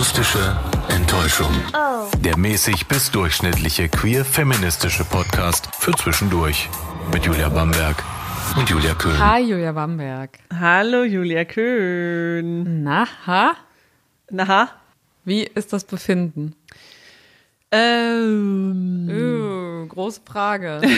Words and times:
Akustische 0.00 0.56
Enttäuschung. 0.88 1.52
Der 2.20 2.38
mäßig 2.38 2.88
bis 2.88 3.10
durchschnittliche 3.10 3.90
queer-feministische 3.90 5.04
Podcast 5.04 5.68
für 5.78 5.92
zwischendurch. 5.92 6.70
Mit 7.12 7.26
Julia 7.26 7.50
Bamberg 7.50 8.02
und 8.56 8.70
Julia 8.70 8.94
Köhn. 8.94 9.18
Hi, 9.18 9.42
Julia 9.42 9.72
Bamberg. 9.72 10.38
Hallo 10.58 11.04
Julia 11.04 11.44
Köhn. 11.44 12.82
Na, 12.82 13.06
ha? 13.26 13.52
Na? 14.30 14.70
Wie 15.26 15.42
ist 15.42 15.74
das 15.74 15.84
Befinden? 15.84 16.56
Ähm, 17.70 19.06
Uh, 19.06 19.86
große 19.86 20.22
Frage. 20.24 20.80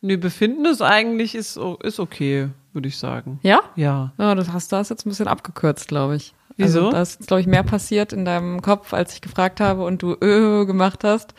nö, 0.00 0.16
Befinden 0.16 0.64
ist 0.64 0.80
eigentlich 0.80 1.34
ist, 1.34 1.58
ist 1.82 2.00
okay, 2.00 2.48
würde 2.72 2.88
ich 2.88 2.96
sagen. 2.96 3.38
Ja? 3.42 3.60
Ja. 3.76 4.14
Ja, 4.16 4.34
das 4.34 4.50
hast 4.50 4.72
du 4.72 4.76
hast 4.76 4.88
jetzt 4.88 5.04
ein 5.04 5.10
bisschen 5.10 5.28
abgekürzt, 5.28 5.88
glaube 5.88 6.16
ich. 6.16 6.32
Wieso? 6.56 6.86
Also, 6.86 6.90
da 6.92 7.02
ist, 7.02 7.26
glaube 7.26 7.40
ich, 7.40 7.46
mehr 7.46 7.62
passiert 7.62 8.12
in 8.12 8.24
deinem 8.24 8.62
Kopf, 8.62 8.92
als 8.92 9.14
ich 9.14 9.20
gefragt 9.20 9.60
habe 9.60 9.84
und 9.84 10.02
du 10.02 10.12
äh 10.14 10.64
gemacht 10.66 11.04
hast, 11.04 11.34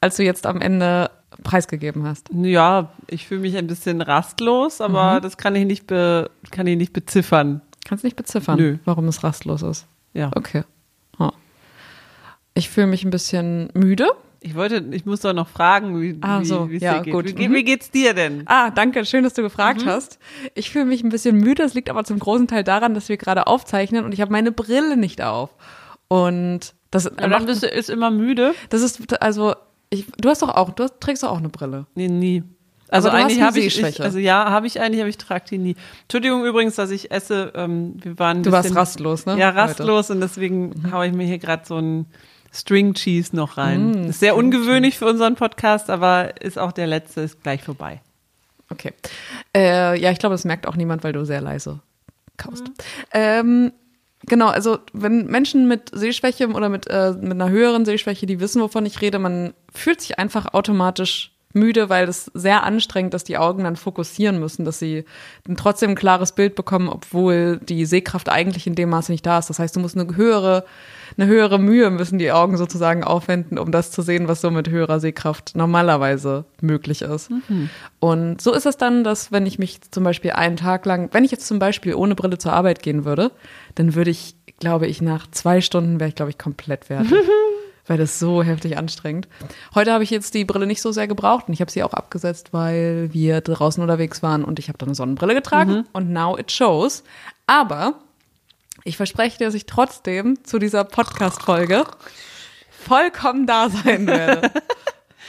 als 0.00 0.16
du 0.16 0.22
jetzt 0.22 0.46
am 0.46 0.60
Ende 0.60 1.10
preisgegeben 1.42 2.04
hast. 2.04 2.28
Ja, 2.32 2.92
ich 3.08 3.26
fühle 3.26 3.40
mich 3.40 3.56
ein 3.56 3.66
bisschen 3.66 4.00
rastlos, 4.00 4.80
aber 4.80 5.20
das 5.20 5.36
kann 5.36 5.54
ich 5.56 5.66
nicht 5.66 5.86
be, 5.86 6.30
kann 6.50 6.66
ich 6.66 6.76
nicht 6.76 6.92
beziffern. 6.92 7.60
Kannst 7.84 8.04
nicht 8.04 8.16
beziffern, 8.16 8.58
Nö. 8.58 8.78
warum 8.84 9.08
es 9.08 9.22
rastlos 9.22 9.62
ist. 9.62 9.86
Ja. 10.14 10.30
Okay. 10.34 10.64
Ich 12.54 12.70
fühle 12.70 12.86
mich 12.86 13.04
ein 13.04 13.10
bisschen 13.10 13.68
müde. 13.74 14.06
Ich 14.46 14.54
wollte, 14.54 14.84
ich 14.90 15.06
muss 15.06 15.20
doch 15.20 15.32
noch 15.32 15.48
fragen, 15.48 16.00
wie, 16.02 16.18
Ah, 16.20 16.40
wie 16.40 16.44
so. 16.44 16.70
wie 16.70 16.76
es 16.76 16.82
Ja, 16.82 16.98
dir 16.98 17.04
geht. 17.04 17.12
gut. 17.14 17.24
Wie, 17.28 17.32
geht- 17.32 17.48
Mhm. 17.50 17.54
wie 17.54 17.64
geht's 17.64 17.90
dir 17.90 18.12
denn? 18.12 18.42
Ah, 18.44 18.70
danke, 18.70 19.06
schön, 19.06 19.24
dass 19.24 19.32
du 19.32 19.40
gefragt 19.40 19.86
hast. 19.86 20.18
Ich 20.54 20.70
fühle 20.70 20.84
mich 20.84 21.02
ein 21.02 21.08
bisschen 21.08 21.38
müde, 21.38 21.62
das 21.62 21.72
liegt 21.72 21.88
aber 21.88 22.04
zum 22.04 22.18
großen 22.18 22.46
Teil 22.46 22.62
daran, 22.62 22.92
dass 22.92 23.08
wir 23.08 23.16
gerade 23.16 23.46
aufzeichnen 23.46 24.04
und 24.04 24.12
ich 24.12 24.20
habe 24.20 24.30
meine 24.30 24.52
Brille 24.52 24.98
nicht 24.98 25.22
auf. 25.22 25.48
Und 26.08 26.74
das, 26.90 27.06
Und 27.06 27.20
dann 27.20 27.46
bist 27.46 27.62
du 27.62 27.68
ist 27.68 27.88
immer 27.88 28.10
müde? 28.10 28.54
das 28.68 28.82
ist, 28.82 29.22
also, 29.22 29.54
ich, 29.88 30.06
du 30.20 30.28
hast 30.28 30.42
doch 30.42 30.50
auch, 30.54 30.70
du 30.70 30.82
hast, 30.84 31.00
trägst 31.00 31.22
doch 31.22 31.30
auch 31.30 31.38
eine 31.38 31.48
Brille. 31.48 31.86
Nee, 31.94 32.08
nie. 32.08 32.42
Also 32.90 33.08
Aber 33.08 33.16
eigentlich 33.18 33.40
habe 33.40 33.58
ich, 33.58 33.80
ich, 33.80 34.02
also 34.02 34.18
ja, 34.18 34.50
habe 34.50 34.66
ich 34.66 34.78
eigentlich, 34.80 35.00
aber 35.00 35.08
ich 35.08 35.16
trage 35.18 35.46
die 35.50 35.58
nie. 35.58 35.74
Entschuldigung 36.02 36.44
übrigens, 36.44 36.74
dass 36.76 36.90
ich 36.90 37.10
esse. 37.10 37.50
Ähm, 37.56 37.94
wir 38.02 38.18
waren 38.18 38.42
Du 38.42 38.52
warst 38.52 38.64
bisschen- 38.64 38.76
rastlos, 38.76 39.24
ne? 39.26 39.38
Ja, 39.38 39.48
heute? 39.48 39.56
rastlos 39.56 40.10
und 40.10 40.20
deswegen 40.20 40.92
haue 40.92 41.06
ich 41.06 41.12
mir 41.14 41.24
hier 41.26 41.38
gerade 41.38 41.64
so 41.66 41.78
ein 41.78 42.04
String 42.54 42.94
Cheese 42.94 43.34
noch 43.34 43.56
rein. 43.58 44.04
ist 44.04 44.20
sehr 44.20 44.36
ungewöhnlich 44.36 44.98
für 44.98 45.06
unseren 45.06 45.34
Podcast, 45.34 45.90
aber 45.90 46.40
ist 46.40 46.58
auch 46.58 46.72
der 46.72 46.86
letzte, 46.86 47.22
ist 47.22 47.42
gleich 47.42 47.62
vorbei. 47.62 48.00
Okay. 48.70 48.92
Äh, 49.54 50.00
ja, 50.00 50.10
ich 50.10 50.18
glaube, 50.18 50.34
das 50.34 50.44
merkt 50.44 50.66
auch 50.66 50.76
niemand, 50.76 51.04
weil 51.04 51.12
du 51.12 51.24
sehr 51.24 51.40
leise 51.40 51.80
kaust. 52.36 52.64
Ähm, 53.12 53.72
genau, 54.22 54.48
also 54.48 54.78
wenn 54.92 55.26
Menschen 55.26 55.68
mit 55.68 55.90
Sehschwäche 55.92 56.48
oder 56.48 56.68
mit, 56.68 56.88
äh, 56.88 57.12
mit 57.12 57.32
einer 57.32 57.50
höheren 57.50 57.84
Sehschwäche, 57.84 58.26
die 58.26 58.40
wissen, 58.40 58.62
wovon 58.62 58.86
ich 58.86 59.00
rede, 59.00 59.18
man 59.18 59.54
fühlt 59.72 60.00
sich 60.00 60.18
einfach 60.18 60.54
automatisch 60.54 61.33
müde, 61.54 61.88
weil 61.88 62.08
es 62.08 62.30
sehr 62.34 62.64
anstrengend, 62.64 63.14
dass 63.14 63.24
die 63.24 63.38
Augen 63.38 63.64
dann 63.64 63.76
fokussieren 63.76 64.38
müssen, 64.38 64.64
dass 64.64 64.78
sie 64.78 65.04
trotzdem 65.56 65.90
ein 65.90 65.96
klares 65.96 66.32
Bild 66.32 66.54
bekommen, 66.54 66.88
obwohl 66.88 67.58
die 67.58 67.86
Sehkraft 67.86 68.28
eigentlich 68.28 68.66
in 68.66 68.74
dem 68.74 68.90
Maße 68.90 69.12
nicht 69.12 69.24
da 69.24 69.38
ist. 69.38 69.50
Das 69.50 69.58
heißt, 69.58 69.76
du 69.76 69.80
musst 69.80 69.96
eine 69.96 70.16
höhere, 70.16 70.64
eine 71.16 71.26
höhere 71.26 71.58
Mühe 71.58 71.90
müssen 71.90 72.18
die 72.18 72.32
Augen 72.32 72.56
sozusagen 72.56 73.04
aufwenden, 73.04 73.58
um 73.58 73.70
das 73.70 73.90
zu 73.90 74.02
sehen, 74.02 74.28
was 74.28 74.40
so 74.40 74.50
mit 74.50 74.68
höherer 74.68 75.00
Sehkraft 75.00 75.54
normalerweise 75.54 76.44
möglich 76.60 77.02
ist. 77.02 77.30
Und 78.00 78.40
so 78.40 78.52
ist 78.52 78.66
es 78.66 78.76
dann, 78.76 79.04
dass 79.04 79.30
wenn 79.32 79.46
ich 79.46 79.58
mich 79.58 79.80
zum 79.90 80.04
Beispiel 80.04 80.32
einen 80.32 80.56
Tag 80.56 80.84
lang, 80.86 81.08
wenn 81.12 81.24
ich 81.24 81.30
jetzt 81.30 81.46
zum 81.46 81.58
Beispiel 81.58 81.94
ohne 81.94 82.14
Brille 82.14 82.38
zur 82.38 82.52
Arbeit 82.52 82.82
gehen 82.82 83.04
würde, 83.04 83.30
dann 83.76 83.94
würde 83.94 84.10
ich, 84.10 84.34
glaube 84.58 84.86
ich, 84.86 85.00
nach 85.00 85.30
zwei 85.30 85.60
Stunden 85.60 86.00
wäre 86.00 86.08
ich, 86.08 86.16
glaube 86.16 86.30
ich, 86.30 86.38
komplett 86.38 86.86
fertig. 86.86 87.12
weil 87.86 87.98
das 87.98 88.18
so 88.18 88.42
heftig 88.42 88.78
anstrengend. 88.78 89.28
Heute 89.74 89.92
habe 89.92 90.04
ich 90.04 90.10
jetzt 90.10 90.34
die 90.34 90.44
Brille 90.44 90.66
nicht 90.66 90.80
so 90.82 90.92
sehr 90.92 91.06
gebraucht 91.08 91.48
und 91.48 91.54
ich 91.54 91.60
habe 91.60 91.70
sie 91.70 91.82
auch 91.82 91.92
abgesetzt, 91.92 92.52
weil 92.52 93.12
wir 93.12 93.40
draußen 93.40 93.82
unterwegs 93.82 94.22
waren 94.22 94.44
und 94.44 94.58
ich 94.58 94.68
habe 94.68 94.78
dann 94.78 94.88
eine 94.88 94.94
Sonnenbrille 94.94 95.34
getragen 95.34 95.86
und 95.92 96.10
now 96.10 96.36
it 96.38 96.50
shows. 96.52 97.04
Aber 97.46 97.94
ich 98.84 98.96
verspreche 98.96 99.38
dir, 99.38 99.46
dass 99.46 99.54
ich 99.54 99.66
trotzdem 99.66 100.44
zu 100.44 100.58
dieser 100.58 100.84
Podcast-Folge 100.84 101.84
vollkommen 102.70 103.46
da 103.46 103.68
sein 103.70 104.06
werde. 104.06 104.50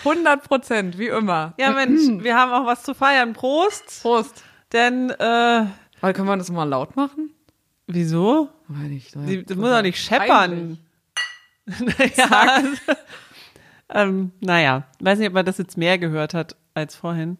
100 0.03 0.43
Prozent, 0.43 0.97
wie 0.97 1.07
immer. 1.07 1.53
Ja, 1.57 1.71
Mensch, 1.71 2.23
wir 2.23 2.37
haben 2.37 2.51
auch 2.51 2.65
was 2.65 2.83
zu 2.83 2.93
feiern. 2.93 3.33
Prost! 3.33 4.01
Prost. 4.01 4.43
Denn, 4.71 5.09
äh, 5.09 5.65
Aber 6.01 6.13
können 6.13 6.27
wir 6.27 6.37
das 6.37 6.51
mal 6.51 6.65
laut 6.65 6.95
machen? 6.95 7.31
wieso? 7.87 8.49
Weiß 8.67 8.89
nicht. 8.89 9.15
Die, 9.15 9.45
das 9.45 9.57
muss 9.57 9.69
doch 9.69 9.81
nicht 9.81 9.99
scheppern. 10.03 10.79
naja. 11.99 12.63
ähm, 13.89 14.31
naja, 14.39 14.83
weiß 14.99 15.19
nicht, 15.19 15.27
ob 15.27 15.33
man 15.33 15.45
das 15.45 15.57
jetzt 15.57 15.77
mehr 15.77 15.97
gehört 15.97 16.33
hat 16.33 16.55
als 16.73 16.95
vorhin. 16.95 17.37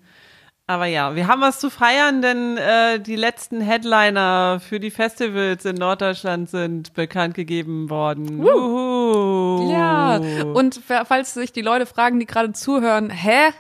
Aber 0.68 0.88
ja, 0.88 1.16
wir 1.16 1.28
haben 1.28 1.42
was 1.42 1.60
zu 1.60 1.70
feiern, 1.70 2.24
denn 2.24 2.58
äh, 2.58 3.00
die 3.00 3.16
letzten 3.16 3.62
Headliner 3.62 4.60
für 4.60 4.80
die 4.80 4.90
Festivals 4.90 5.64
in 5.64 5.76
Norddeutschland 5.76 6.50
sind 6.50 6.94
bekannt 6.96 7.36
gegeben 7.36 7.92
worden. 7.92 8.40
Wuhu. 8.40 9.72
Ja, 9.72 10.18
und 10.18 10.82
falls 11.06 11.36
sich 11.36 11.54
die 11.54 11.62
Leute 11.62 11.86
fragen, 11.86 12.20
die 12.20 12.26
gerade 12.26 12.54
zuhören, 12.54 13.12
hä? 13.12 13.52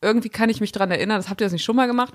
Irgendwie 0.00 0.28
kann 0.28 0.48
ich 0.48 0.60
mich 0.60 0.70
dran 0.70 0.92
erinnern, 0.92 1.16
das 1.18 1.28
habt 1.28 1.40
ihr 1.40 1.44
das 1.44 1.52
nicht 1.52 1.64
schon 1.64 1.74
mal 1.74 1.88
gemacht? 1.88 2.14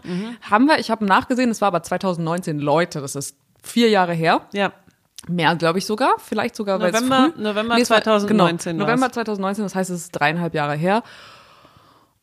Haben 0.50 0.68
wir, 0.68 0.80
ich 0.80 0.90
habe 0.90 1.04
nachgesehen, 1.04 1.50
es 1.50 1.60
war 1.60 1.68
aber 1.68 1.84
2019, 1.84 2.60
Leute, 2.60 3.02
das 3.02 3.18
ist 3.18 3.36
vier 3.62 3.90
Jahre 3.90 4.14
her. 4.14 4.48
ja, 4.54 4.72
Mehr, 5.30 5.56
glaube 5.56 5.80
ich 5.80 5.86
sogar. 5.86 6.16
Vielleicht 6.18 6.56
sogar, 6.56 6.80
weil 6.80 6.92
November- 6.92 7.32
früh, 7.36 7.42
November 7.42 7.76
war- 7.76 7.84
2019 7.84 8.74
Genau. 8.78 8.86
November 8.86 9.12
2019, 9.12 9.64
das 9.64 9.76
heißt, 9.76 9.90
es 9.90 10.02
ist 10.02 10.12
dreieinhalb 10.12 10.54
Jahre 10.54 10.76
her. 10.76 11.04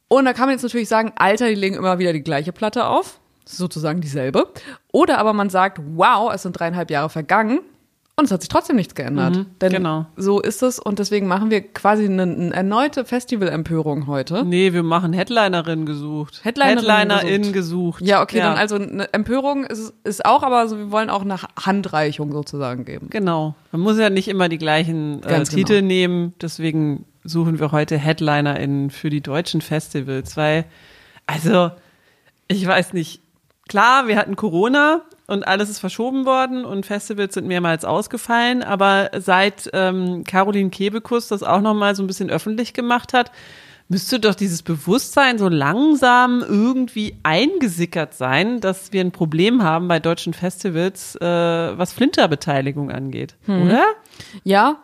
Und 0.09 0.25
da 0.25 0.33
kann 0.33 0.47
man 0.47 0.51
jetzt 0.53 0.63
natürlich 0.63 0.89
sagen, 0.89 1.13
Alter, 1.17 1.49
die 1.49 1.55
legen 1.55 1.77
immer 1.77 1.99
wieder 1.99 2.13
die 2.13 2.23
gleiche 2.23 2.53
Platte 2.53 2.87
auf. 2.87 3.21
Sozusagen 3.47 4.01
dieselbe. 4.01 4.49
Oder 4.93 5.19
aber 5.19 5.33
man 5.33 5.51
sagt, 5.51 5.79
wow, 5.95 6.33
es 6.33 6.43
sind 6.43 6.53
dreieinhalb 6.59 6.91
Jahre 6.91 7.09
vergangen. 7.09 7.61
Und 8.21 8.27
es 8.27 8.33
hat 8.33 8.43
sich 8.43 8.51
trotzdem 8.51 8.77
nichts 8.77 8.95
geändert. 8.95 9.47
Denn 9.63 9.73
genau. 9.73 10.05
so 10.15 10.41
ist 10.41 10.63
es. 10.63 10.79
Und 10.79 10.99
deswegen 10.99 11.27
machen 11.27 11.51
wir 11.51 11.63
quasi 11.63 12.05
eine, 12.05 12.25
eine 12.25 12.53
erneute 12.53 13.07
Festivalempörung 13.07 14.07
heute. 14.07 14.45
nee, 14.45 14.75
wir 14.75 14.83
machen 14.83 15.15
Headlinerin 15.15 15.87
gesucht. 15.87 16.45
Headlinerin 16.45 17.11
Headlinerin 17.11 17.53
gesucht. 17.55 18.05
Ja, 18.05 18.21
okay, 18.21 18.41
dann 18.41 18.59
also 18.59 18.77
eine 18.77 19.11
Empörung 19.15 19.65
ist, 19.65 19.95
ist 20.05 20.27
auch, 20.27 20.43
aber 20.43 20.69
so, 20.69 20.77
wir 20.77 20.91
wollen 20.91 21.09
auch 21.09 21.23
eine 21.23 21.37
Handreichung 21.59 22.31
sozusagen 22.33 22.85
geben. 22.85 23.07
Genau. 23.09 23.55
Man 23.73 23.81
muss 23.81 23.99
ja 23.99 24.11
nicht 24.11 24.29
immer 24.29 24.51
die 24.51 24.59
gleichen 24.59 25.23
äh, 25.23 25.27
Ganz 25.27 25.49
Titel 25.49 25.77
genau. 25.77 25.87
nehmen. 25.87 26.35
Deswegen 26.43 27.07
suchen 27.25 27.59
wir 27.59 27.73
heute 27.73 27.97
HeadlinerInnen 27.97 28.91
für 28.91 29.09
die 29.09 29.23
deutschen 29.23 29.63
Festivals, 29.63 30.37
weil, 30.37 30.67
also, 31.27 31.71
ich 32.49 32.67
weiß 32.67 32.93
nicht. 32.93 33.23
Klar, 33.67 34.09
wir 34.09 34.17
hatten 34.17 34.37
Corona 34.37 35.03
und 35.31 35.47
alles 35.47 35.71
ist 35.71 35.79
verschoben 35.79 36.27
worden 36.27 36.65
und 36.65 36.85
Festivals 36.87 37.35
sind 37.35 37.47
mehrmals 37.47 37.85
ausgefallen, 37.85 38.63
aber 38.63 39.11
seit 39.19 39.71
ähm, 39.73 40.25
Caroline 40.25 40.71
Kebekus 40.71 41.29
das 41.29 41.43
auch 41.43 41.61
nochmal 41.61 41.95
so 41.95 42.03
ein 42.03 42.07
bisschen 42.07 42.31
öffentlich 42.31 42.75
gemacht 42.75 43.13
hat, 43.13 43.31
müsste 43.89 44.21
doch 44.21 44.35
dieses 44.35 44.63
Bewusstsein 44.63 45.39
so 45.39 45.49
langsam 45.49 46.45
irgendwie 46.47 47.17
eingesickert 47.23 48.15
sein, 48.15 48.61
dass 48.61 48.93
wir 48.93 49.01
ein 49.01 49.11
Problem 49.13 49.63
haben 49.63 49.89
bei 49.89 49.99
deutschen 49.99 50.33
Festivals, 50.35 51.17
äh, 51.17 51.25
was 51.25 51.93
Flinterbeteiligung 51.93 52.91
angeht, 52.91 53.35
Hm. 53.47 53.63
oder? 53.67 53.85
Ja, 54.45 54.77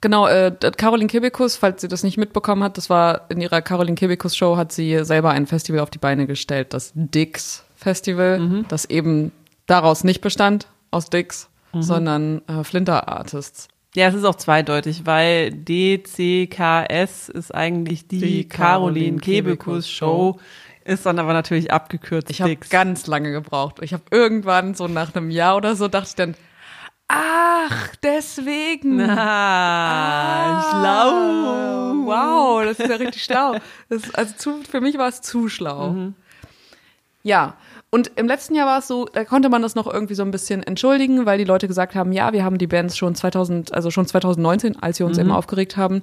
genau. 0.00 0.26
Äh, 0.26 0.52
Caroline 0.76 1.08
Kebekus, 1.08 1.56
falls 1.56 1.80
sie 1.80 1.88
das 1.88 2.02
nicht 2.02 2.18
mitbekommen 2.18 2.62
hat, 2.62 2.76
das 2.76 2.90
war 2.90 3.26
in 3.30 3.40
ihrer 3.40 3.62
Caroline 3.62 3.94
Kebekus 3.94 4.36
Show, 4.36 4.56
hat 4.56 4.72
sie 4.72 5.04
selber 5.04 5.30
ein 5.30 5.46
Festival 5.46 5.80
auf 5.80 5.90
die 5.90 5.98
Beine 5.98 6.26
gestellt, 6.26 6.74
das 6.74 6.92
Dix 6.94 7.64
Festival, 7.74 8.64
das 8.68 8.84
eben 8.84 9.32
daraus 9.66 10.04
nicht 10.04 10.20
bestand, 10.20 10.68
aus 10.90 11.10
Dix, 11.10 11.48
sondern 11.74 12.42
äh, 12.48 12.64
Flinter 12.64 13.08
Artists. 13.08 13.68
Ja, 13.94 14.08
es 14.08 14.14
ist 14.14 14.24
auch 14.24 14.36
zweideutig, 14.36 15.04
weil 15.04 15.52
DCKS 15.52 17.28
ist 17.28 17.54
eigentlich 17.54 18.08
die, 18.08 18.18
Die 18.18 18.48
Caroline 18.48 19.18
Kebekus 19.18 19.88
Show, 19.88 20.38
ist 20.84 21.04
dann 21.04 21.18
aber 21.18 21.32
natürlich 21.34 21.70
abgekürzt 21.70 22.30
Ich 22.30 22.40
habe 22.40 22.56
ganz 22.56 23.06
lange 23.06 23.32
gebraucht. 23.32 23.76
Ich 23.82 23.92
habe 23.92 24.02
irgendwann 24.10 24.74
so 24.74 24.88
nach 24.88 25.14
einem 25.14 25.30
Jahr 25.30 25.56
oder 25.56 25.76
so 25.76 25.88
dachte 25.88 26.08
ich 26.08 26.14
dann, 26.14 26.34
ach, 27.08 27.94
deswegen. 28.02 29.00
Ah, 29.00 30.70
schlau. 30.70 32.06
Wow, 32.06 32.64
das 32.64 32.80
ist 32.80 32.88
ja 32.88 32.96
richtig 32.96 33.22
schlau. 33.24 33.56
Das 33.88 34.04
ist, 34.04 34.18
also 34.18 34.34
zu, 34.36 34.62
für 34.62 34.80
mich 34.80 34.96
war 34.98 35.08
es 35.08 35.20
zu 35.20 35.48
schlau. 35.48 36.12
Ja, 37.22 37.56
und 37.94 38.10
im 38.16 38.26
letzten 38.26 38.54
Jahr 38.54 38.66
war 38.66 38.78
es 38.78 38.88
so, 38.88 39.04
da 39.04 39.22
konnte 39.26 39.50
man 39.50 39.60
das 39.60 39.74
noch 39.74 39.86
irgendwie 39.86 40.14
so 40.14 40.22
ein 40.22 40.30
bisschen 40.30 40.62
entschuldigen, 40.62 41.26
weil 41.26 41.36
die 41.36 41.44
Leute 41.44 41.68
gesagt 41.68 41.94
haben, 41.94 42.10
ja, 42.10 42.32
wir 42.32 42.42
haben 42.42 42.56
die 42.56 42.66
Bands 42.66 42.96
schon 42.96 43.14
2000, 43.14 43.74
also 43.74 43.90
schon 43.90 44.06
2019, 44.06 44.82
als 44.82 44.98
wir 44.98 45.04
uns 45.04 45.18
immer 45.18 45.36
aufgeregt 45.36 45.76
haben, 45.76 46.02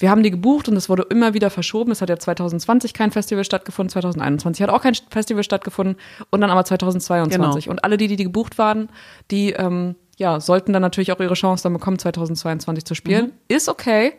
wir 0.00 0.10
haben 0.10 0.24
die 0.24 0.32
gebucht 0.32 0.68
und 0.68 0.76
es 0.76 0.88
wurde 0.88 1.06
immer 1.10 1.34
wieder 1.34 1.50
verschoben. 1.50 1.92
Es 1.92 2.02
hat 2.02 2.08
ja 2.08 2.18
2020 2.18 2.92
kein 2.92 3.12
Festival 3.12 3.44
stattgefunden, 3.44 3.88
2021 3.90 4.64
hat 4.64 4.70
auch 4.70 4.82
kein 4.82 4.96
Festival 5.10 5.44
stattgefunden 5.44 5.96
und 6.30 6.40
dann 6.40 6.50
aber 6.50 6.64
2022. 6.64 7.68
Und 7.68 7.84
alle 7.84 7.98
die, 7.98 8.08
die 8.08 8.24
gebucht 8.24 8.58
waren, 8.58 8.88
die 9.30 9.52
ähm, 9.52 9.94
ja, 10.16 10.40
sollten 10.40 10.72
dann 10.72 10.82
natürlich 10.82 11.12
auch 11.12 11.20
ihre 11.20 11.34
Chance 11.34 11.62
dann 11.62 11.72
bekommen, 11.72 12.00
2022 12.00 12.84
zu 12.84 12.96
spielen. 12.96 13.26
Mhm. 13.26 13.32
Ist 13.46 13.68
okay. 13.68 14.14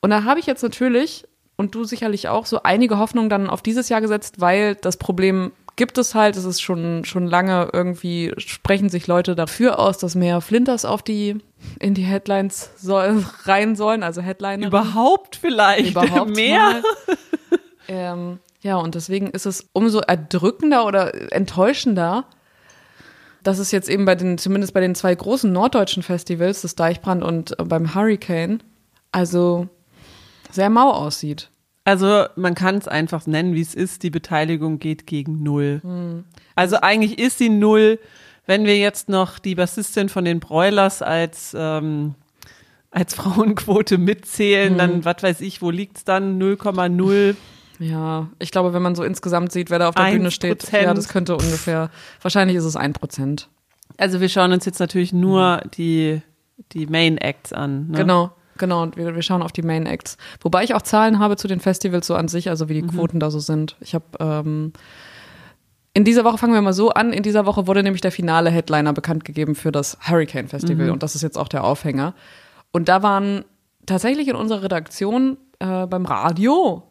Und 0.00 0.10
da 0.10 0.24
habe 0.24 0.40
ich 0.40 0.46
jetzt 0.46 0.64
natürlich, 0.64 1.28
und 1.56 1.76
du 1.76 1.84
sicherlich 1.84 2.26
auch, 2.28 2.44
so 2.44 2.64
einige 2.64 2.98
Hoffnungen 2.98 3.30
dann 3.30 3.48
auf 3.48 3.62
dieses 3.62 3.88
Jahr 3.88 4.00
gesetzt, 4.00 4.40
weil 4.40 4.74
das 4.74 4.96
Problem 4.96 5.52
gibt 5.76 5.98
es 5.98 6.14
halt, 6.14 6.36
es 6.36 6.44
ist 6.44 6.60
schon, 6.62 7.04
schon 7.04 7.26
lange 7.26 7.68
irgendwie, 7.72 8.32
sprechen 8.38 8.88
sich 8.88 9.06
Leute 9.06 9.34
dafür 9.34 9.78
aus, 9.78 9.98
dass 9.98 10.14
mehr 10.14 10.40
Flinters 10.40 10.84
auf 10.84 11.02
die, 11.02 11.36
in 11.78 11.94
die 11.94 12.02
Headlines 12.02 12.70
soll, 12.76 13.24
rein 13.44 13.76
sollen, 13.76 14.02
also 14.02 14.22
Headliner. 14.22 14.66
Überhaupt 14.66 15.36
vielleicht 15.36 15.90
Überhaupt 15.90 16.34
mehr. 16.34 16.82
ähm, 17.88 18.40
ja, 18.62 18.76
und 18.76 18.94
deswegen 18.94 19.28
ist 19.30 19.46
es 19.46 19.68
umso 19.72 20.00
erdrückender 20.00 20.86
oder 20.86 21.32
enttäuschender, 21.32 22.24
dass 23.42 23.58
es 23.58 23.70
jetzt 23.70 23.88
eben 23.88 24.06
bei 24.06 24.16
den, 24.16 24.38
zumindest 24.38 24.74
bei 24.74 24.80
den 24.80 24.94
zwei 24.94 25.14
großen 25.14 25.52
norddeutschen 25.52 26.02
Festivals, 26.02 26.62
das 26.62 26.74
Deichbrand 26.74 27.22
und 27.22 27.58
äh, 27.60 27.64
beim 27.64 27.94
Hurricane, 27.94 28.62
also 29.12 29.68
sehr 30.50 30.70
mau 30.70 30.90
aussieht. 30.90 31.50
Also 31.86 32.24
man 32.34 32.56
kann 32.56 32.74
es 32.78 32.88
einfach 32.88 33.28
nennen, 33.28 33.54
wie 33.54 33.60
es 33.60 33.72
ist. 33.72 34.02
Die 34.02 34.10
Beteiligung 34.10 34.80
geht 34.80 35.06
gegen 35.06 35.44
null. 35.44 35.78
Hm. 35.84 36.24
Also 36.56 36.78
eigentlich 36.82 37.20
ist 37.20 37.38
sie 37.38 37.48
null. 37.48 38.00
Wenn 38.44 38.64
wir 38.64 38.76
jetzt 38.76 39.08
noch 39.08 39.38
die 39.38 39.54
Bassistin 39.54 40.08
von 40.08 40.24
den 40.24 40.40
Broilers 40.40 41.00
als 41.00 41.54
ähm, 41.56 42.16
als 42.90 43.14
Frauenquote 43.16 43.98
mitzählen, 43.98 44.70
hm. 44.70 44.78
dann 44.78 45.04
was 45.04 45.22
weiß 45.22 45.40
ich, 45.42 45.62
wo 45.62 45.70
liegt's 45.70 46.02
dann 46.02 46.42
0,0 46.42 47.36
ja, 47.78 48.30
ich 48.38 48.50
glaube, 48.50 48.72
wenn 48.72 48.80
man 48.80 48.94
so 48.94 49.04
insgesamt 49.04 49.52
sieht, 49.52 49.68
wer 49.68 49.78
da 49.78 49.90
auf 49.90 49.94
der 49.94 50.10
Bühne 50.10 50.30
steht, 50.30 50.72
ja, 50.72 50.94
das 50.94 51.08
könnte 51.10 51.36
ungefähr, 51.36 51.90
wahrscheinlich 52.22 52.56
ist 52.56 52.64
es 52.64 52.74
ein 52.74 52.94
Prozent. 52.94 53.50
Also 53.98 54.22
wir 54.22 54.30
schauen 54.30 54.50
uns 54.52 54.64
jetzt 54.64 54.80
natürlich 54.80 55.12
nur 55.12 55.60
mhm. 55.62 55.70
die, 55.72 56.22
die 56.72 56.86
Main 56.86 57.18
Acts 57.18 57.52
an. 57.52 57.88
Ne? 57.88 57.98
Genau, 57.98 58.32
genau. 58.56 58.82
Und 58.82 58.96
wir, 58.96 59.14
wir 59.14 59.22
schauen 59.22 59.42
auf 59.42 59.52
die 59.52 59.62
Main 59.62 59.86
Acts. 59.86 60.16
Wobei 60.40 60.64
ich 60.64 60.74
auch 60.74 60.82
Zahlen 60.82 61.18
habe 61.18 61.36
zu 61.36 61.48
den 61.48 61.60
Festivals 61.60 62.06
so 62.06 62.14
an 62.14 62.28
sich, 62.28 62.48
also 62.48 62.68
wie 62.68 62.74
die 62.74 62.82
mhm. 62.82 62.88
Quoten 62.88 63.20
da 63.20 63.30
so 63.30 63.38
sind. 63.38 63.76
Ich 63.80 63.94
habe 63.94 64.04
ähm, 64.20 64.72
in 65.94 66.04
dieser 66.04 66.24
Woche 66.24 66.36
fangen 66.36 66.52
wir 66.52 66.60
mal 66.60 66.74
so 66.74 66.90
an. 66.90 67.12
In 67.12 67.22
dieser 67.22 67.46
Woche 67.46 67.66
wurde 67.66 67.82
nämlich 67.82 68.02
der 68.02 68.12
finale 68.12 68.50
Headliner 68.50 68.92
bekannt 68.92 69.24
gegeben 69.24 69.54
für 69.54 69.72
das 69.72 69.96
Hurricane 70.06 70.48
Festival 70.48 70.86
mhm. 70.86 70.92
und 70.92 71.02
das 71.02 71.14
ist 71.14 71.22
jetzt 71.22 71.38
auch 71.38 71.48
der 71.48 71.64
Aufhänger. 71.64 72.14
Und 72.70 72.88
da 72.88 73.02
waren 73.02 73.44
tatsächlich 73.86 74.28
in 74.28 74.36
unserer 74.36 74.62
Redaktion 74.62 75.38
äh, 75.58 75.86
beim 75.86 76.04
Radio 76.04 76.82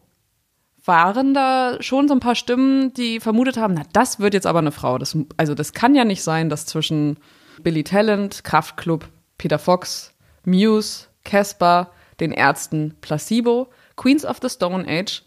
waren 0.84 1.34
da 1.34 1.76
schon 1.80 2.08
so 2.08 2.14
ein 2.14 2.20
paar 2.20 2.34
Stimmen, 2.34 2.92
die 2.94 3.20
vermutet 3.20 3.56
haben, 3.56 3.74
na, 3.74 3.82
das 3.92 4.20
wird 4.20 4.34
jetzt 4.34 4.46
aber 4.46 4.60
eine 4.60 4.72
Frau. 4.72 4.98
Das, 4.98 5.16
also 5.36 5.54
das 5.54 5.72
kann 5.72 5.94
ja 5.94 6.04
nicht 6.04 6.22
sein, 6.22 6.48
dass 6.48 6.66
zwischen 6.66 7.18
Billy 7.62 7.84
Talent, 7.84 8.44
Kraftklub, 8.44 9.08
Peter 9.38 9.58
Fox, 9.58 10.14
Muse, 10.44 11.05
Casper, 11.26 11.90
den 12.20 12.32
Ärzten, 12.32 12.96
Placebo, 13.02 13.68
Queens 13.96 14.24
of 14.24 14.38
the 14.40 14.48
Stone 14.48 14.86
Age, 14.88 15.22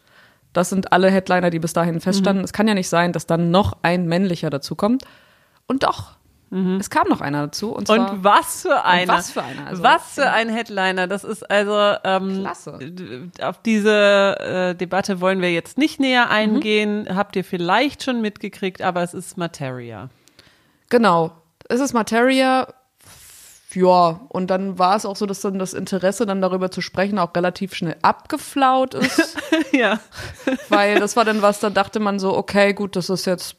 das 0.54 0.69
sind 0.69 0.92
alle 0.92 1.12
Headliner, 1.12 1.51
die 1.51 1.60
bis 1.60 1.74
dahin 1.74 2.01
feststanden. 2.01 2.42
Mhm. 2.42 2.46
Es 2.46 2.54
kann 2.54 2.68
ja 2.68 2.74
nicht 2.74 2.90
sein, 2.90 3.13
dass 3.13 3.28
dann 3.28 3.51
noch 3.51 3.78
ein 3.84 4.07
männlicher 4.07 4.50
dazukommt. 4.50 5.04
Und 5.68 5.84
doch, 5.84 6.18
Mhm. 6.51 6.78
Es 6.80 6.90
kam 6.90 7.07
noch 7.07 7.22
einer 7.22 7.44
dazu. 7.44 7.72
Und, 7.72 7.88
zwar, 7.88 8.12
und 8.12 8.24
was 8.24 8.63
für 8.63 8.84
einer. 8.84 9.13
was 9.13 9.31
für 9.31 9.44
einer. 9.44 9.68
Also, 9.68 9.84
was 9.84 10.16
für 10.16 10.31
ein 10.31 10.50
Headliner. 10.50 11.07
Das 11.07 11.24
ist 11.24 11.50
also. 11.50 11.96
Ähm, 12.04 12.40
Klasse. 12.42 12.80
Auf 13.42 13.62
diese 13.62 14.40
äh, 14.40 14.75
Debatte 14.75 15.22
wollen 15.22 15.42
wir 15.42 15.52
jetzt 15.52 15.78
nicht 15.78 16.00
näher 16.00 16.25
mhm. 16.25 16.31
eingehen. 16.31 17.04
Mhm. 17.04 17.16
Habt 17.16 17.36
ihr 17.36 17.44
vielleicht 17.44 18.04
schon 18.04 18.22
mitgekriegt, 18.22 18.81
aber 18.81 19.04
es 19.04 19.13
ist 19.13 19.38
Materia. 19.38 20.10
Genau. 20.90 21.31
Es 21.68 21.80
ist 21.80 21.94
Materia. 21.94 22.68
Ja, 23.74 24.21
und 24.30 24.48
dann 24.50 24.80
war 24.80 24.95
es 24.95 25.06
auch 25.06 25.16
so, 25.16 25.25
dass 25.27 25.42
dann 25.42 25.60
das 25.60 25.74
Interesse, 25.74 26.25
dann 26.25 26.42
darüber 26.42 26.71
zu 26.71 26.81
sprechen, 26.81 27.19
auch 27.19 27.36
relativ 27.36 27.75
schnell 27.75 27.98
abgeflaut 28.01 28.95
ist. 28.95 29.38
ja. 29.71 30.00
Weil 30.69 31.00
das 31.00 31.16
war 31.16 31.24
dann 31.25 31.42
was, 31.42 31.60
da 31.60 31.69
dachte 31.69 32.00
man 32.00 32.19
so, 32.19 32.36
okay, 32.36 32.74
gut, 32.74 32.95
das 32.95 33.10
ist 33.10 33.25
jetzt 33.25 33.56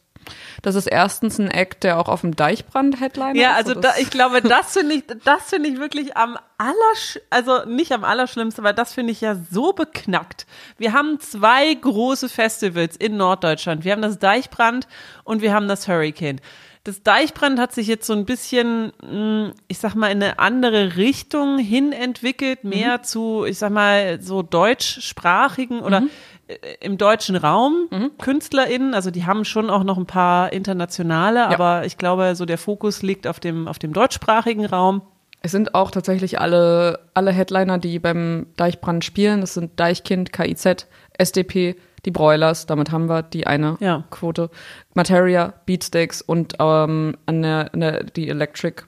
das 0.63 0.75
ist 0.75 0.87
erstens 0.87 1.39
ein 1.39 1.51
Act, 1.51 1.85
der 1.85 1.99
auch 1.99 2.09
auf 2.09 2.21
dem 2.21 2.37
Deichbrand-Headliner 2.37 3.35
ja, 3.35 3.59
ist. 3.59 3.69
Ja, 3.69 3.73
also 3.73 3.75
da, 3.75 3.95
ich 3.99 4.11
glaube, 4.11 4.43
das 4.43 4.75
finde 4.75 4.97
ich, 4.97 5.05
das 5.25 5.49
finde 5.49 5.71
ich 5.71 5.79
wirklich 5.79 6.17
am 6.17 6.39
allersch, 6.59 7.19
also 7.31 7.65
nicht 7.65 7.93
am 7.93 8.05
allerschlimmsten, 8.05 8.65
aber 8.65 8.73
das 8.73 8.93
finde 8.93 9.13
ich 9.13 9.21
ja 9.21 9.37
so 9.51 9.73
beknackt. 9.73 10.47
Wir 10.77 10.93
haben 10.93 11.19
zwei 11.21 11.73
große 11.75 12.29
Festivals 12.29 12.97
in 12.97 13.17
Norddeutschland. 13.17 13.85
Wir 13.85 13.93
haben 13.93 14.03
das 14.03 14.19
Deichbrand 14.19 14.87
und 15.25 15.43
wir 15.43 15.55
haben 15.55 15.69
das 15.69 15.89
Hurricane. 15.89 16.41
Das 16.83 17.03
Deichbrand 17.03 17.59
hat 17.59 17.73
sich 17.73 17.87
jetzt 17.87 18.07
so 18.07 18.15
ein 18.15 18.25
bisschen, 18.25 18.93
hm, 19.03 19.53
ich 19.69 19.79
sag 19.79 19.95
mal, 19.95 20.09
in 20.09 20.23
eine 20.23 20.39
andere 20.39 20.97
Richtung 20.97 21.59
hin 21.59 21.93
entwickelt, 21.93 22.65
mehr 22.65 22.99
mhm. 22.99 23.03
zu, 23.03 23.45
ich 23.45 23.59
sag 23.59 23.71
mal, 23.71 24.21
so 24.23 24.43
deutschsprachigen 24.43 25.81
oder 25.81 26.01
mhm. 26.01 26.11
Äh, 26.51 26.77
im 26.81 26.99
deutschen 26.99 27.37
Raum 27.37 27.87
mhm. 27.91 28.11
KünstlerInnen, 28.19 28.95
also 28.95 29.11
die 29.11 29.27
haben 29.27 29.45
schon 29.45 29.71
auch 29.71 29.85
noch 29.85 29.99
ein 29.99 30.07
paar 30.07 30.53
internationale, 30.53 31.41
ja. 31.41 31.51
aber 31.51 31.85
ich 31.85 31.99
glaube, 31.99 32.35
so 32.35 32.45
der 32.45 32.59
Fokus 32.59 33.03
liegt 33.03 33.27
auf 33.27 33.41
dem, 33.41 33.69
auf 33.69 33.79
dem 33.79 33.93
deutschsprachigen 33.93 34.65
Raum. 34.67 35.03
Es 35.43 35.53
sind 35.53 35.75
auch 35.75 35.91
tatsächlich 35.91 36.41
alle, 36.41 37.01
alle 37.15 37.33
Headliner, 37.33 37.79
die 37.79 37.99
beim 37.99 38.47
Deichbrand 38.57 39.05
spielen. 39.05 39.41
Das 39.41 39.55
sind 39.55 39.79
Deichkind, 39.81 40.33
KIZ, 40.33 40.87
SDP, 41.19 41.77
die 42.05 42.11
Broilers, 42.11 42.67
damit 42.67 42.91
haben 42.91 43.09
wir 43.09 43.23
die 43.23 43.47
eine 43.47 43.77
ja. 43.81 44.05
Quote. 44.11 44.51
Materia, 44.95 45.55
Beatsteaks 45.67 46.23
und 46.23 46.55
ähm, 46.59 47.17
an 47.27 47.43
der, 47.43 47.71
an 47.73 47.81
der, 47.81 48.05
die 48.05 48.29
Electric 48.29 48.83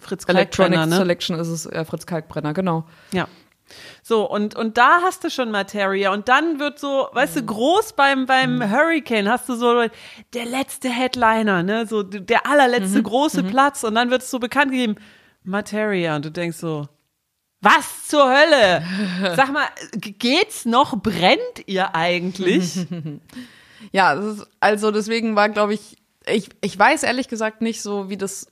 Fritz 0.00 0.24
Electronic 0.28 0.86
ne? 0.86 0.96
Selection 0.96 1.38
ist 1.38 1.48
es 1.48 1.66
äh, 1.66 1.84
Fritz 1.84 2.06
Kalkbrenner, 2.06 2.52
genau. 2.52 2.86
Ja. 3.12 3.26
So, 4.02 4.30
und, 4.30 4.54
und 4.54 4.78
da 4.78 5.00
hast 5.02 5.24
du 5.24 5.30
schon 5.30 5.50
Materia. 5.50 6.12
Und 6.12 6.28
dann 6.28 6.60
wird 6.60 6.78
so, 6.78 7.08
weißt 7.12 7.36
du, 7.36 7.42
groß 7.44 7.94
beim, 7.94 8.26
beim 8.26 8.56
mhm. 8.56 8.70
Hurricane 8.70 9.28
hast 9.28 9.48
du 9.48 9.54
so 9.54 9.86
der 10.34 10.44
letzte 10.44 10.88
Headliner, 10.88 11.64
ne? 11.64 11.86
So 11.86 12.04
der 12.04 12.46
allerletzte 12.46 12.98
mhm. 12.98 13.04
große 13.04 13.42
mhm. 13.42 13.48
Platz. 13.48 13.82
Und 13.82 13.96
dann 13.96 14.10
wird 14.10 14.22
es 14.22 14.30
so 14.30 14.38
bekannt 14.38 14.70
gegeben, 14.70 14.96
Materia. 15.42 16.14
Und 16.14 16.24
du 16.24 16.30
denkst 16.30 16.58
so, 16.58 16.88
was 17.66 18.06
zur 18.08 18.28
Hölle? 18.28 18.82
Sag 19.36 19.52
mal, 19.52 19.66
geht's 19.92 20.64
noch? 20.64 20.96
Brennt 21.00 21.66
ihr 21.66 21.94
eigentlich? 21.94 22.86
ja, 23.92 24.12
ist, 24.12 24.46
also 24.60 24.90
deswegen 24.90 25.36
war, 25.36 25.48
glaube 25.48 25.74
ich, 25.74 25.96
ich, 26.26 26.50
ich 26.60 26.78
weiß 26.78 27.02
ehrlich 27.02 27.28
gesagt 27.28 27.62
nicht 27.62 27.82
so, 27.82 28.08
wie 28.08 28.16
das 28.16 28.46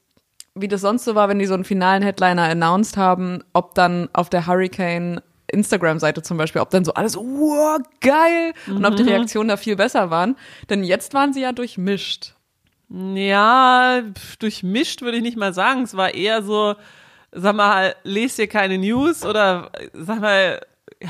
wie 0.56 0.69
das 0.69 0.82
sonst 0.82 1.05
so 1.05 1.14
war, 1.16 1.28
wenn 1.28 1.40
die 1.40 1.46
so 1.46 1.55
einen 1.55 1.64
finalen 1.64 2.02
Headliner 2.02 2.44
announced 2.44 2.97
haben, 2.97 3.42
ob 3.52 3.75
dann 3.75 4.09
auf 4.12 4.30
der 4.30 4.47
Hurricane 4.47 5.21
Instagram-Seite 5.49 6.23
zum 6.23 6.37
Beispiel, 6.37 6.62
ob 6.62 6.71
dann 6.71 6.85
so 6.85 6.94
alles, 6.94 7.16
wow, 7.16 7.80
geil, 8.00 8.52
mhm. 8.66 8.76
und 8.76 8.85
ob 8.85 8.97
die 8.97 9.02
mhm. 9.02 9.11
Reaktionen 9.11 9.49
da 9.49 9.56
viel 9.56 9.76
besser 9.76 10.11
waren. 10.11 10.37
Denn 10.71 10.85
jetzt 10.85 11.12
waren 11.14 11.33
sie 11.33 11.40
ja 11.40 11.52
durchmischt. 11.52 12.35
Ja, 12.88 14.02
durchmischt 14.38 15.02
würde 15.02 15.16
ich 15.16 15.23
nicht 15.23 15.37
mal 15.37 15.52
sagen. 15.52 15.83
Es 15.83 15.97
war 15.97 16.14
eher 16.14 16.42
so, 16.42 16.76
sag 17.35 17.55
mal, 17.55 17.95
lest 18.05 18.38
ihr 18.38 18.47
keine 18.47 18.79
News 18.79 19.25
oder 19.25 19.71
sag 19.93 20.21
mal, 20.21 20.61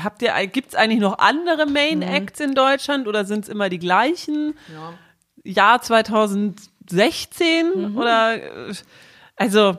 habt 0.03 0.21
ihr, 0.21 0.33
gibt's 0.47 0.75
eigentlich 0.75 0.99
noch 0.99 1.19
andere 1.19 1.65
Main 1.65 2.01
Acts 2.01 2.39
mhm. 2.39 2.45
in 2.45 2.55
Deutschland 2.55 3.07
oder 3.07 3.25
sind 3.25 3.43
es 3.43 3.49
immer 3.49 3.69
die 3.69 3.79
gleichen? 3.79 4.57
Ja. 4.73 4.93
Jahr 5.43 5.81
2016 5.81 7.91
mhm. 7.91 7.97
oder 7.97 8.39
also, 9.35 9.77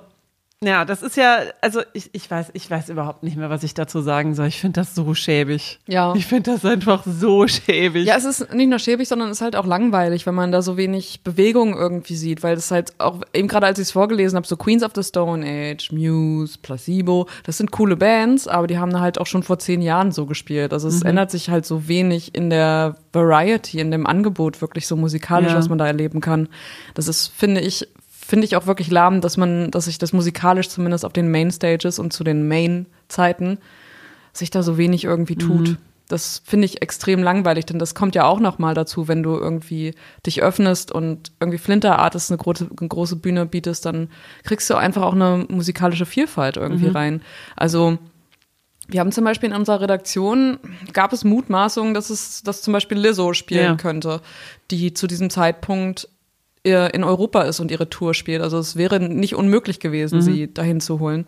ja, 0.64 0.86
das 0.86 1.02
ist 1.02 1.18
ja, 1.18 1.40
also 1.60 1.82
ich, 1.92 2.08
ich 2.14 2.30
weiß, 2.30 2.48
ich 2.54 2.70
weiß 2.70 2.88
überhaupt 2.88 3.22
nicht 3.22 3.36
mehr, 3.36 3.50
was 3.50 3.62
ich 3.62 3.74
dazu 3.74 4.00
sagen 4.00 4.34
soll. 4.34 4.46
Ich 4.46 4.58
finde 4.58 4.80
das 4.80 4.94
so 4.94 5.12
schäbig. 5.12 5.80
Ja. 5.86 6.14
Ich 6.16 6.24
finde 6.24 6.52
das 6.52 6.64
einfach 6.64 7.04
so 7.04 7.46
schäbig. 7.46 8.06
Ja, 8.06 8.16
es 8.16 8.24
ist 8.24 8.54
nicht 8.54 8.70
nur 8.70 8.78
schäbig, 8.78 9.06
sondern 9.06 9.28
es 9.28 9.38
ist 9.38 9.42
halt 9.42 9.54
auch 9.54 9.66
langweilig, 9.66 10.24
wenn 10.24 10.34
man 10.34 10.52
da 10.52 10.62
so 10.62 10.78
wenig 10.78 11.20
Bewegung 11.22 11.76
irgendwie 11.76 12.16
sieht, 12.16 12.42
weil 12.42 12.56
es 12.56 12.70
halt 12.70 12.94
auch, 12.96 13.20
eben 13.34 13.48
gerade 13.48 13.66
als 13.66 13.78
ich 13.78 13.88
es 13.88 13.90
vorgelesen 13.90 14.36
habe, 14.36 14.46
so 14.46 14.56
Queens 14.56 14.82
of 14.82 14.92
the 14.94 15.02
Stone 15.02 15.46
Age, 15.46 15.92
Muse, 15.92 16.56
Placebo, 16.62 17.28
das 17.44 17.58
sind 17.58 17.70
coole 17.70 17.96
Bands, 17.96 18.48
aber 18.48 18.66
die 18.66 18.78
haben 18.78 18.98
halt 18.98 19.20
auch 19.20 19.26
schon 19.26 19.42
vor 19.42 19.58
zehn 19.58 19.82
Jahren 19.82 20.10
so 20.10 20.24
gespielt. 20.24 20.72
Also 20.72 20.88
es 20.88 21.00
mhm. 21.00 21.10
ändert 21.10 21.30
sich 21.32 21.50
halt 21.50 21.66
so 21.66 21.86
wenig 21.86 22.34
in 22.34 22.48
der 22.48 22.96
Variety, 23.12 23.78
in 23.78 23.90
dem 23.90 24.06
Angebot 24.06 24.62
wirklich 24.62 24.86
so 24.86 24.96
musikalisch, 24.96 25.52
ja. 25.52 25.58
was 25.58 25.68
man 25.68 25.76
da 25.76 25.86
erleben 25.86 26.22
kann. 26.22 26.48
Das 26.94 27.08
ist, 27.08 27.26
finde 27.28 27.60
ich, 27.60 27.86
finde 28.26 28.44
ich 28.44 28.56
auch 28.56 28.66
wirklich 28.66 28.90
lahm, 28.90 29.20
dass 29.20 29.36
man, 29.36 29.70
dass 29.70 29.84
sich 29.84 29.98
das 29.98 30.12
musikalisch 30.12 30.68
zumindest 30.68 31.04
auf 31.04 31.12
den 31.12 31.30
Mainstages 31.30 32.00
und 32.00 32.12
zu 32.12 32.24
den 32.24 32.48
Main-Zeiten 32.48 33.58
sich 34.32 34.50
da 34.50 34.64
so 34.64 34.76
wenig 34.76 35.04
irgendwie 35.04 35.36
tut. 35.36 35.68
Mhm. 35.68 35.76
Das 36.08 36.42
finde 36.44 36.66
ich 36.66 36.82
extrem 36.82 37.22
langweilig, 37.22 37.66
denn 37.66 37.78
das 37.78 37.94
kommt 37.94 38.16
ja 38.16 38.24
auch 38.24 38.40
noch 38.40 38.58
mal 38.58 38.74
dazu, 38.74 39.06
wenn 39.06 39.22
du 39.22 39.36
irgendwie 39.36 39.94
dich 40.24 40.42
öffnest 40.42 40.90
und 40.90 41.32
irgendwie 41.38 41.58
Flinter 41.58 42.00
Artists 42.00 42.30
eine 42.30 42.38
große, 42.38 42.68
eine 42.78 42.88
große 42.88 43.16
Bühne 43.16 43.46
bietest, 43.46 43.86
dann 43.86 44.08
kriegst 44.42 44.68
du 44.70 44.74
einfach 44.74 45.02
auch 45.02 45.14
eine 45.14 45.46
musikalische 45.48 46.06
Vielfalt 46.06 46.56
irgendwie 46.56 46.88
mhm. 46.88 46.96
rein. 46.96 47.22
Also 47.54 47.98
wir 48.88 49.00
haben 49.00 49.12
zum 49.12 49.24
Beispiel 49.24 49.50
in 49.50 49.56
unserer 49.56 49.80
Redaktion 49.80 50.58
gab 50.92 51.12
es 51.12 51.22
Mutmaßungen, 51.22 51.94
dass 51.94 52.10
es, 52.10 52.42
dass 52.42 52.62
zum 52.62 52.72
Beispiel 52.72 52.98
Lizzo 52.98 53.34
spielen 53.34 53.64
ja. 53.64 53.76
könnte, 53.76 54.20
die 54.70 54.94
zu 54.94 55.06
diesem 55.06 55.30
Zeitpunkt 55.30 56.08
in 56.70 57.04
Europa 57.04 57.42
ist 57.42 57.60
und 57.60 57.70
ihre 57.70 57.88
Tour 57.88 58.14
spielt. 58.14 58.42
Also 58.42 58.58
es 58.58 58.76
wäre 58.76 59.00
nicht 59.00 59.34
unmöglich 59.34 59.80
gewesen, 59.80 60.16
mhm. 60.16 60.22
sie 60.22 60.52
dahin 60.52 60.80
zu 60.80 61.00
holen. 61.00 61.26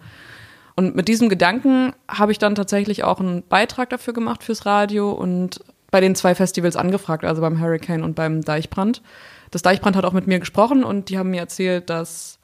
Und 0.76 0.94
mit 0.94 1.08
diesem 1.08 1.28
Gedanken 1.28 1.92
habe 2.08 2.32
ich 2.32 2.38
dann 2.38 2.54
tatsächlich 2.54 3.02
auch 3.02 3.20
einen 3.20 3.42
Beitrag 3.42 3.90
dafür 3.90 4.14
gemacht 4.14 4.44
fürs 4.44 4.64
Radio 4.64 5.10
und 5.10 5.60
bei 5.90 6.00
den 6.00 6.14
zwei 6.14 6.34
Festivals 6.34 6.76
angefragt, 6.76 7.24
also 7.24 7.40
beim 7.40 7.60
Hurricane 7.60 8.04
und 8.04 8.14
beim 8.14 8.42
Deichbrand. 8.42 9.02
Das 9.50 9.62
Deichbrand 9.62 9.96
hat 9.96 10.04
auch 10.04 10.12
mit 10.12 10.26
mir 10.26 10.38
gesprochen 10.38 10.84
und 10.84 11.08
die 11.08 11.18
haben 11.18 11.30
mir 11.30 11.40
erzählt, 11.40 11.90
dass 11.90 12.38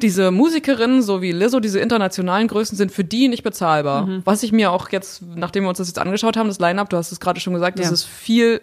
diese 0.00 0.30
Musikerinnen, 0.30 1.02
so 1.02 1.22
wie 1.22 1.32
Lizzo, 1.32 1.60
diese 1.60 1.78
internationalen 1.78 2.48
Größen 2.48 2.76
sind 2.76 2.90
für 2.90 3.04
die 3.04 3.28
nicht 3.28 3.42
bezahlbar. 3.42 4.06
Mhm. 4.06 4.22
Was 4.24 4.42
ich 4.42 4.52
mir 4.52 4.72
auch 4.72 4.88
jetzt, 4.90 5.22
nachdem 5.22 5.64
wir 5.64 5.68
uns 5.68 5.78
das 5.78 5.88
jetzt 5.88 5.98
angeschaut 5.98 6.36
haben, 6.36 6.48
das 6.48 6.58
Line-Up, 6.58 6.88
du 6.90 6.96
hast 6.96 7.12
es 7.12 7.20
gerade 7.20 7.38
schon 7.38 7.52
gesagt, 7.52 7.78
ja. 7.78 7.84
das 7.84 7.92
ist 7.92 8.04
viel, 8.04 8.60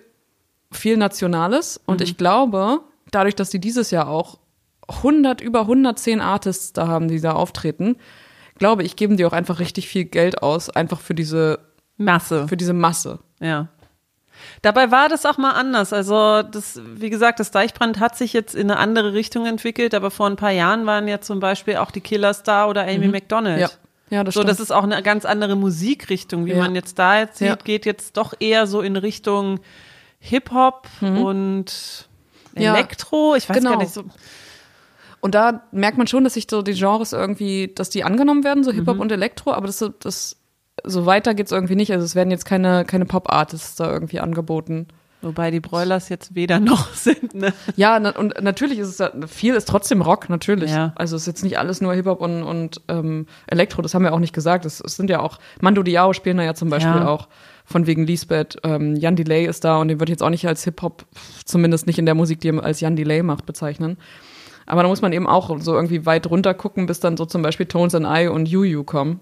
viel 0.72 0.98
Nationales. 0.98 1.80
Und 1.86 2.00
mhm. 2.00 2.04
ich 2.04 2.18
glaube, 2.18 2.82
dadurch, 3.12 3.36
dass 3.36 3.50
die 3.50 3.60
dieses 3.60 3.92
Jahr 3.92 4.08
auch 4.08 4.40
100, 4.88 5.42
über 5.42 5.62
110 5.62 6.22
Artists 6.22 6.74
da 6.74 6.88
haben, 6.88 7.08
die 7.08 7.20
da 7.20 7.34
auftreten, 7.34 7.98
glaube 8.58 8.84
ich, 8.84 8.96
geben 8.96 9.18
die 9.18 9.26
auch 9.26 9.34
einfach 9.34 9.60
richtig 9.60 9.88
viel 9.88 10.06
Geld 10.06 10.42
aus, 10.42 10.70
einfach 10.70 11.00
für 11.00 11.14
diese 11.14 11.60
Masse. 11.98 12.48
Für 12.48 12.58
diese 12.58 12.74
Masse. 12.74 13.20
Ja. 13.40 13.68
Dabei 14.62 14.92
war 14.92 15.10
das 15.10 15.26
auch 15.26 15.38
mal 15.38 15.52
anders. 15.52 15.94
Also 15.94 16.44
das, 16.44 16.80
wie 16.96 17.10
gesagt, 17.10 17.40
das 17.40 17.52
Deichbrand 17.52 18.00
hat 18.00 18.16
sich 18.16 18.34
jetzt 18.34 18.56
in 18.56 18.70
eine 18.70 18.80
andere 18.80 19.14
Richtung 19.14 19.46
entwickelt, 19.46 19.94
aber 19.96 20.12
vor 20.12 20.28
ein 20.28 20.36
paar 20.36 20.52
Jahren 20.52 20.86
waren 20.86 21.08
ja 21.08 21.22
zum 21.22 21.40
Beispiel 21.40 21.78
auch 21.78 21.92
die 21.92 22.02
Killers 22.02 22.44
da 22.44 22.68
oder 22.68 22.84
Amy 22.84 23.08
mhm. 23.08 23.12
McDonald. 23.12 23.62
Ja. 23.62 23.70
Ja, 24.10 24.24
das 24.24 24.36
so, 24.36 24.40
stimmt. 24.40 24.52
das 24.52 24.60
ist 24.62 24.72
auch 24.72 24.84
eine 24.84 25.04
ganz 25.04 25.26
andere 25.26 25.58
Musikrichtung, 25.58 26.46
wie 26.46 26.52
ja. 26.52 26.60
man 26.60 26.76
jetzt 26.76 26.98
da 26.98 27.20
jetzt 27.20 27.40
sieht, 27.40 27.48
ja. 27.48 27.56
geht 27.56 27.86
jetzt 27.86 28.16
doch 28.16 28.34
eher 28.40 28.66
so 28.66 28.80
in 28.80 28.96
Richtung 28.96 29.60
Hip-Hop 30.20 30.88
mhm. 31.02 31.22
und 31.22 32.07
Elektro. 32.66 33.36
Ich 33.36 33.48
weiß 33.50 33.58
genau. 33.58 33.72
gar 33.72 33.78
nicht 33.80 33.94
so. 33.94 34.04
Und 35.20 35.36
da 35.36 35.64
merkt 35.72 35.98
man 35.98 36.08
schon, 36.08 36.24
dass 36.24 36.36
sich 36.36 36.48
so 36.50 36.62
die 36.62 36.74
Genres 36.74 37.14
irgendwie, 37.14 37.72
dass 37.74 37.90
die 37.90 38.04
angenommen 38.04 38.44
werden, 38.44 38.64
so 38.64 38.72
Hip-Hop 38.72 38.96
mhm. 38.96 39.02
und 39.02 39.12
Elektro, 39.12 39.52
aber 39.52 39.68
das, 39.68 39.84
das 40.00 40.38
so 40.84 41.06
weiter 41.06 41.34
geht's 41.34 41.52
irgendwie 41.52 41.76
nicht. 41.76 41.92
Also 41.92 42.06
es 42.06 42.16
werden 42.16 42.32
jetzt 42.32 42.46
keine, 42.46 42.86
keine 42.86 43.06
Pop-Artists 43.06 43.76
da 43.76 43.92
irgendwie 43.92 44.20
angeboten. 44.20 44.88
Wobei 45.24 45.50
die 45.50 45.60
Broilers 45.60 46.10
jetzt 46.10 46.36
weder 46.36 46.60
noch 46.60 46.94
sind, 46.94 47.34
ne? 47.34 47.52
Ja, 47.76 48.00
na, 48.00 48.12
und 48.12 48.42
natürlich 48.42 48.78
ist 48.78 49.00
es 49.00 49.32
viel 49.32 49.56
ist 49.56 49.68
trotzdem 49.68 50.02
Rock, 50.02 50.30
natürlich. 50.30 50.70
Ja. 50.70 50.94
Also 50.96 51.16
es 51.16 51.24
ist 51.24 51.28
jetzt 51.28 51.44
nicht 51.44 51.58
alles 51.58 51.82
nur 51.82 51.94
Hip-Hop 51.96 52.22
und, 52.22 52.44
und 52.44 52.82
ähm, 52.88 53.26
Elektro, 53.48 53.82
das 53.82 53.96
haben 53.96 54.04
wir 54.04 54.14
auch 54.14 54.20
nicht 54.20 54.34
gesagt. 54.34 54.66
Es, 54.66 54.80
es 54.80 54.96
sind 54.96 55.10
ja 55.10 55.20
auch, 55.20 55.40
Mando 55.60 55.82
Diao 55.82 56.14
spielen 56.14 56.38
da 56.38 56.44
ja 56.44 56.54
zum 56.54 56.70
Beispiel 56.70 56.92
ja. 56.92 57.08
auch 57.08 57.28
von 57.68 57.86
wegen 57.86 58.08
Lisbeth. 58.08 58.58
Ähm, 58.64 58.96
Jan 58.96 59.18
Delay 59.18 59.46
ist 59.46 59.64
da 59.64 59.78
und 59.78 59.90
den 59.90 60.00
würde 60.00 60.10
ich 60.10 60.16
jetzt 60.16 60.24
auch 60.24 60.30
nicht 60.30 60.48
als 60.48 60.64
Hip-Hop, 60.64 61.06
zumindest 61.46 61.86
nicht 61.86 62.00
in 62.00 62.06
der 62.06 62.16
Musik, 62.16 62.40
die 62.40 62.50
er 62.50 62.64
als 62.64 62.80
Jan 62.80 62.96
Delay 62.96 63.22
macht, 63.22 63.46
bezeichnen. 63.46 63.98
Aber 64.66 64.84
da 64.84 64.90
muss 64.90 65.02
man 65.02 65.14
eben 65.14 65.28
auch 65.28 65.60
so 65.60 65.76
irgendwie 65.76 66.06
weit 66.06 66.28
runter 66.28 66.54
gucken, 66.54 66.88
bis 66.88 67.00
dann 67.00 67.18
so 67.18 67.26
zum 67.26 67.42
Beispiel 67.42 67.66
Tones 67.66 67.94
and 67.94 68.08
I 68.08 68.28
und 68.28 68.48
Yu 68.48 68.84
kommen. 68.84 69.20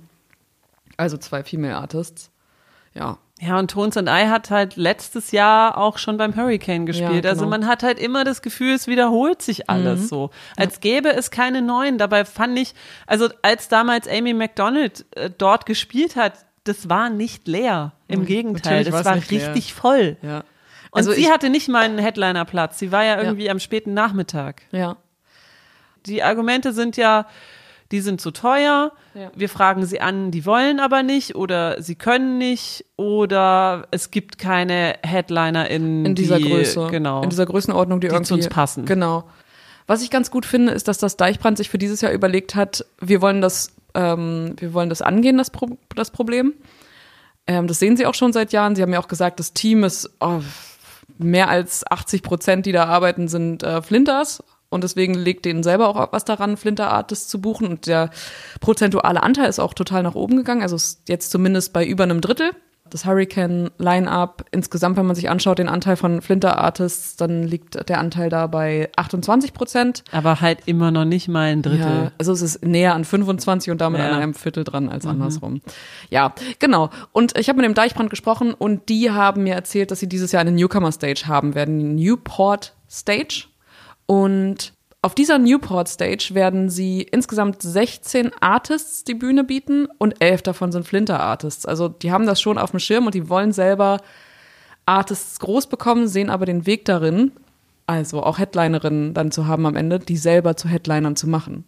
Also 0.97 1.17
zwei 1.17 1.43
Female 1.43 1.75
Artists. 1.75 2.31
Ja. 2.93 3.17
Ja, 3.41 3.59
und 3.59 3.69
Tones 3.69 3.97
and 3.97 4.07
I 4.07 4.29
hat 4.29 4.49
halt 4.49 4.77
letztes 4.77 5.31
Jahr 5.31 5.77
auch 5.77 5.97
schon 5.97 6.15
beim 6.15 6.37
Hurricane 6.37 6.85
gespielt. 6.85 7.25
Ja, 7.25 7.31
also 7.31 7.43
genau. 7.43 7.53
Also 7.53 7.63
man 7.63 7.67
hat 7.67 7.83
halt 7.83 7.99
immer 7.99 8.23
das 8.23 8.41
Gefühl, 8.41 8.73
es 8.73 8.87
wiederholt 8.87 9.41
sich 9.41 9.69
alles 9.69 10.03
mhm. 10.03 10.05
so. 10.05 10.29
Als 10.55 10.79
gäbe 10.79 11.13
es 11.13 11.31
keine 11.31 11.61
neuen. 11.61 11.97
Dabei 11.97 12.23
fand 12.23 12.57
ich, 12.57 12.73
also 13.07 13.27
als 13.41 13.67
damals 13.67 14.07
Amy 14.07 14.33
McDonald 14.33 15.05
äh, 15.11 15.29
dort 15.37 15.65
gespielt 15.65 16.15
hat, 16.15 16.44
das 16.65 16.89
war 16.89 17.09
nicht 17.09 17.47
leer. 17.47 17.93
Im 18.07 18.21
mhm. 18.21 18.25
Gegenteil, 18.25 18.83
das 18.83 19.05
war 19.05 19.15
richtig 19.15 19.39
leer. 19.53 19.75
voll. 19.75 20.17
Ja. 20.21 20.43
Und 20.91 20.99
also 20.99 21.11
sie 21.11 21.29
hatte 21.29 21.49
nicht 21.49 21.67
meinen 21.69 21.97
Headliner-Platz. 21.97 22.79
Sie 22.79 22.91
war 22.91 23.03
ja 23.03 23.21
irgendwie 23.21 23.45
ja. 23.45 23.51
am 23.51 23.59
späten 23.59 23.93
Nachmittag. 23.93 24.61
Ja. 24.71 24.97
Die 26.05 26.23
Argumente 26.23 26.73
sind 26.73 26.97
ja, 26.97 27.27
die 27.91 27.99
sind 27.99 28.21
zu 28.21 28.31
teuer. 28.31 28.91
Ja. 29.13 29.31
Wir 29.35 29.49
fragen 29.49 29.85
sie 29.85 30.01
an, 30.01 30.31
die 30.31 30.45
wollen 30.45 30.79
aber 30.79 31.03
nicht 31.03 31.35
oder 31.35 31.81
sie 31.81 31.95
können 31.95 32.37
nicht 32.37 32.85
oder 32.95 33.87
es 33.91 34.11
gibt 34.11 34.37
keine 34.37 34.95
Headliner 35.03 35.69
in, 35.69 36.05
in 36.05 36.15
dieser 36.15 36.37
die, 36.37 36.49
Größe, 36.49 36.87
genau, 36.89 37.23
in 37.23 37.29
dieser 37.29 37.45
Größenordnung, 37.45 37.99
die, 37.99 38.07
die 38.07 38.13
irgendwie 38.13 38.27
zu 38.27 38.33
uns 38.35 38.47
passen. 38.47 38.85
Genau. 38.85 39.25
Was 39.87 40.01
ich 40.01 40.09
ganz 40.09 40.31
gut 40.31 40.45
finde, 40.45 40.71
ist, 40.71 40.87
dass 40.87 40.97
das 40.97 41.15
Deichbrand 41.15 41.57
sich 41.57 41.69
für 41.69 41.77
dieses 41.77 42.01
Jahr 42.01 42.11
überlegt 42.11 42.55
hat, 42.55 42.85
wir 42.99 43.21
wollen 43.21 43.41
das, 43.41 43.74
ähm, 43.95 44.55
wir 44.59 44.73
wollen 44.73 44.89
das 44.89 45.01
angehen, 45.01 45.37
das, 45.37 45.49
Pro 45.49 45.77
das 45.95 46.11
Problem. 46.11 46.53
Ähm, 47.47 47.67
das 47.67 47.79
sehen 47.79 47.97
sie 47.97 48.05
auch 48.05 48.13
schon 48.13 48.33
seit 48.33 48.51
Jahren. 48.51 48.75
Sie 48.75 48.81
haben 48.81 48.93
ja 48.93 48.99
auch 48.99 49.07
gesagt, 49.07 49.39
das 49.39 49.53
Team 49.53 49.83
ist 49.83 50.09
oh, 50.19 50.41
mehr 51.17 51.49
als 51.49 51.89
80 51.89 52.23
Prozent, 52.23 52.65
die 52.65 52.71
da 52.71 52.85
arbeiten, 52.85 53.27
sind 53.27 53.63
äh, 53.63 53.81
Flinters 53.81 54.43
und 54.69 54.83
deswegen 54.83 55.13
legt 55.13 55.45
denen 55.45 55.63
selber 55.63 55.87
auch 55.87 56.11
was 56.11 56.25
daran, 56.25 56.57
Flinter 56.57 56.91
Artists 56.91 57.29
zu 57.29 57.39
buchen. 57.39 57.67
Und 57.67 57.87
der 57.87 58.09
prozentuale 58.59 59.23
Anteil 59.23 59.47
ist 59.47 59.59
auch 59.59 59.73
total 59.73 60.03
nach 60.03 60.15
oben 60.15 60.37
gegangen. 60.37 60.63
Also 60.63 60.75
jetzt 61.07 61.31
zumindest 61.31 61.71
bei 61.71 61.85
über 61.85 62.03
einem 62.03 62.21
Drittel. 62.21 62.51
Das 62.89 63.05
Hurricane 63.05 63.71
Line-Up, 63.79 64.45
insgesamt, 64.51 64.95
wenn 64.95 65.07
man 65.07 65.15
sich 65.15 65.29
anschaut, 65.29 65.57
den 65.57 65.67
Anteil 65.67 65.95
von 65.95 66.21
Flinter 66.21 66.59
Artists, 66.59 67.15
dann 67.15 67.43
liegt 67.43 67.89
der 67.89 67.99
Anteil 67.99 68.29
da 68.29 68.45
bei 68.45 68.89
28 68.95 69.53
Prozent. 69.53 70.03
Aber 70.11 70.39
halt 70.39 70.59
immer 70.67 70.91
noch 70.91 71.05
nicht 71.05 71.27
mal 71.27 71.51
ein 71.51 71.63
Drittel. 71.63 71.79
Ja, 71.79 72.11
also 72.19 72.31
es 72.31 72.43
ist 72.43 72.63
näher 72.63 72.93
an 72.93 73.03
25 73.03 73.71
und 73.71 73.81
damit 73.81 74.01
ja. 74.01 74.07
an 74.07 74.13
einem 74.13 74.33
Viertel 74.35 74.63
dran 74.63 74.87
als 74.89 75.03
mhm. 75.05 75.11
andersrum. 75.11 75.61
Ja, 76.11 76.33
genau. 76.59 76.91
Und 77.11 77.35
ich 77.37 77.49
habe 77.49 77.57
mit 77.57 77.65
dem 77.65 77.73
Deichbrand 77.73 78.11
gesprochen 78.11 78.53
und 78.53 78.87
die 78.87 79.09
haben 79.09 79.43
mir 79.43 79.55
erzählt, 79.55 79.89
dass 79.89 79.99
sie 79.99 80.07
dieses 80.07 80.31
Jahr 80.31 80.41
eine 80.41 80.51
Newcomer 80.51 80.91
Stage 80.91 81.23
haben 81.25 81.55
werden, 81.55 81.79
die 81.79 81.85
Newport 81.85 82.75
Stage. 82.87 83.45
Und 84.05 84.74
auf 85.05 85.13
dieser 85.13 85.37
Newport 85.37 85.87
Stage 85.87 86.29
werden 86.31 86.67
sie 86.67 87.03
insgesamt 87.03 87.61
16 87.61 88.31
Artists 88.39 89.03
die 89.03 89.13
Bühne 89.13 89.43
bieten 89.43 89.87
und 89.99 90.15
elf 90.19 90.41
davon 90.41 90.71
sind 90.71 90.87
Flinter 90.87 91.19
Artists. 91.19 91.67
Also 91.67 91.89
die 91.89 92.11
haben 92.11 92.25
das 92.25 92.41
schon 92.41 92.57
auf 92.57 92.71
dem 92.71 92.79
Schirm 92.79 93.05
und 93.05 93.13
die 93.13 93.29
wollen 93.29 93.51
selber 93.51 94.01
Artists 94.87 95.39
groß 95.39 95.67
bekommen, 95.67 96.07
sehen 96.07 96.31
aber 96.31 96.47
den 96.47 96.65
Weg 96.65 96.85
darin, 96.85 97.33
also 97.85 98.23
auch 98.23 98.39
Headlinerinnen 98.39 99.13
dann 99.13 99.29
zu 99.29 99.45
haben 99.45 99.67
am 99.67 99.75
Ende, 99.75 99.99
die 99.99 100.17
selber 100.17 100.57
zu 100.57 100.69
Headlinern 100.69 101.15
zu 101.15 101.29
machen. 101.29 101.65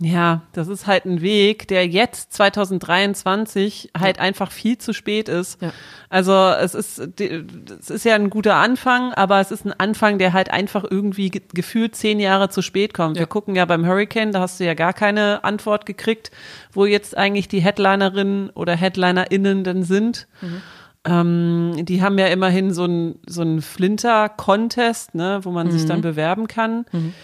Ja, 0.00 0.42
das 0.52 0.68
ist 0.68 0.86
halt 0.86 1.06
ein 1.06 1.22
Weg, 1.22 1.66
der 1.66 1.84
jetzt 1.88 2.32
2023 2.32 3.90
halt 3.98 4.18
ja. 4.18 4.22
einfach 4.22 4.52
viel 4.52 4.78
zu 4.78 4.92
spät 4.92 5.28
ist. 5.28 5.60
Ja. 5.60 5.72
Also 6.08 6.32
es 6.32 6.76
ist, 6.76 7.20
es 7.20 7.90
ist 7.90 8.04
ja 8.04 8.14
ein 8.14 8.30
guter 8.30 8.54
Anfang, 8.54 9.12
aber 9.14 9.40
es 9.40 9.50
ist 9.50 9.66
ein 9.66 9.72
Anfang, 9.72 10.18
der 10.18 10.32
halt 10.32 10.52
einfach 10.52 10.84
irgendwie 10.88 11.30
gefühlt 11.30 11.96
zehn 11.96 12.20
Jahre 12.20 12.48
zu 12.48 12.62
spät 12.62 12.94
kommt. 12.94 13.16
Ja. 13.16 13.22
Wir 13.22 13.26
gucken 13.26 13.56
ja 13.56 13.64
beim 13.64 13.86
Hurricane, 13.86 14.30
da 14.30 14.38
hast 14.38 14.60
du 14.60 14.64
ja 14.64 14.74
gar 14.74 14.92
keine 14.92 15.42
Antwort 15.42 15.84
gekriegt, 15.84 16.30
wo 16.72 16.86
jetzt 16.86 17.16
eigentlich 17.16 17.48
die 17.48 17.60
Headlinerinnen 17.60 18.50
oder 18.50 18.76
HeadlinerInnen 18.76 19.64
denn 19.64 19.82
sind. 19.82 20.28
Mhm. 20.40 20.62
Ähm, 21.06 21.72
die 21.86 22.02
haben 22.02 22.18
ja 22.18 22.26
immerhin 22.26 22.72
so 22.72 22.84
ein 22.84 23.16
so 23.26 23.42
ein 23.42 23.62
Flinter-Contest, 23.62 25.16
ne, 25.16 25.40
wo 25.42 25.50
man 25.50 25.66
mhm. 25.66 25.70
sich 25.72 25.86
dann 25.86 26.02
bewerben 26.02 26.46
kann. 26.46 26.86
Mhm 26.92 27.14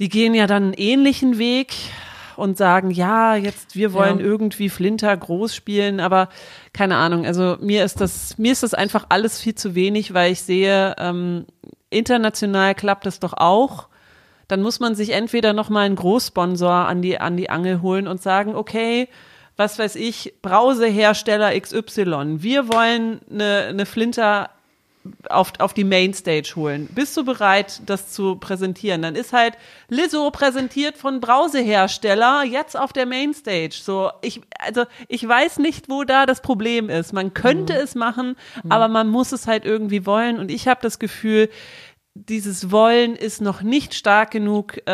die 0.00 0.08
gehen 0.08 0.34
ja 0.34 0.46
dann 0.46 0.64
einen 0.64 0.72
ähnlichen 0.74 1.38
Weg 1.38 1.74
und 2.36 2.56
sagen, 2.56 2.90
ja, 2.90 3.36
jetzt 3.36 3.76
wir 3.76 3.92
wollen 3.92 4.18
ja. 4.18 4.24
irgendwie 4.24 4.68
Flinter 4.68 5.16
groß 5.16 5.54
spielen, 5.54 6.00
aber 6.00 6.28
keine 6.72 6.96
Ahnung. 6.96 7.26
Also 7.26 7.56
mir 7.60 7.84
ist 7.84 8.00
das 8.00 8.38
mir 8.38 8.52
ist 8.52 8.62
das 8.62 8.74
einfach 8.74 9.06
alles 9.08 9.40
viel 9.40 9.54
zu 9.54 9.74
wenig, 9.74 10.14
weil 10.14 10.32
ich 10.32 10.42
sehe, 10.42 10.94
ähm, 10.98 11.46
international 11.90 12.74
klappt 12.74 13.06
das 13.06 13.20
doch 13.20 13.34
auch. 13.34 13.88
Dann 14.48 14.62
muss 14.62 14.80
man 14.80 14.94
sich 14.94 15.10
entweder 15.10 15.52
noch 15.52 15.70
mal 15.70 15.86
einen 15.86 15.96
Großsponsor 15.96 16.70
an 16.70 17.02
die 17.02 17.20
an 17.20 17.36
die 17.36 17.50
Angel 17.50 17.80
holen 17.82 18.08
und 18.08 18.20
sagen, 18.20 18.54
okay, 18.54 19.08
was 19.56 19.78
weiß 19.78 19.94
ich, 19.96 20.34
Brausehersteller 20.42 21.58
XY. 21.58 22.42
Wir 22.42 22.72
wollen 22.72 23.20
eine, 23.30 23.66
eine 23.68 23.86
Flinter 23.86 24.50
auf, 25.28 25.52
auf 25.58 25.74
die 25.74 25.84
Mainstage 25.84 26.52
holen. 26.56 26.88
Bist 26.94 27.16
du 27.16 27.24
bereit, 27.24 27.82
das 27.86 28.12
zu 28.12 28.36
präsentieren? 28.36 29.02
Dann 29.02 29.14
ist 29.14 29.32
halt 29.32 29.54
Lizzo 29.88 30.30
präsentiert 30.30 30.96
von 30.96 31.20
Brausehersteller 31.20 32.44
jetzt 32.44 32.78
auf 32.78 32.92
der 32.92 33.06
Mainstage. 33.06 33.74
So, 33.74 34.10
ich, 34.22 34.40
also, 34.58 34.84
ich 35.08 35.26
weiß 35.26 35.58
nicht, 35.58 35.88
wo 35.88 36.04
da 36.04 36.26
das 36.26 36.40
Problem 36.40 36.88
ist. 36.88 37.12
Man 37.12 37.34
könnte 37.34 37.74
mhm. 37.74 37.80
es 37.80 37.94
machen, 37.94 38.36
mhm. 38.62 38.72
aber 38.72 38.88
man 38.88 39.08
muss 39.08 39.32
es 39.32 39.46
halt 39.46 39.64
irgendwie 39.64 40.06
wollen. 40.06 40.38
Und 40.38 40.50
ich 40.50 40.68
habe 40.68 40.80
das 40.82 40.98
Gefühl, 40.98 41.50
dieses 42.16 42.70
Wollen 42.70 43.16
ist 43.16 43.40
noch 43.40 43.62
nicht 43.62 43.92
stark 43.92 44.30
genug. 44.30 44.78
Äh, 44.86 44.90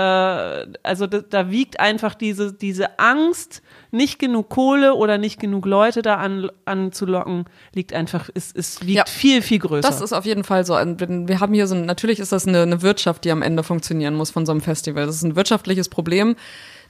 also 0.83 1.07
da, 1.07 1.21
da 1.21 1.51
wiegt 1.51 1.79
einfach 1.79 2.15
diese, 2.15 2.53
diese 2.53 2.99
Angst, 2.99 3.63
nicht 3.91 4.19
genug 4.19 4.49
Kohle 4.49 4.95
oder 4.95 5.19
nicht 5.19 5.39
genug 5.39 5.67
Leute 5.67 6.01
da 6.01 6.17
an, 6.17 6.51
anzulocken, 6.65 7.45
liegt 7.75 7.93
einfach, 7.93 8.31
ist, 8.31 8.57
ist 8.57 8.87
wiegt 8.87 8.97
ja, 8.97 9.05
viel, 9.07 9.43
viel 9.43 9.59
größer. 9.59 9.87
Das 9.87 10.01
ist 10.01 10.15
auf 10.15 10.25
jeden 10.25 10.45
Fall 10.45 10.65
so. 10.65 10.75
Wir 10.75 11.41
haben 11.41 11.53
hier 11.53 11.67
so, 11.67 11.75
natürlich 11.75 12.21
ist 12.21 12.33
das 12.33 12.49
eine, 12.49 12.63
eine 12.63 12.81
Wirtschaft, 12.81 13.25
die 13.25 13.31
am 13.31 13.43
Ende 13.43 13.65
funktionieren 13.65 14.15
muss 14.15 14.31
von 14.31 14.47
so 14.47 14.53
einem 14.53 14.63
Festival. 14.63 15.05
Das 15.05 15.17
ist 15.17 15.23
ein 15.23 15.37
wirtschaftliches 15.37 15.91
Problem. 15.91 16.37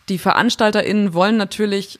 Die 0.09 0.19
VeranstalterInnen 0.19 1.13
wollen 1.13 1.39
natürlich 1.39 1.99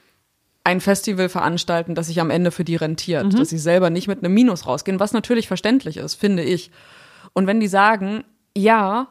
ein 0.63 0.79
Festival 0.79 1.27
veranstalten, 1.27 1.95
das 1.95 2.07
sich 2.07 2.21
am 2.21 2.29
Ende 2.29 2.51
für 2.51 2.63
die 2.63 2.75
rentiert, 2.77 3.25
mhm. 3.25 3.35
dass 3.35 3.49
sie 3.49 3.57
selber 3.57 3.89
nicht 3.89 4.07
mit 4.07 4.23
einem 4.23 4.33
Minus 4.33 4.67
rausgehen, 4.67 4.99
was 4.99 5.11
natürlich 5.11 5.47
verständlich 5.47 5.97
ist, 5.97 6.15
finde 6.15 6.43
ich. 6.43 6.71
Und 7.33 7.47
wenn 7.47 7.59
die 7.59 7.67
sagen, 7.67 8.23
ja, 8.55 9.07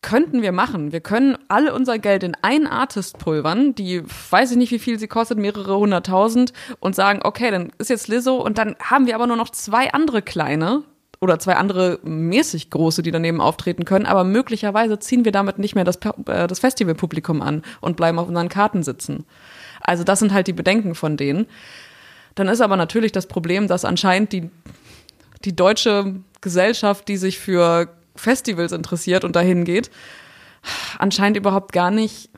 könnten 0.00 0.42
wir 0.42 0.52
machen. 0.52 0.92
Wir 0.92 1.00
können 1.00 1.36
alle 1.48 1.74
unser 1.74 1.98
Geld 1.98 2.22
in 2.22 2.36
einen 2.42 2.66
Artist 2.66 3.18
pulvern, 3.18 3.74
die 3.74 4.02
weiß 4.30 4.52
ich 4.52 4.56
nicht, 4.56 4.70
wie 4.70 4.78
viel 4.78 4.98
sie 4.98 5.08
kostet, 5.08 5.38
mehrere 5.38 5.76
hunderttausend 5.76 6.52
und 6.78 6.94
sagen, 6.94 7.20
okay, 7.24 7.50
dann 7.50 7.72
ist 7.78 7.90
jetzt 7.90 8.08
Lizzo 8.08 8.36
und 8.36 8.58
dann 8.58 8.76
haben 8.80 9.06
wir 9.06 9.16
aber 9.16 9.26
nur 9.26 9.36
noch 9.36 9.50
zwei 9.50 9.92
andere 9.92 10.22
kleine 10.22 10.84
oder 11.20 11.40
zwei 11.40 11.56
andere 11.56 11.98
mäßig 12.04 12.70
große, 12.70 13.02
die 13.02 13.10
daneben 13.10 13.40
auftreten 13.40 13.84
können, 13.84 14.06
aber 14.06 14.22
möglicherweise 14.22 15.00
ziehen 15.00 15.24
wir 15.24 15.32
damit 15.32 15.58
nicht 15.58 15.74
mehr 15.74 15.84
das, 15.84 15.96
äh, 16.26 16.46
das 16.46 16.60
Festivalpublikum 16.60 17.42
an 17.42 17.62
und 17.80 17.96
bleiben 17.96 18.20
auf 18.20 18.28
unseren 18.28 18.48
Karten 18.48 18.84
sitzen. 18.84 19.24
Also 19.80 20.04
das 20.04 20.20
sind 20.20 20.32
halt 20.32 20.46
die 20.46 20.52
Bedenken 20.52 20.94
von 20.94 21.16
denen. 21.16 21.46
Dann 22.36 22.46
ist 22.46 22.60
aber 22.60 22.76
natürlich 22.76 23.10
das 23.10 23.26
Problem, 23.26 23.66
dass 23.66 23.84
anscheinend 23.84 24.32
die, 24.32 24.48
die 25.44 25.54
deutsche 25.54 26.16
Gesellschaft, 26.40 27.08
die 27.08 27.16
sich 27.16 27.38
für 27.38 27.88
Festivals 28.16 28.72
interessiert 28.72 29.24
und 29.24 29.36
dahin 29.36 29.64
geht, 29.64 29.90
anscheinend 30.98 31.36
überhaupt 31.36 31.72
gar 31.72 31.90
nicht 31.90 32.30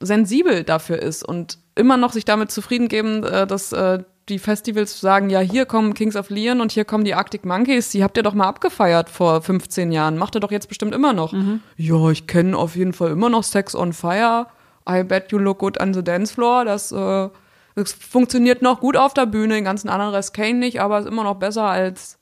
sensibel 0.00 0.64
dafür 0.64 1.00
ist 1.00 1.24
und 1.24 1.58
immer 1.74 1.96
noch 1.96 2.12
sich 2.12 2.24
damit 2.24 2.50
zufrieden 2.50 2.88
geben, 2.88 3.24
äh, 3.24 3.46
dass 3.46 3.72
äh, 3.72 4.02
die 4.28 4.38
Festivals 4.38 5.00
sagen, 5.00 5.28
ja, 5.28 5.40
hier 5.40 5.66
kommen 5.66 5.92
Kings 5.92 6.16
of 6.16 6.30
Leon 6.30 6.60
und 6.60 6.72
hier 6.72 6.84
kommen 6.84 7.04
die 7.04 7.14
Arctic 7.14 7.44
Monkeys, 7.44 7.90
die 7.90 8.02
habt 8.02 8.16
ihr 8.16 8.22
doch 8.22 8.34
mal 8.34 8.46
abgefeiert 8.46 9.10
vor 9.10 9.42
15 9.42 9.92
Jahren, 9.92 10.16
macht 10.16 10.34
ihr 10.34 10.40
doch 10.40 10.50
jetzt 10.50 10.68
bestimmt 10.68 10.94
immer 10.94 11.12
noch. 11.12 11.32
Mhm. 11.32 11.60
Ja, 11.76 12.10
ich 12.10 12.26
kenne 12.26 12.56
auf 12.56 12.74
jeden 12.76 12.94
Fall 12.94 13.10
immer 13.10 13.28
noch 13.28 13.44
Sex 13.44 13.74
on 13.74 13.92
Fire, 13.92 14.46
I 14.88 15.02
bet 15.02 15.30
you 15.30 15.38
look 15.38 15.58
good 15.58 15.80
on 15.80 15.92
the 15.92 16.02
dance 16.02 16.32
floor, 16.32 16.64
das, 16.64 16.90
äh, 16.90 17.28
das 17.74 17.92
funktioniert 17.92 18.62
noch 18.62 18.80
gut 18.80 18.96
auf 18.96 19.12
der 19.12 19.26
Bühne, 19.26 19.54
den 19.54 19.64
ganzen 19.64 19.88
anderen 19.88 20.14
Rest 20.14 20.32
kenne 20.32 20.48
ich 20.48 20.74
nicht, 20.74 20.80
aber 20.80 21.00
ist 21.00 21.06
immer 21.06 21.24
noch 21.24 21.36
besser 21.36 21.64
als, 21.64 22.18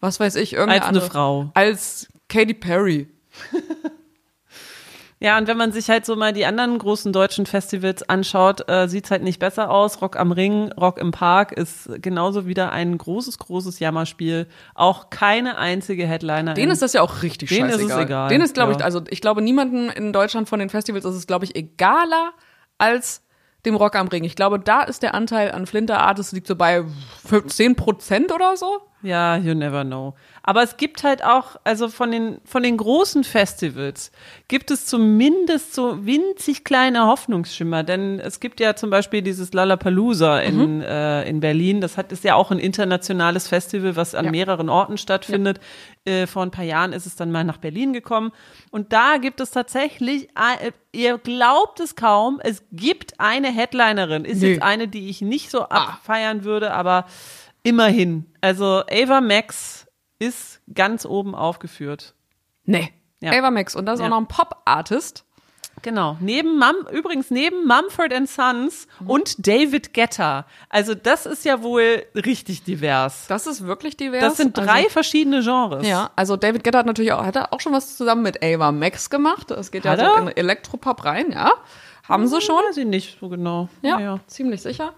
was 0.00 0.20
weiß 0.20 0.36
ich, 0.36 0.52
irgendeine 0.52 0.80
Als 0.80 0.88
eine 0.88 0.98
andere, 0.98 1.10
Frau. 1.10 1.50
Als 1.54 2.08
Katy 2.28 2.54
Perry. 2.54 3.08
Ja, 5.20 5.36
und 5.36 5.48
wenn 5.48 5.56
man 5.56 5.72
sich 5.72 5.90
halt 5.90 6.06
so 6.06 6.14
mal 6.14 6.32
die 6.32 6.46
anderen 6.46 6.78
großen 6.78 7.12
deutschen 7.12 7.44
Festivals 7.44 8.08
anschaut, 8.08 8.68
äh, 8.68 8.86
sieht's 8.86 9.10
halt 9.10 9.24
nicht 9.24 9.40
besser 9.40 9.68
aus. 9.68 10.00
Rock 10.00 10.16
am 10.16 10.30
Ring, 10.30 10.70
Rock 10.72 10.98
im 10.98 11.10
Park 11.10 11.50
ist 11.50 11.90
genauso 12.00 12.46
wieder 12.46 12.70
ein 12.70 12.96
großes, 12.96 13.38
großes 13.38 13.80
Jammerspiel. 13.80 14.46
Auch 14.74 15.10
keine 15.10 15.58
einzige 15.58 16.06
Headliner. 16.06 16.54
Denen 16.54 16.70
ist 16.70 16.82
das 16.82 16.92
ja 16.92 17.02
auch 17.02 17.22
richtig 17.22 17.48
Denen 17.48 17.68
scheißegal. 17.68 17.88
ist 17.88 17.96
es 17.96 18.04
egal. 18.04 18.28
Denen 18.28 18.44
ist, 18.44 18.54
glaube 18.54 18.72
ja. 18.72 18.78
ich, 18.78 18.84
also 18.84 19.02
ich 19.10 19.20
glaube, 19.20 19.42
niemanden 19.42 19.90
in 19.90 20.12
Deutschland 20.12 20.48
von 20.48 20.60
den 20.60 20.70
Festivals 20.70 21.04
ist 21.04 21.16
es, 21.16 21.26
glaube 21.26 21.44
ich, 21.44 21.56
egaler 21.56 22.32
als 22.78 23.22
dem 23.64 23.74
Rock 23.74 23.96
am 23.96 24.08
Ring. 24.08 24.24
Ich 24.24 24.36
glaube, 24.36 24.58
da 24.58 24.82
ist 24.82 25.02
der 25.02 25.14
Anteil 25.14 25.50
an 25.52 25.66
Flinter 25.66 26.00
Artists 26.00 26.32
liegt 26.32 26.46
so 26.46 26.56
bei 26.56 26.84
10 27.46 27.76
Prozent 27.76 28.32
oder 28.32 28.56
so. 28.56 28.80
Ja, 29.02 29.36
you 29.36 29.54
never 29.54 29.84
know. 29.84 30.14
Aber 30.48 30.62
es 30.62 30.78
gibt 30.78 31.04
halt 31.04 31.22
auch, 31.22 31.56
also 31.64 31.88
von 31.88 32.10
den, 32.10 32.38
von 32.42 32.62
den 32.62 32.78
großen 32.78 33.22
Festivals 33.22 34.10
gibt 34.48 34.70
es 34.70 34.86
zumindest 34.86 35.74
so 35.74 36.06
winzig 36.06 36.64
kleine 36.64 37.04
Hoffnungsschimmer. 37.04 37.82
Denn 37.82 38.18
es 38.18 38.40
gibt 38.40 38.58
ja 38.58 38.74
zum 38.74 38.88
Beispiel 38.88 39.20
dieses 39.20 39.52
Lollapalooza 39.52 40.40
in, 40.40 40.78
mhm. 40.78 40.80
äh, 40.80 41.28
in 41.28 41.40
Berlin. 41.40 41.82
Das 41.82 41.98
hat, 41.98 42.12
ist 42.12 42.24
ja 42.24 42.34
auch 42.34 42.50
ein 42.50 42.58
internationales 42.58 43.46
Festival, 43.46 43.94
was 43.94 44.14
an 44.14 44.24
ja. 44.24 44.30
mehreren 44.30 44.70
Orten 44.70 44.96
stattfindet. 44.96 45.60
Ja. 46.06 46.22
Äh, 46.22 46.26
vor 46.26 46.44
ein 46.44 46.50
paar 46.50 46.64
Jahren 46.64 46.94
ist 46.94 47.04
es 47.04 47.14
dann 47.14 47.30
mal 47.30 47.44
nach 47.44 47.58
Berlin 47.58 47.92
gekommen. 47.92 48.32
Und 48.70 48.94
da 48.94 49.18
gibt 49.18 49.42
es 49.42 49.50
tatsächlich, 49.50 50.30
äh, 50.30 50.72
ihr 50.92 51.18
glaubt 51.18 51.78
es 51.78 51.94
kaum, 51.94 52.40
es 52.42 52.62
gibt 52.72 53.20
eine 53.20 53.48
Headlinerin. 53.48 54.24
Ist 54.24 54.40
nee. 54.40 54.52
jetzt 54.52 54.62
eine, 54.62 54.88
die 54.88 55.10
ich 55.10 55.20
nicht 55.20 55.50
so 55.50 55.64
ah. 55.64 55.90
abfeiern 55.90 56.44
würde, 56.44 56.72
aber 56.72 57.04
Immerhin. 57.68 58.24
Also 58.40 58.82
Ava 58.90 59.20
Max 59.20 59.77
ist 60.18 60.60
ganz 60.72 61.04
oben 61.04 61.34
aufgeführt. 61.34 62.14
Nee. 62.64 62.92
Ja. 63.20 63.32
Ava 63.32 63.50
Max. 63.50 63.74
Und 63.74 63.86
das 63.86 63.94
ist 63.94 64.00
ja. 64.00 64.06
auch 64.06 64.10
noch 64.10 64.18
ein 64.20 64.28
Pop-Artist. 64.28 65.24
Genau. 65.82 66.16
Neben 66.20 66.58
Mum, 66.58 66.74
übrigens 66.92 67.30
neben 67.30 67.66
Mumford 67.66 68.12
Sons 68.28 68.86
mhm. 69.00 69.10
und 69.10 69.46
David 69.46 69.94
Guetta. 69.94 70.46
Also 70.68 70.94
das 70.94 71.26
ist 71.26 71.44
ja 71.44 71.62
wohl 71.62 72.04
richtig 72.14 72.64
divers. 72.64 73.26
Das 73.28 73.46
ist 73.46 73.66
wirklich 73.66 73.96
divers. 73.96 74.20
Das 74.20 74.36
sind 74.36 74.56
drei 74.56 74.82
also, 74.82 74.88
verschiedene 74.90 75.42
Genres. 75.42 75.86
Ja, 75.86 76.10
also 76.16 76.36
David 76.36 76.64
Guetta 76.64 76.78
hat 76.78 76.86
natürlich 76.86 77.12
auch, 77.12 77.24
hat 77.24 77.36
er 77.36 77.52
auch 77.52 77.60
schon 77.60 77.72
was 77.72 77.96
zusammen 77.96 78.22
mit 78.22 78.42
Ava 78.42 78.72
Max 78.72 79.10
gemacht. 79.10 79.50
Es 79.50 79.70
geht 79.70 79.86
hat 79.86 80.00
ja 80.00 80.16
so 80.16 80.22
in 80.22 80.36
Elektropop 80.36 81.04
rein, 81.04 81.30
ja. 81.32 81.52
Haben 82.08 82.26
sie 82.26 82.40
schon? 82.40 82.62
Weiß 82.68 82.76
ich 82.78 82.86
nicht 82.86 83.18
so 83.20 83.28
genau. 83.28 83.68
Ja, 83.82 84.00
ja. 84.00 84.20
ziemlich 84.26 84.62
sicher. 84.62 84.94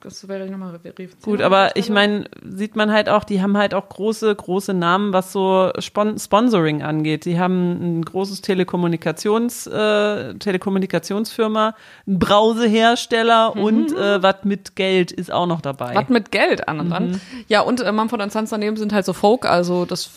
Das 0.00 0.26
wäre 0.28 0.44
ich 0.44 0.50
nochmal 0.50 0.78
Gut, 1.22 1.42
aber 1.42 1.76
ich 1.76 1.90
meine, 1.90 2.24
sieht 2.42 2.74
man 2.74 2.92
halt 2.92 3.08
auch, 3.08 3.24
die 3.24 3.42
haben 3.42 3.56
halt 3.56 3.74
auch 3.74 3.88
große, 3.88 4.34
große 4.34 4.72
Namen, 4.72 5.12
was 5.12 5.32
so 5.32 5.70
Spon 5.78 6.18
Sponsoring 6.18 6.82
angeht. 6.82 7.24
Die 7.24 7.38
haben 7.38 7.98
ein 7.98 8.02
großes 8.02 8.40
Telekommunikations, 8.40 9.66
äh, 9.66 10.34
Telekommunikationsfirma, 10.34 11.74
ein 12.06 12.18
Brausehersteller 12.18 13.54
mhm. 13.54 13.62
und 13.62 13.92
äh, 13.92 14.22
was 14.22 14.44
mit 14.44 14.74
Geld 14.74 15.12
ist 15.12 15.32
auch 15.32 15.46
noch 15.46 15.60
dabei. 15.60 15.94
Was 15.94 16.08
mit 16.08 16.30
Geld 16.32 16.68
an 16.68 16.80
und. 16.80 17.10
Mhm. 17.10 17.20
Ja, 17.48 17.60
und 17.60 17.80
äh, 17.80 17.92
Mumford 17.92 18.32
Sons 18.32 18.50
daneben 18.50 18.76
sind 18.76 18.92
halt 18.92 19.04
so 19.04 19.12
Folk, 19.12 19.44
also 19.44 19.84
das 19.84 20.10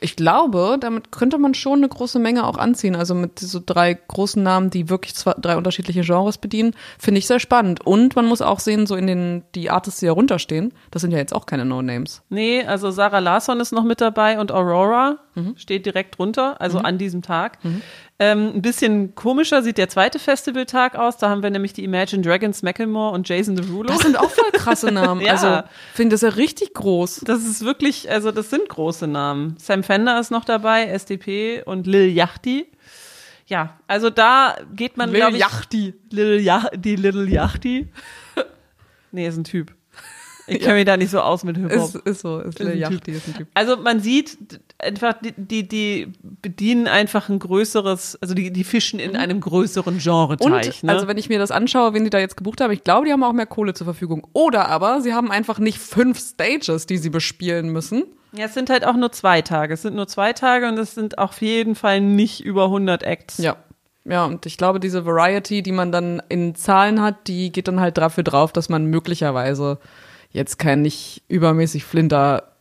ich 0.00 0.16
glaube, 0.16 0.78
damit 0.80 1.12
könnte 1.12 1.38
man 1.38 1.54
schon 1.54 1.78
eine 1.78 1.88
große 1.88 2.18
Menge 2.18 2.46
auch 2.46 2.56
anziehen. 2.56 2.96
Also 2.96 3.14
mit 3.14 3.38
so 3.38 3.60
drei 3.64 3.94
großen 3.94 4.42
Namen, 4.42 4.70
die 4.70 4.88
wirklich 4.88 5.14
zwei, 5.14 5.34
drei 5.38 5.56
unterschiedliche 5.56 6.02
Genres 6.02 6.38
bedienen, 6.38 6.74
finde 6.98 7.18
ich 7.18 7.26
sehr 7.26 7.40
spannend. 7.40 7.86
Und 7.86 8.16
man 8.16 8.26
muss 8.26 8.42
auch 8.42 8.60
sehen, 8.60 8.86
so 8.86 8.96
in 8.96 9.06
den, 9.06 9.42
die 9.54 9.70
Artists, 9.70 10.00
die 10.00 10.06
da 10.06 10.12
runterstehen, 10.12 10.72
das 10.90 11.02
sind 11.02 11.10
ja 11.10 11.18
jetzt 11.18 11.34
auch 11.34 11.46
keine 11.46 11.64
No-Names. 11.64 12.22
Nee, 12.28 12.64
also 12.64 12.90
Sarah 12.90 13.18
Larsson 13.18 13.60
ist 13.60 13.72
noch 13.72 13.84
mit 13.84 14.00
dabei 14.00 14.40
und 14.40 14.52
Aurora 14.52 15.18
mhm. 15.34 15.56
steht 15.56 15.86
direkt 15.86 16.18
runter, 16.18 16.60
also 16.60 16.78
mhm. 16.78 16.86
an 16.86 16.98
diesem 16.98 17.22
Tag. 17.22 17.62
Mhm. 17.64 17.82
Ähm, 18.22 18.52
ein 18.56 18.60
bisschen 18.60 19.14
komischer 19.14 19.62
sieht 19.62 19.78
der 19.78 19.88
zweite 19.88 20.18
Festivaltag 20.18 20.94
aus. 20.94 21.16
Da 21.16 21.30
haben 21.30 21.42
wir 21.42 21.48
nämlich 21.48 21.72
die 21.72 21.84
Imagine 21.84 22.20
Dragons, 22.22 22.62
Macklemore 22.62 23.14
und 23.14 23.26
Jason 23.26 23.56
Derulo. 23.56 23.84
Das 23.84 24.00
sind 24.00 24.18
auch 24.18 24.28
voll 24.28 24.50
krasse 24.52 24.90
Namen. 24.92 25.22
ja. 25.22 25.32
Also 25.32 25.66
finde 25.94 26.12
das 26.14 26.20
ja 26.20 26.28
richtig 26.28 26.74
groß. 26.74 27.22
Das 27.24 27.42
ist 27.46 27.64
wirklich, 27.64 28.10
also 28.10 28.30
das 28.30 28.50
sind 28.50 28.68
große 28.68 29.06
Namen. 29.06 29.56
Sam 29.58 29.82
Fender 29.82 30.20
ist 30.20 30.30
noch 30.30 30.44
dabei, 30.44 30.84
SDP 30.88 31.62
und 31.64 31.86
Lil 31.86 32.10
Yachty. 32.10 32.66
Ja, 33.46 33.80
also 33.86 34.10
da 34.10 34.54
geht 34.74 34.98
man, 34.98 35.14
glaube 35.14 35.32
ich. 35.32 35.40
Yachty. 35.40 35.94
Lil 36.10 36.46
die 36.76 36.96
Little 36.96 37.26
Yachty. 37.26 37.88
nee, 39.12 39.26
ist 39.26 39.38
ein 39.38 39.44
Typ. 39.44 39.72
Ich 40.56 40.60
kenne 40.60 40.74
mich 40.74 40.84
da 40.84 40.96
nicht 40.96 41.10
so 41.10 41.20
aus 41.20 41.44
mit 41.44 41.56
Hip-Hop. 41.56 41.94
Ist, 41.94 41.94
ist 41.96 42.20
so, 42.20 42.40
ist, 42.40 42.58
ist, 42.58 42.66
ein 42.66 42.76
Yachty, 42.76 43.12
ist 43.12 43.28
ein 43.28 43.34
Typ. 43.34 43.48
Also 43.54 43.76
man 43.76 44.00
sieht 44.00 44.36
einfach, 44.78 45.14
die, 45.22 45.32
die, 45.36 45.68
die 45.68 46.12
bedienen 46.22 46.88
einfach 46.88 47.28
ein 47.28 47.38
größeres, 47.38 48.18
also 48.20 48.34
die, 48.34 48.52
die 48.52 48.64
fischen 48.64 48.98
in 48.98 49.12
mhm. 49.12 49.16
einem 49.16 49.40
größeren 49.40 49.98
Genre-Teich. 49.98 50.82
Ne? 50.82 50.92
Also 50.92 51.06
wenn 51.06 51.18
ich 51.18 51.28
mir 51.28 51.38
das 51.38 51.50
anschaue, 51.50 51.94
wen 51.94 52.04
die 52.04 52.10
da 52.10 52.18
jetzt 52.18 52.36
gebucht 52.36 52.60
haben, 52.60 52.72
ich 52.72 52.84
glaube, 52.84 53.06
die 53.06 53.12
haben 53.12 53.22
auch 53.22 53.32
mehr 53.32 53.46
Kohle 53.46 53.74
zur 53.74 53.84
Verfügung. 53.84 54.26
Oder 54.32 54.68
aber 54.68 55.00
sie 55.00 55.14
haben 55.14 55.30
einfach 55.30 55.58
nicht 55.58 55.78
fünf 55.78 56.18
Stages, 56.18 56.86
die 56.86 56.98
sie 56.98 57.10
bespielen 57.10 57.70
müssen. 57.70 58.04
Ja, 58.32 58.46
es 58.46 58.54
sind 58.54 58.70
halt 58.70 58.84
auch 58.84 58.96
nur 58.96 59.12
zwei 59.12 59.42
Tage. 59.42 59.74
Es 59.74 59.82
sind 59.82 59.96
nur 59.96 60.06
zwei 60.06 60.32
Tage 60.32 60.68
und 60.68 60.78
es 60.78 60.94
sind 60.94 61.18
auf 61.18 61.40
jeden 61.42 61.74
Fall 61.74 62.00
nicht 62.00 62.44
über 62.44 62.64
100 62.64 63.02
Acts. 63.02 63.38
Ja. 63.38 63.56
Ja, 64.04 64.24
und 64.24 64.46
ich 64.46 64.56
glaube, 64.56 64.80
diese 64.80 65.04
Variety, 65.04 65.62
die 65.62 65.72
man 65.72 65.92
dann 65.92 66.22
in 66.28 66.54
Zahlen 66.54 67.02
hat, 67.02 67.26
die 67.26 67.52
geht 67.52 67.68
dann 67.68 67.80
halt 67.80 67.98
dafür 67.98 68.24
drauf, 68.24 68.52
dass 68.52 68.68
man 68.70 68.86
möglicherweise 68.86 69.78
jetzt 70.30 70.58
kein 70.58 70.82
nicht 70.82 71.22
übermäßig 71.28 71.84
Flinter 71.84 72.52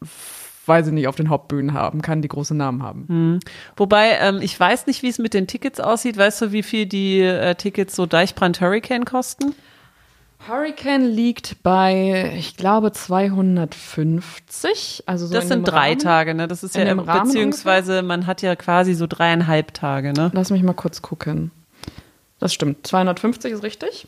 weiß 0.70 0.88
ich 0.88 0.94
nicht, 0.94 1.10
auf 1.10 1.18
den 1.18 1.28
Hauptbühnen 1.30 1.74
haben 1.74 2.02
kann, 2.02 2.22
die 2.22 2.30
große 2.30 2.56
Namen 2.56 2.82
haben. 2.84 3.06
Hm. 3.08 3.40
Wobei, 3.76 4.12
ähm, 4.22 4.40
ich 4.42 4.58
weiß 4.58 4.88
nicht, 4.88 5.04
wie 5.04 5.10
es 5.10 5.18
mit 5.18 5.34
den 5.34 5.48
Tickets 5.48 5.82
aussieht. 5.82 6.16
Weißt 6.16 6.42
du, 6.42 6.54
wie 6.54 6.64
viel 6.64 6.86
die 6.86 7.20
äh, 7.22 7.56
Tickets 7.56 7.94
so 7.96 8.06
Deichbrand 8.06 8.62
Hurricane 8.62 9.04
kosten? 9.04 9.54
Hurricane 10.48 11.06
liegt 11.06 11.62
bei, 11.64 12.32
ich 12.38 12.56
glaube, 12.56 12.94
250. 12.94 15.04
Also 15.06 15.28
so 15.28 15.34
das 15.34 15.50
sind 15.50 15.68
drei 15.68 15.90
Rahmen. 15.90 16.00
Tage, 16.00 16.34
ne? 16.34 16.48
Das 16.48 16.64
ist 16.64 16.78
in 16.78 16.88
ja, 16.88 16.94
beziehungsweise 16.94 18.00
ungefähr? 18.00 18.08
man 18.08 18.26
hat 18.26 18.42
ja 18.42 18.56
quasi 18.56 18.94
so 18.94 19.06
dreieinhalb 19.06 19.74
Tage, 19.74 20.14
ne? 20.14 20.32
Lass 20.34 20.50
mich 20.50 20.64
mal 20.64 20.72
kurz 20.74 21.02
gucken. 21.02 21.52
Das 22.40 22.54
stimmt. 22.54 22.88
250 22.88 23.52
ist 23.52 23.64
richtig. 23.64 24.08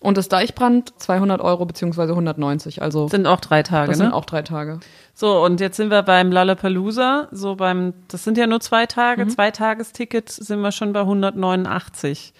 Und 0.00 0.16
das 0.16 0.28
Deichbrand 0.28 0.92
200 0.98 1.40
Euro 1.40 1.66
beziehungsweise 1.66 2.12
190. 2.12 2.82
Also 2.82 3.08
sind 3.08 3.26
auch 3.26 3.40
drei 3.40 3.62
Tage. 3.62 3.90
Das 3.90 3.98
ne? 3.98 4.04
sind 4.04 4.14
auch 4.14 4.24
drei 4.24 4.42
Tage. 4.42 4.78
So 5.12 5.44
und 5.44 5.60
jetzt 5.60 5.76
sind 5.76 5.90
wir 5.90 6.02
beim 6.02 6.30
Lollapalooza. 6.30 7.28
So 7.32 7.56
beim, 7.56 7.94
das 8.06 8.22
sind 8.22 8.38
ja 8.38 8.46
nur 8.46 8.60
zwei 8.60 8.86
Tage. 8.86 9.24
Mhm. 9.24 9.30
Zwei 9.30 9.50
Tagestickets 9.50 10.36
sind 10.36 10.60
wir 10.60 10.70
schon 10.70 10.92
bei 10.92 11.00
189. 11.00 12.32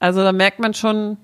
Also 0.00 0.22
da 0.22 0.32
merkt 0.32 0.58
man 0.58 0.74
schon, 0.74 1.16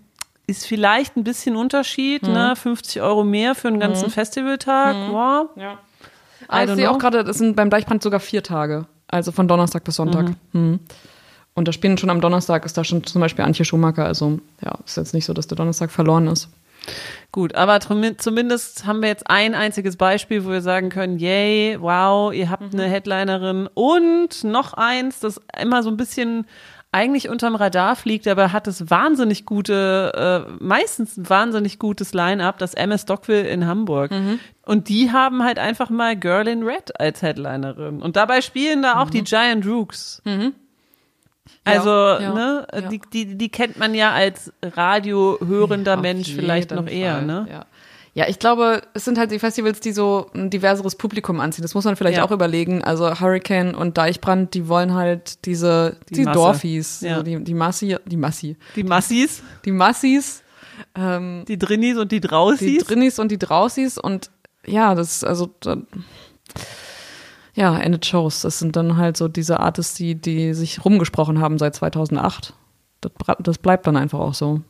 ist 0.46 0.66
vielleicht 0.66 1.16
ein 1.16 1.24
bisschen 1.24 1.56
Unterschied. 1.56 2.22
Mhm. 2.22 2.32
Ne, 2.32 2.54
50 2.54 3.02
Euro 3.02 3.24
mehr 3.24 3.56
für 3.56 3.66
einen 3.66 3.80
ganzen 3.80 4.06
mhm. 4.06 4.12
Festivaltag. 4.12 4.94
Mhm. 4.94 5.12
Wow. 5.12 5.48
Ja. 5.56 5.78
Ah, 6.46 6.62
ich 6.62 6.70
sehe 6.70 6.88
auch 6.88 6.98
gerade, 6.98 7.24
das 7.24 7.38
sind 7.38 7.56
beim 7.56 7.70
Deichbrand 7.70 8.02
sogar 8.02 8.20
vier 8.20 8.44
Tage. 8.44 8.86
Also 9.08 9.32
von 9.32 9.48
Donnerstag 9.48 9.82
bis 9.82 9.96
Sonntag. 9.96 10.30
Mhm. 10.52 10.80
Mhm. 11.56 11.58
Und 11.58 11.68
da 11.68 11.72
spielen 11.72 11.98
schon 11.98 12.10
am 12.10 12.20
Donnerstag 12.20 12.64
ist 12.64 12.76
da 12.76 12.84
schon 12.84 13.04
zum 13.04 13.20
Beispiel 13.20 13.44
Antje 13.44 13.64
Schumacher. 13.64 14.04
Also 14.04 14.40
ja, 14.62 14.78
ist 14.84 14.96
jetzt 14.96 15.14
nicht 15.14 15.24
so, 15.24 15.32
dass 15.32 15.46
der 15.46 15.56
Donnerstag 15.56 15.90
verloren 15.90 16.26
ist. 16.28 16.48
Gut, 17.32 17.54
aber 17.54 17.80
zumindest 17.80 18.86
haben 18.86 19.02
wir 19.02 19.08
jetzt 19.08 19.28
ein 19.28 19.54
einziges 19.54 19.96
Beispiel, 19.96 20.44
wo 20.44 20.50
wir 20.50 20.62
sagen 20.62 20.88
können, 20.88 21.18
yay, 21.18 21.76
wow, 21.80 22.32
ihr 22.32 22.48
habt 22.50 22.72
mhm. 22.72 22.80
eine 22.80 22.88
Headlinerin 22.88 23.68
und 23.74 24.44
noch 24.44 24.74
eins, 24.74 25.20
das 25.20 25.40
immer 25.60 25.82
so 25.82 25.90
ein 25.90 25.96
bisschen 25.96 26.46
eigentlich 26.92 27.28
unterm 27.28 27.56
Radar 27.56 27.94
fliegt, 27.94 28.26
aber 28.26 28.52
hat 28.52 28.66
es 28.66 28.88
wahnsinnig 28.88 29.44
gute, 29.44 30.46
äh, 30.48 30.64
meistens 30.64 31.18
ein 31.18 31.28
wahnsinnig 31.28 31.78
gutes 31.78 32.14
Line-up, 32.14 32.58
das 32.58 32.72
MS 32.72 33.02
Stockville 33.02 33.46
in 33.46 33.66
Hamburg. 33.66 34.12
Mhm. 34.12 34.38
Und 34.62 34.88
die 34.88 35.12
haben 35.12 35.42
halt 35.42 35.58
einfach 35.58 35.90
mal 35.90 36.16
Girl 36.16 36.48
in 36.48 36.62
Red 36.62 36.98
als 36.98 37.20
Headlinerin. 37.20 38.00
Und 38.00 38.16
dabei 38.16 38.40
spielen 38.40 38.82
da 38.82 39.00
auch 39.02 39.06
mhm. 39.06 39.10
die 39.10 39.24
Giant 39.24 39.66
Rooks. 39.66 40.22
Mhm. 40.24 40.54
Also, 41.64 41.90
ja, 41.90 42.32
ne, 42.32 42.66
ja. 42.72 42.80
Die, 42.82 43.00
die, 43.12 43.36
die 43.36 43.48
kennt 43.48 43.78
man 43.78 43.94
ja 43.94 44.12
als 44.12 44.52
radiohörender 44.62 45.94
ja, 45.94 46.00
Mensch 46.00 46.32
vielleicht 46.32 46.70
noch 46.70 46.86
eher, 46.86 47.16
Fall. 47.16 47.26
ne? 47.26 47.46
Ja. 47.50 47.66
Ja, 48.16 48.26
ich 48.28 48.38
glaube, 48.38 48.80
es 48.94 49.04
sind 49.04 49.18
halt 49.18 49.30
die 49.30 49.38
Festivals, 49.38 49.78
die 49.80 49.92
so 49.92 50.30
ein 50.32 50.48
diverseres 50.48 50.94
Publikum 50.94 51.38
anziehen. 51.38 51.60
Das 51.60 51.74
muss 51.74 51.84
man 51.84 51.96
vielleicht 51.96 52.16
ja. 52.16 52.24
auch 52.24 52.30
überlegen. 52.30 52.82
Also 52.82 53.20
Hurricane 53.20 53.74
und 53.74 53.98
Deichbrand, 53.98 54.54
die 54.54 54.68
wollen 54.68 54.94
halt 54.94 55.44
diese 55.44 55.98
die, 56.08 56.14
die 56.14 56.24
Dorfies, 56.24 57.02
ja. 57.02 57.18
so 57.18 57.22
die, 57.22 57.44
die 57.44 57.52
Massi, 57.52 57.94
die 58.06 58.16
Massi. 58.16 58.56
Die 58.74 58.84
Massis. 58.84 59.42
Die 59.66 59.72
Massis. 59.72 60.42
Ähm, 60.94 61.44
die 61.46 61.58
Drinnies 61.58 61.98
und 61.98 62.10
die 62.10 62.20
Draußis. 62.20 62.60
Die 62.60 62.78
Drinnies 62.78 63.18
und 63.18 63.30
die 63.30 63.38
Draußis 63.38 63.98
und 63.98 64.30
ja, 64.64 64.94
das 64.94 65.22
also 65.22 65.54
ja, 67.56 67.76
Ended 67.78 68.04
Shows. 68.04 68.42
Das 68.42 68.58
sind 68.58 68.76
dann 68.76 68.96
halt 68.96 69.16
so 69.16 69.28
diese 69.28 69.58
Artists, 69.60 69.94
die, 69.94 70.14
die 70.14 70.54
sich 70.54 70.84
rumgesprochen 70.84 71.40
haben 71.40 71.58
seit 71.58 71.74
2008. 71.74 72.52
Das, 73.00 73.12
das 73.40 73.58
bleibt 73.58 73.86
dann 73.86 73.96
einfach 73.96 74.20
auch 74.20 74.34
so. 74.34 74.60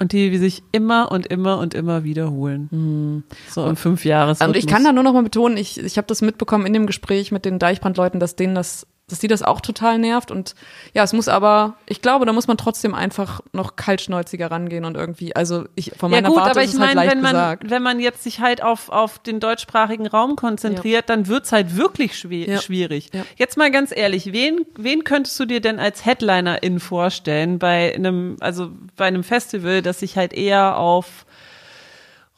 Und 0.00 0.12
die, 0.12 0.30
die 0.30 0.38
sich 0.38 0.62
immer 0.72 1.12
und 1.12 1.26
immer 1.26 1.58
und 1.58 1.74
immer 1.74 2.04
wiederholen. 2.04 2.68
Mhm. 2.70 3.24
So 3.50 3.66
im 3.66 3.76
fünf 3.76 4.04
Jahres. 4.04 4.40
Und 4.40 4.56
ich 4.56 4.66
kann 4.66 4.84
da 4.84 4.92
nur 4.92 5.02
noch 5.02 5.12
mal 5.12 5.22
betonen, 5.22 5.58
ich, 5.58 5.78
ich 5.78 5.98
habe 5.98 6.06
das 6.06 6.22
mitbekommen 6.22 6.66
in 6.66 6.72
dem 6.72 6.86
Gespräch 6.86 7.30
mit 7.30 7.44
den 7.44 7.58
Deichbrandleuten, 7.58 8.20
dass 8.20 8.36
denen 8.36 8.54
das 8.54 8.86
dass 9.08 9.18
die 9.18 9.28
das 9.28 9.42
auch 9.42 9.60
total 9.60 9.98
nervt. 9.98 10.30
Und 10.30 10.54
ja, 10.94 11.02
es 11.02 11.12
muss 11.12 11.28
aber, 11.28 11.74
ich 11.86 12.02
glaube, 12.02 12.26
da 12.26 12.32
muss 12.32 12.46
man 12.46 12.58
trotzdem 12.58 12.94
einfach 12.94 13.40
noch 13.52 13.76
kaltschnäuziger 13.76 14.50
rangehen 14.50 14.84
und 14.84 14.96
irgendwie, 14.96 15.34
also 15.34 15.64
ich 15.74 15.92
von 15.96 16.10
meiner 16.10 16.28
ja, 16.28 16.34
gut, 16.34 16.38
Warte 16.38 16.50
aber 16.50 16.62
ich 16.62 16.78
halt 16.78 16.94
meine, 16.94 17.10
wenn 17.10 17.20
man, 17.22 17.32
gesagt. 17.32 17.70
wenn 17.70 17.82
man 17.82 18.00
jetzt 18.00 18.22
sich 18.22 18.40
halt 18.40 18.62
auf, 18.62 18.90
auf 18.90 19.18
den 19.18 19.40
deutschsprachigen 19.40 20.06
Raum 20.06 20.36
konzentriert, 20.36 21.08
ja. 21.08 21.16
dann 21.16 21.26
wird's 21.26 21.52
halt 21.52 21.76
wirklich 21.76 22.18
schwer, 22.18 22.48
ja. 22.48 22.60
schwierig. 22.60 23.10
Ja. 23.12 23.24
Jetzt 23.36 23.56
mal 23.56 23.70
ganz 23.70 23.96
ehrlich, 23.96 24.32
wen, 24.32 24.66
wen 24.76 25.04
könntest 25.04 25.40
du 25.40 25.46
dir 25.46 25.60
denn 25.60 25.78
als 25.78 26.04
Headlinerin 26.04 26.78
vorstellen 26.78 27.58
bei 27.58 27.94
einem, 27.94 28.36
also 28.40 28.70
bei 28.96 29.06
einem 29.06 29.24
Festival, 29.24 29.80
das 29.80 30.00
sich 30.00 30.16
halt 30.16 30.34
eher 30.34 30.76
auf 30.76 31.24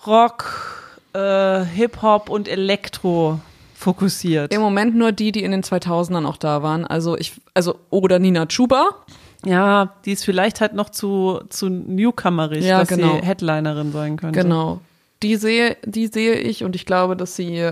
Rock, 0.06 0.44
äh, 1.14 1.64
Hip-Hop 1.64 2.28
und 2.28 2.48
Elektro 2.48 3.40
fokussiert. 3.80 4.52
Im 4.52 4.60
Moment 4.60 4.94
nur 4.94 5.10
die, 5.10 5.32
die 5.32 5.42
in 5.42 5.50
den 5.50 5.62
2000ern 5.62 6.26
auch 6.26 6.36
da 6.36 6.62
waren. 6.62 6.86
Also 6.86 7.16
ich, 7.16 7.40
also 7.54 7.80
oder 7.88 8.18
Nina 8.18 8.46
Chuba. 8.46 8.90
Ja, 9.44 9.94
die 10.04 10.12
ist 10.12 10.24
vielleicht 10.24 10.60
halt 10.60 10.74
noch 10.74 10.90
zu, 10.90 11.40
zu 11.48 11.70
newcomerig, 11.70 12.62
ja, 12.62 12.80
dass 12.80 12.88
genau. 12.88 13.14
sie 13.14 13.26
Headlinerin 13.26 13.90
sein 13.90 14.18
könnte. 14.18 14.38
Genau. 14.38 14.80
Die 15.22 15.36
sehe, 15.36 15.78
die 15.84 16.08
sehe 16.08 16.34
ich 16.34 16.62
und 16.62 16.76
ich 16.76 16.84
glaube, 16.84 17.16
dass 17.16 17.36
sie, 17.36 17.70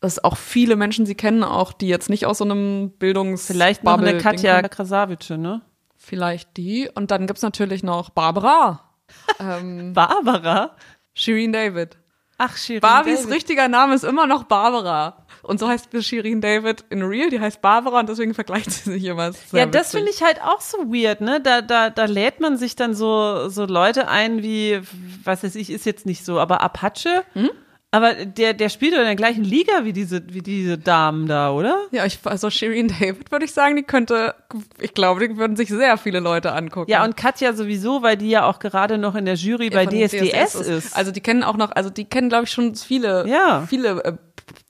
dass 0.00 0.22
auch 0.22 0.36
viele 0.36 0.74
Menschen 0.74 1.06
sie 1.06 1.14
kennen, 1.14 1.44
auch 1.44 1.72
die 1.72 1.88
jetzt 1.88 2.10
nicht 2.10 2.26
aus 2.26 2.38
so 2.38 2.44
einem 2.44 2.90
Bildungs 2.98 3.46
Vielleicht 3.46 3.84
noch 3.84 3.98
eine 3.98 4.18
Katja 4.18 4.62
Krasavice, 4.62 5.30
ne? 5.30 5.62
Vielleicht 5.96 6.56
die. 6.56 6.88
Und 6.92 7.12
dann 7.12 7.28
gibt's 7.28 7.42
natürlich 7.42 7.84
noch 7.84 8.10
Barbara. 8.10 8.80
ähm, 9.38 9.92
Barbara? 9.92 10.72
Shireen 11.14 11.52
David. 11.52 11.98
Ach, 12.36 12.56
Shirin 12.56 12.80
Barbies 12.80 13.22
David. 13.22 13.34
richtiger 13.34 13.68
Name 13.68 13.94
ist 13.94 14.02
immer 14.02 14.26
noch 14.26 14.44
Barbara. 14.44 15.19
Und 15.42 15.60
so 15.60 15.68
heißt 15.68 15.88
Shirin 16.00 16.40
David 16.40 16.84
in 16.90 17.02
Real, 17.02 17.30
die 17.30 17.40
heißt 17.40 17.62
Barbara 17.62 18.00
und 18.00 18.08
deswegen 18.08 18.34
vergleicht 18.34 18.70
sie 18.70 18.92
sich 18.92 19.04
immer. 19.04 19.32
Ja, 19.52 19.66
das 19.66 19.92
finde 19.92 20.10
ich 20.10 20.22
halt 20.22 20.40
auch 20.42 20.60
so 20.60 20.78
weird, 20.92 21.20
ne? 21.20 21.40
Da, 21.40 21.62
da, 21.62 21.90
da 21.90 22.04
lädt 22.04 22.40
man 22.40 22.56
sich 22.56 22.76
dann 22.76 22.94
so, 22.94 23.48
so 23.48 23.64
Leute 23.64 24.08
ein 24.08 24.42
wie, 24.42 24.80
was 25.24 25.42
weiß 25.42 25.54
ich, 25.54 25.70
ist 25.70 25.86
jetzt 25.86 26.06
nicht 26.06 26.24
so, 26.24 26.38
aber 26.38 26.60
Apache. 26.60 27.24
Hm? 27.34 27.50
Aber 27.92 28.14
der, 28.14 28.54
der 28.54 28.68
spielt 28.68 28.92
doch 28.92 28.98
in 28.98 29.04
der 29.04 29.16
gleichen 29.16 29.42
Liga 29.42 29.84
wie 29.84 29.92
diese, 29.92 30.22
wie 30.32 30.42
diese 30.42 30.78
Damen 30.78 31.26
da, 31.26 31.50
oder? 31.50 31.86
Ja, 31.90 32.06
ich, 32.06 32.20
also 32.22 32.48
Shireen 32.48 32.86
David 32.86 33.32
würde 33.32 33.44
ich 33.44 33.52
sagen, 33.52 33.74
die 33.74 33.82
könnte, 33.82 34.36
ich 34.78 34.94
glaube, 34.94 35.26
die 35.26 35.36
würden 35.36 35.56
sich 35.56 35.70
sehr 35.70 35.96
viele 35.98 36.20
Leute 36.20 36.52
angucken. 36.52 36.88
Ja, 36.88 37.04
und 37.04 37.16
Katja 37.16 37.52
sowieso, 37.52 38.02
weil 38.02 38.16
die 38.16 38.30
ja 38.30 38.46
auch 38.46 38.60
gerade 38.60 38.96
noch 38.96 39.16
in 39.16 39.24
der 39.24 39.34
Jury 39.34 39.70
ja, 39.70 39.70
bei 39.70 39.86
DSDS, 39.86 40.52
DSDS 40.52 40.54
ist. 40.54 40.68
ist. 40.68 40.96
Also 40.96 41.10
die 41.10 41.20
kennen 41.20 41.42
auch 41.42 41.56
noch, 41.56 41.72
also 41.72 41.90
die 41.90 42.04
kennen, 42.04 42.28
glaube 42.28 42.44
ich, 42.44 42.52
schon 42.52 42.76
viele, 42.76 43.26
ja. 43.26 43.66
viele 43.68 44.04
äh, 44.04 44.12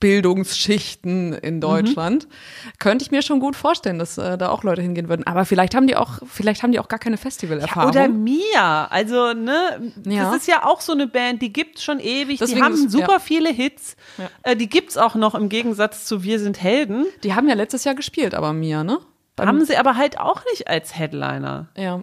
Bildungsschichten 0.01 1.33
in 1.33 1.57
mhm. 1.57 1.61
Deutschland. 1.61 2.27
Mhm. 2.27 2.71
Könnte 2.79 3.05
ich 3.05 3.11
mir 3.11 3.23
schon 3.23 3.40
gut 3.40 3.57
vorstellen, 3.57 3.99
dass 3.99 4.19
äh, 4.19 4.38
da 4.38 4.51
auch 4.51 4.62
Leute 4.62 4.83
hingehen 4.83 5.09
würden. 5.09 5.27
Aber 5.27 5.45
vielleicht 5.45 5.75
haben 5.75 5.87
die 5.87 5.97
auch, 5.97 6.21
vielleicht 6.27 6.62
haben 6.62 6.73
die 6.73 6.79
auch 6.79 6.88
gar 6.88 6.99
keine 6.99 7.16
Festivalerfahrung. 7.16 7.93
Ja, 7.93 8.05
oder 8.05 8.09
Mia. 8.09 8.87
Also, 8.87 9.33
ne, 9.33 9.93
ja. 10.05 10.25
das 10.25 10.43
ist 10.43 10.49
ja 10.49 10.64
auch 10.66 10.81
so 10.81 10.93
eine 10.93 11.07
Band, 11.07 11.43
die 11.43 11.53
gibt's 11.53 11.83
schon 11.83 12.01
ewig. 12.01 12.38
Deswegen 12.38 12.59
die 12.59 12.64
haben 12.64 12.75
ist, 12.75 12.90
super 12.90 13.14
ja. 13.14 13.19
viele 13.19 13.51
Hits. 13.51 13.97
Äh, 14.43 14.57
die 14.57 14.69
gibt's 14.69 14.97
auch 14.97 15.14
noch 15.14 15.35
im 15.35 15.49
Gegensatz 15.49 16.05
zu 16.05 16.23
Wir 16.23 16.38
sind 16.38 16.62
Helden. 16.62 17.07
Die 17.23 17.35
haben 17.35 17.49
ja 17.49 17.55
letztes 17.55 17.85
Jahr 17.85 17.95
gespielt, 17.95 18.35
aber 18.35 18.53
Mia, 18.53 18.85
ne? 18.85 18.99
Haben 19.38 19.64
sie 19.64 19.77
aber 19.77 19.97
halt 19.97 20.19
auch 20.19 20.43
nicht 20.51 20.69
als 20.69 20.97
Headliner. 20.99 21.69
Ja. 21.77 22.03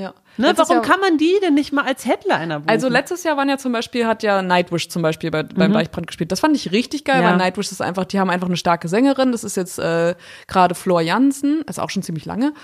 Ja. 0.00 0.14
Ne, 0.38 0.54
warum 0.56 0.76
Jahr, 0.76 0.82
kann 0.82 1.00
man 1.00 1.18
die 1.18 1.34
denn 1.42 1.52
nicht 1.52 1.72
mal 1.72 1.84
als 1.84 2.06
Headliner 2.06 2.60
buchen? 2.60 2.70
Also 2.70 2.88
letztes 2.88 3.22
Jahr 3.22 3.36
waren 3.36 3.50
ja 3.50 3.58
zum 3.58 3.72
Beispiel, 3.72 4.06
hat 4.06 4.22
ja 4.22 4.40
Nightwish 4.40 4.88
zum 4.88 5.02
Beispiel 5.02 5.30
bei, 5.30 5.42
beim 5.42 5.70
mhm. 5.70 5.74
Deichbrand 5.74 6.06
gespielt. 6.06 6.32
Das 6.32 6.40
fand 6.40 6.56
ich 6.56 6.72
richtig 6.72 7.04
geil, 7.04 7.22
ja. 7.22 7.28
weil 7.28 7.36
Nightwish 7.36 7.70
ist 7.70 7.82
einfach, 7.82 8.06
die 8.06 8.18
haben 8.18 8.30
einfach 8.30 8.46
eine 8.46 8.56
starke 8.56 8.88
Sängerin. 8.88 9.32
Das 9.32 9.44
ist 9.44 9.56
jetzt 9.56 9.78
äh, 9.78 10.14
gerade 10.46 10.74
Flor 10.74 11.02
Jansen, 11.02 11.62
ist 11.68 11.78
auch 11.78 11.90
schon 11.90 12.02
ziemlich 12.02 12.24
lange. 12.24 12.54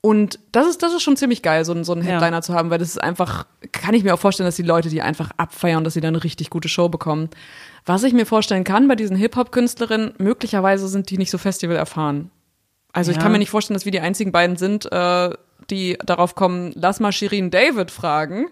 Und 0.00 0.40
das 0.52 0.66
ist, 0.66 0.82
das 0.82 0.92
ist 0.92 1.02
schon 1.02 1.16
ziemlich 1.16 1.42
geil, 1.42 1.64
so, 1.64 1.82
so 1.82 1.92
einen 1.92 2.02
Headliner 2.02 2.36
ja. 2.38 2.42
zu 2.42 2.54
haben, 2.54 2.70
weil 2.70 2.78
das 2.78 2.88
ist 2.88 3.02
einfach, 3.02 3.46
kann 3.72 3.94
ich 3.94 4.04
mir 4.04 4.14
auch 4.14 4.18
vorstellen, 4.18 4.46
dass 4.46 4.56
die 4.56 4.62
Leute 4.62 4.88
die 4.88 5.02
einfach 5.02 5.30
abfeiern, 5.36 5.84
dass 5.84 5.94
sie 5.94 6.00
dann 6.00 6.14
eine 6.14 6.24
richtig 6.24 6.50
gute 6.50 6.68
Show 6.68 6.88
bekommen. 6.88 7.30
Was 7.84 8.02
ich 8.02 8.12
mir 8.12 8.26
vorstellen 8.26 8.64
kann 8.64 8.88
bei 8.88 8.96
diesen 8.96 9.16
Hip-Hop-Künstlerinnen, 9.16 10.14
möglicherweise 10.18 10.88
sind 10.88 11.10
die 11.10 11.18
nicht 11.18 11.30
so 11.30 11.38
Festival 11.38 11.76
erfahren. 11.76 12.30
Also 12.92 13.10
ja. 13.10 13.16
ich 13.16 13.22
kann 13.22 13.30
mir 13.30 13.38
nicht 13.38 13.50
vorstellen, 13.50 13.74
dass 13.74 13.84
wir 13.84 13.92
die 13.92 14.00
einzigen 14.00 14.32
beiden 14.32 14.56
sind, 14.56 14.90
äh, 14.90 15.30
die 15.70 15.98
darauf 16.04 16.34
kommen, 16.34 16.72
lass 16.74 17.00
mal 17.00 17.12
Shirin 17.12 17.50
David 17.50 17.90
fragen. 17.90 18.46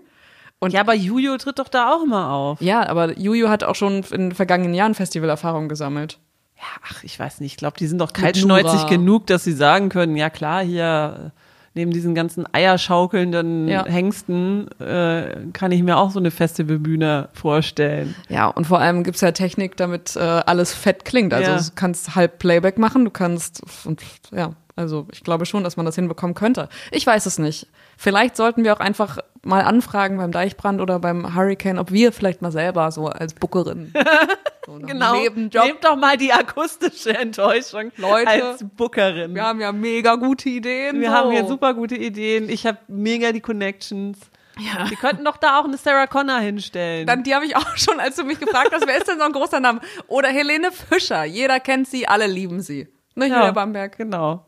Und 0.58 0.72
ja, 0.72 0.80
aber 0.80 0.94
Juju 0.94 1.36
tritt 1.36 1.58
doch 1.58 1.68
da 1.68 1.92
auch 1.92 2.04
immer 2.04 2.30
auf. 2.30 2.60
Ja, 2.60 2.88
aber 2.88 3.18
Juju 3.18 3.48
hat 3.48 3.64
auch 3.64 3.74
schon 3.74 4.02
in 4.10 4.28
den 4.28 4.34
vergangenen 4.34 4.74
Jahren 4.74 4.94
Festivalerfahrung 4.94 5.68
gesammelt. 5.68 6.18
Ja, 6.56 6.80
ach, 6.88 7.04
ich 7.04 7.18
weiß 7.18 7.40
nicht. 7.40 7.52
Ich 7.52 7.56
glaube, 7.58 7.76
die 7.78 7.86
sind 7.86 7.98
doch 7.98 8.12
kaltschnäuzig 8.12 8.86
genug, 8.86 9.26
dass 9.26 9.44
sie 9.44 9.52
sagen 9.52 9.88
können, 9.88 10.16
ja 10.16 10.30
klar, 10.30 10.64
hier 10.64 11.32
neben 11.74 11.90
diesen 11.90 12.14
ganzen 12.14 12.46
eierschaukelnden 12.52 13.68
ja. 13.68 13.84
Hengsten 13.84 14.70
äh, 14.80 15.36
kann 15.52 15.72
ich 15.72 15.82
mir 15.82 15.98
auch 15.98 16.12
so 16.12 16.20
eine 16.20 16.30
Festivalbühne 16.30 17.28
vorstellen. 17.32 18.14
Ja, 18.28 18.46
und 18.46 18.66
vor 18.66 18.78
allem 18.78 19.02
gibt's 19.02 19.20
ja 19.20 19.32
Technik, 19.32 19.76
damit 19.76 20.14
äh, 20.16 20.20
alles 20.20 20.72
fett 20.72 21.04
klingt. 21.04 21.34
Also 21.34 21.50
ja. 21.50 21.58
du 21.58 21.64
kannst 21.74 22.14
halb 22.14 22.38
Playback 22.38 22.78
machen, 22.78 23.04
du 23.04 23.10
kannst 23.10 23.62
und 23.84 24.00
ja, 24.32 24.52
also 24.76 25.06
ich 25.12 25.22
glaube 25.22 25.46
schon, 25.46 25.64
dass 25.64 25.76
man 25.76 25.86
das 25.86 25.94
hinbekommen 25.94 26.34
könnte. 26.34 26.68
Ich 26.90 27.06
weiß 27.06 27.26
es 27.26 27.38
nicht. 27.38 27.68
Vielleicht 27.96 28.36
sollten 28.36 28.64
wir 28.64 28.74
auch 28.74 28.80
einfach 28.80 29.18
mal 29.42 29.62
anfragen 29.62 30.16
beim 30.16 30.32
Deichbrand 30.32 30.80
oder 30.80 30.98
beim 30.98 31.34
Hurricane, 31.34 31.78
ob 31.78 31.92
wir 31.92 32.12
vielleicht 32.12 32.42
mal 32.42 32.50
selber 32.50 32.90
so 32.90 33.06
als 33.06 33.34
Bookerin 33.34 33.92
so 34.66 34.78
genau. 34.78 35.14
Nebenjob. 35.14 35.64
Nehmt 35.64 35.84
doch 35.84 35.96
mal 35.96 36.16
die 36.16 36.32
akustische 36.32 37.16
Enttäuschung 37.16 37.92
Leute, 37.96 38.28
als 38.28 38.64
Bookerin. 38.76 39.34
Wir 39.34 39.44
haben 39.44 39.60
ja 39.60 39.72
mega 39.72 40.16
gute 40.16 40.48
Ideen. 40.48 41.00
Wir 41.00 41.10
so. 41.10 41.14
haben 41.14 41.30
hier 41.30 41.46
super 41.46 41.74
gute 41.74 41.96
Ideen. 41.96 42.48
Ich 42.48 42.66
habe 42.66 42.78
mega 42.88 43.32
die 43.32 43.40
Connections. 43.40 44.18
Ja. 44.58 44.88
Wir 44.88 44.96
könnten 44.96 45.24
doch 45.24 45.36
da 45.36 45.58
auch 45.58 45.64
eine 45.64 45.76
Sarah 45.76 46.06
Connor 46.06 46.38
hinstellen. 46.38 47.06
Dann, 47.06 47.22
die 47.24 47.34
habe 47.34 47.44
ich 47.44 47.56
auch 47.56 47.66
schon, 47.76 47.98
als 48.00 48.16
du 48.16 48.24
mich 48.24 48.38
gefragt 48.38 48.70
hast, 48.72 48.86
wer 48.86 48.96
ist 48.96 49.08
denn 49.08 49.18
so 49.18 49.24
ein 49.24 49.32
großer 49.32 49.60
Name? 49.60 49.80
Oder 50.06 50.28
Helene 50.28 50.70
Fischer. 50.70 51.24
Jeder 51.24 51.60
kennt 51.60 51.88
sie, 51.88 52.06
alle 52.06 52.26
lieben 52.26 52.60
sie. 52.60 52.88
Ne, 53.16 53.28
ja, 53.28 53.50
Bamberg. 53.52 53.96
Genau. 53.96 54.44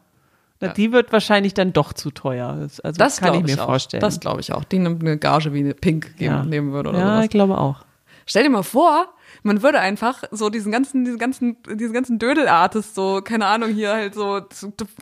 Na, 0.61 0.69
die 0.69 0.92
wird 0.92 1.12
wahrscheinlich 1.12 1.55
dann 1.55 1.73
doch 1.73 1.92
zu 1.92 2.11
teuer. 2.11 2.49
Also 2.83 2.99
das 2.99 3.21
kann 3.21 3.35
ich 3.35 3.42
mir 3.42 3.55
ich 3.55 3.61
vorstellen. 3.61 4.01
Das 4.01 4.21
glaube 4.21 4.40
ich 4.40 4.53
auch. 4.53 4.64
Die 4.64 4.79
nimmt 4.79 5.03
eine 5.03 5.19
Gage 5.19 5.53
wie 5.53 5.61
eine 5.61 5.75
Pink 5.75 6.16
geben, 6.16 6.35
ja. 6.35 6.45
nehmen 6.45 6.73
würde 6.73 6.90
oder 6.90 6.99
Ja, 6.99 7.07
sowas. 7.14 7.25
ich 7.25 7.31
glaube 7.31 7.59
auch. 7.59 7.85
Stell 8.29 8.42
dir 8.42 8.51
mal 8.51 8.62
vor, 8.64 9.09
man 9.45 9.62
würde 9.62 9.79
einfach 9.81 10.25
so 10.33 10.51
diesen 10.51 10.73
ganzen, 10.73 11.05
diesen 11.05 11.19
ganzen, 11.19 11.57
diesen 11.75 11.92
ganzen 11.92 12.19
Dödelartist, 12.19 12.95
so, 12.95 13.21
keine 13.23 13.47
Ahnung, 13.47 13.71
hier 13.71 13.92
halt 13.92 14.14
so 14.14 14.40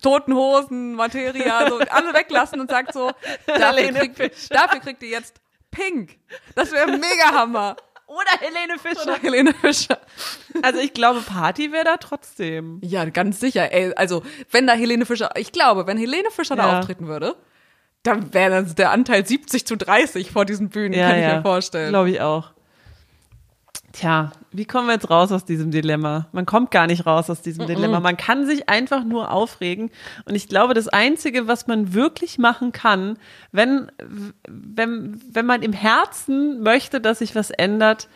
toten 0.02 0.34
Hosen, 0.34 0.94
Materia, 0.94 1.68
so 1.68 1.78
alle 1.78 2.12
weglassen 2.12 2.60
und 2.60 2.68
sagt 2.70 2.92
so, 2.92 3.10
dafür, 3.46 3.92
krieg, 4.08 4.32
dafür 4.50 4.80
kriegt 4.80 5.02
ihr 5.02 5.08
jetzt 5.08 5.40
Pink. 5.70 6.18
Das 6.54 6.70
wäre 6.72 6.86
mega 6.90 7.32
Hammer. 7.32 7.76
Oder 8.06 8.38
Helene 8.40 8.78
Fischer. 8.78 9.02
Oder 9.02 9.18
Helene 9.18 9.54
Fischer. 9.54 9.98
Also 10.62 10.80
ich 10.80 10.92
glaube, 10.92 11.20
Party 11.20 11.72
wäre 11.72 11.84
da 11.84 11.96
trotzdem. 11.96 12.80
Ja, 12.82 13.04
ganz 13.06 13.40
sicher. 13.40 13.72
Ey, 13.72 13.92
also 13.94 14.22
wenn 14.50 14.66
da 14.66 14.74
Helene 14.74 15.06
Fischer, 15.06 15.30
ich 15.36 15.52
glaube, 15.52 15.86
wenn 15.86 15.98
Helene 15.98 16.30
Fischer 16.30 16.56
ja. 16.56 16.62
da 16.62 16.78
auftreten 16.78 17.06
würde, 17.08 17.34
da 18.02 18.32
wäre 18.32 18.50
dann 18.50 18.74
der 18.74 18.90
Anteil 18.90 19.26
70 19.26 19.66
zu 19.66 19.76
30 19.76 20.30
vor 20.30 20.44
diesen 20.44 20.68
Bühnen, 20.68 20.92
Ja, 20.92 21.08
kann 21.08 21.18
ich 21.18 21.24
ja. 21.24 21.36
mir 21.36 21.42
vorstellen. 21.42 21.88
Glaube 21.88 22.10
ich 22.10 22.20
auch. 22.20 22.53
Tja, 23.94 24.32
wie 24.50 24.64
kommen 24.64 24.88
wir 24.88 24.94
jetzt 24.94 25.08
raus 25.08 25.30
aus 25.30 25.44
diesem 25.44 25.70
Dilemma? 25.70 26.26
Man 26.32 26.46
kommt 26.46 26.72
gar 26.72 26.88
nicht 26.88 27.06
raus 27.06 27.30
aus 27.30 27.42
diesem 27.42 27.68
Dilemma. 27.68 28.00
Man 28.00 28.16
kann 28.16 28.44
sich 28.44 28.68
einfach 28.68 29.04
nur 29.04 29.30
aufregen. 29.30 29.92
Und 30.24 30.34
ich 30.34 30.48
glaube, 30.48 30.74
das 30.74 30.88
Einzige, 30.88 31.46
was 31.46 31.68
man 31.68 31.94
wirklich 31.94 32.36
machen 32.36 32.72
kann, 32.72 33.16
wenn, 33.52 33.92
wenn, 34.48 35.20
wenn 35.30 35.46
man 35.46 35.62
im 35.62 35.72
Herzen 35.72 36.60
möchte, 36.60 37.00
dass 37.00 37.20
sich 37.20 37.36
was 37.36 37.50
ändert, 37.50 38.08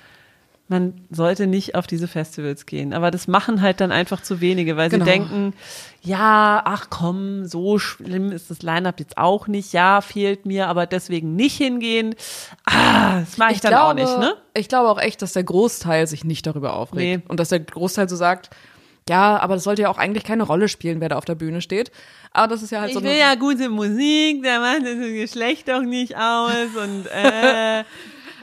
man 0.70 1.00
sollte 1.11 1.46
nicht 1.46 1.74
auf 1.74 1.87
diese 1.87 2.09
Festivals 2.09 2.66
gehen. 2.66 2.92
Aber 2.92 3.11
das 3.11 3.26
machen 3.26 3.62
halt 3.62 3.81
dann 3.81 3.90
einfach 3.90 4.20
zu 4.22 4.40
wenige, 4.42 4.76
weil 4.76 4.90
Genau. 4.90 5.04
sie 5.04 5.11
denken, 5.11 5.54
ja, 6.02 6.61
ach 6.64 6.88
komm, 6.90 7.46
so 7.46 7.78
schlimm 7.78 8.33
ist 8.33 8.50
das 8.50 8.62
Line-Up 8.62 9.00
jetzt 9.00 9.16
auch 9.16 9.46
nicht. 9.46 9.72
Ja, 9.72 10.00
fehlt 10.02 10.44
mir, 10.46 10.68
aber 10.68 10.87
deswegen 10.87 11.35
nicht 11.37 11.57
hingehen. 11.57 12.14
Ah, 12.64 13.20
das 13.20 13.38
mache 13.38 13.52
ich, 13.54 13.61
dann 13.61 13.74
auch 13.74 13.94
nicht, 13.94 14.18
ne? 14.18 14.35
Ich 14.54 14.68
glaube 14.68 14.90
auch 14.90 15.00
echt, 15.00 15.22
dass 15.22 15.33
der 15.33 15.44
Großteil 15.44 16.07
sich 16.07 16.24
nicht 16.24 16.46
darüber 16.46 16.74
aufregt. 16.74 17.24
Nee. 17.24 17.28
Und 17.28 17.40
dass 17.40 17.48
der 17.48 17.61
Großteil 17.61 18.09
so 18.09 18.16
sagt, 18.16 18.50
ja, 19.09 19.38
aber 19.38 19.54
das 19.54 19.64
sollte 19.64 19.81
ja 19.83 19.88
auch 19.88 19.96
eigentlich 19.96 20.24
keine 20.24 20.42
Rolle 20.42 20.68
spielen, 20.68 21.00
wer 21.00 21.09
da 21.09 21.16
auf 21.16 21.24
der 21.24 21.35
Bühne 21.35 21.62
steht. 21.62 21.90
Aber 22.33 22.46
das 22.48 22.62
ist 22.62 22.72
ja 22.72 22.81
halt 22.81 22.90
Ich 22.90 22.94
so 22.94 23.02
will 23.02 23.09
eine, 23.11 23.18
ja 23.20 23.35
gute 23.37 23.70
Musik, 23.70 24.42
der 24.42 24.61
macht 24.61 24.83
das 24.83 24.98
Geschlecht 24.98 25.66
doch 25.68 25.81
nicht 25.81 26.14
aus 26.16 26.76
und 26.76 27.07
äh. 27.07 27.85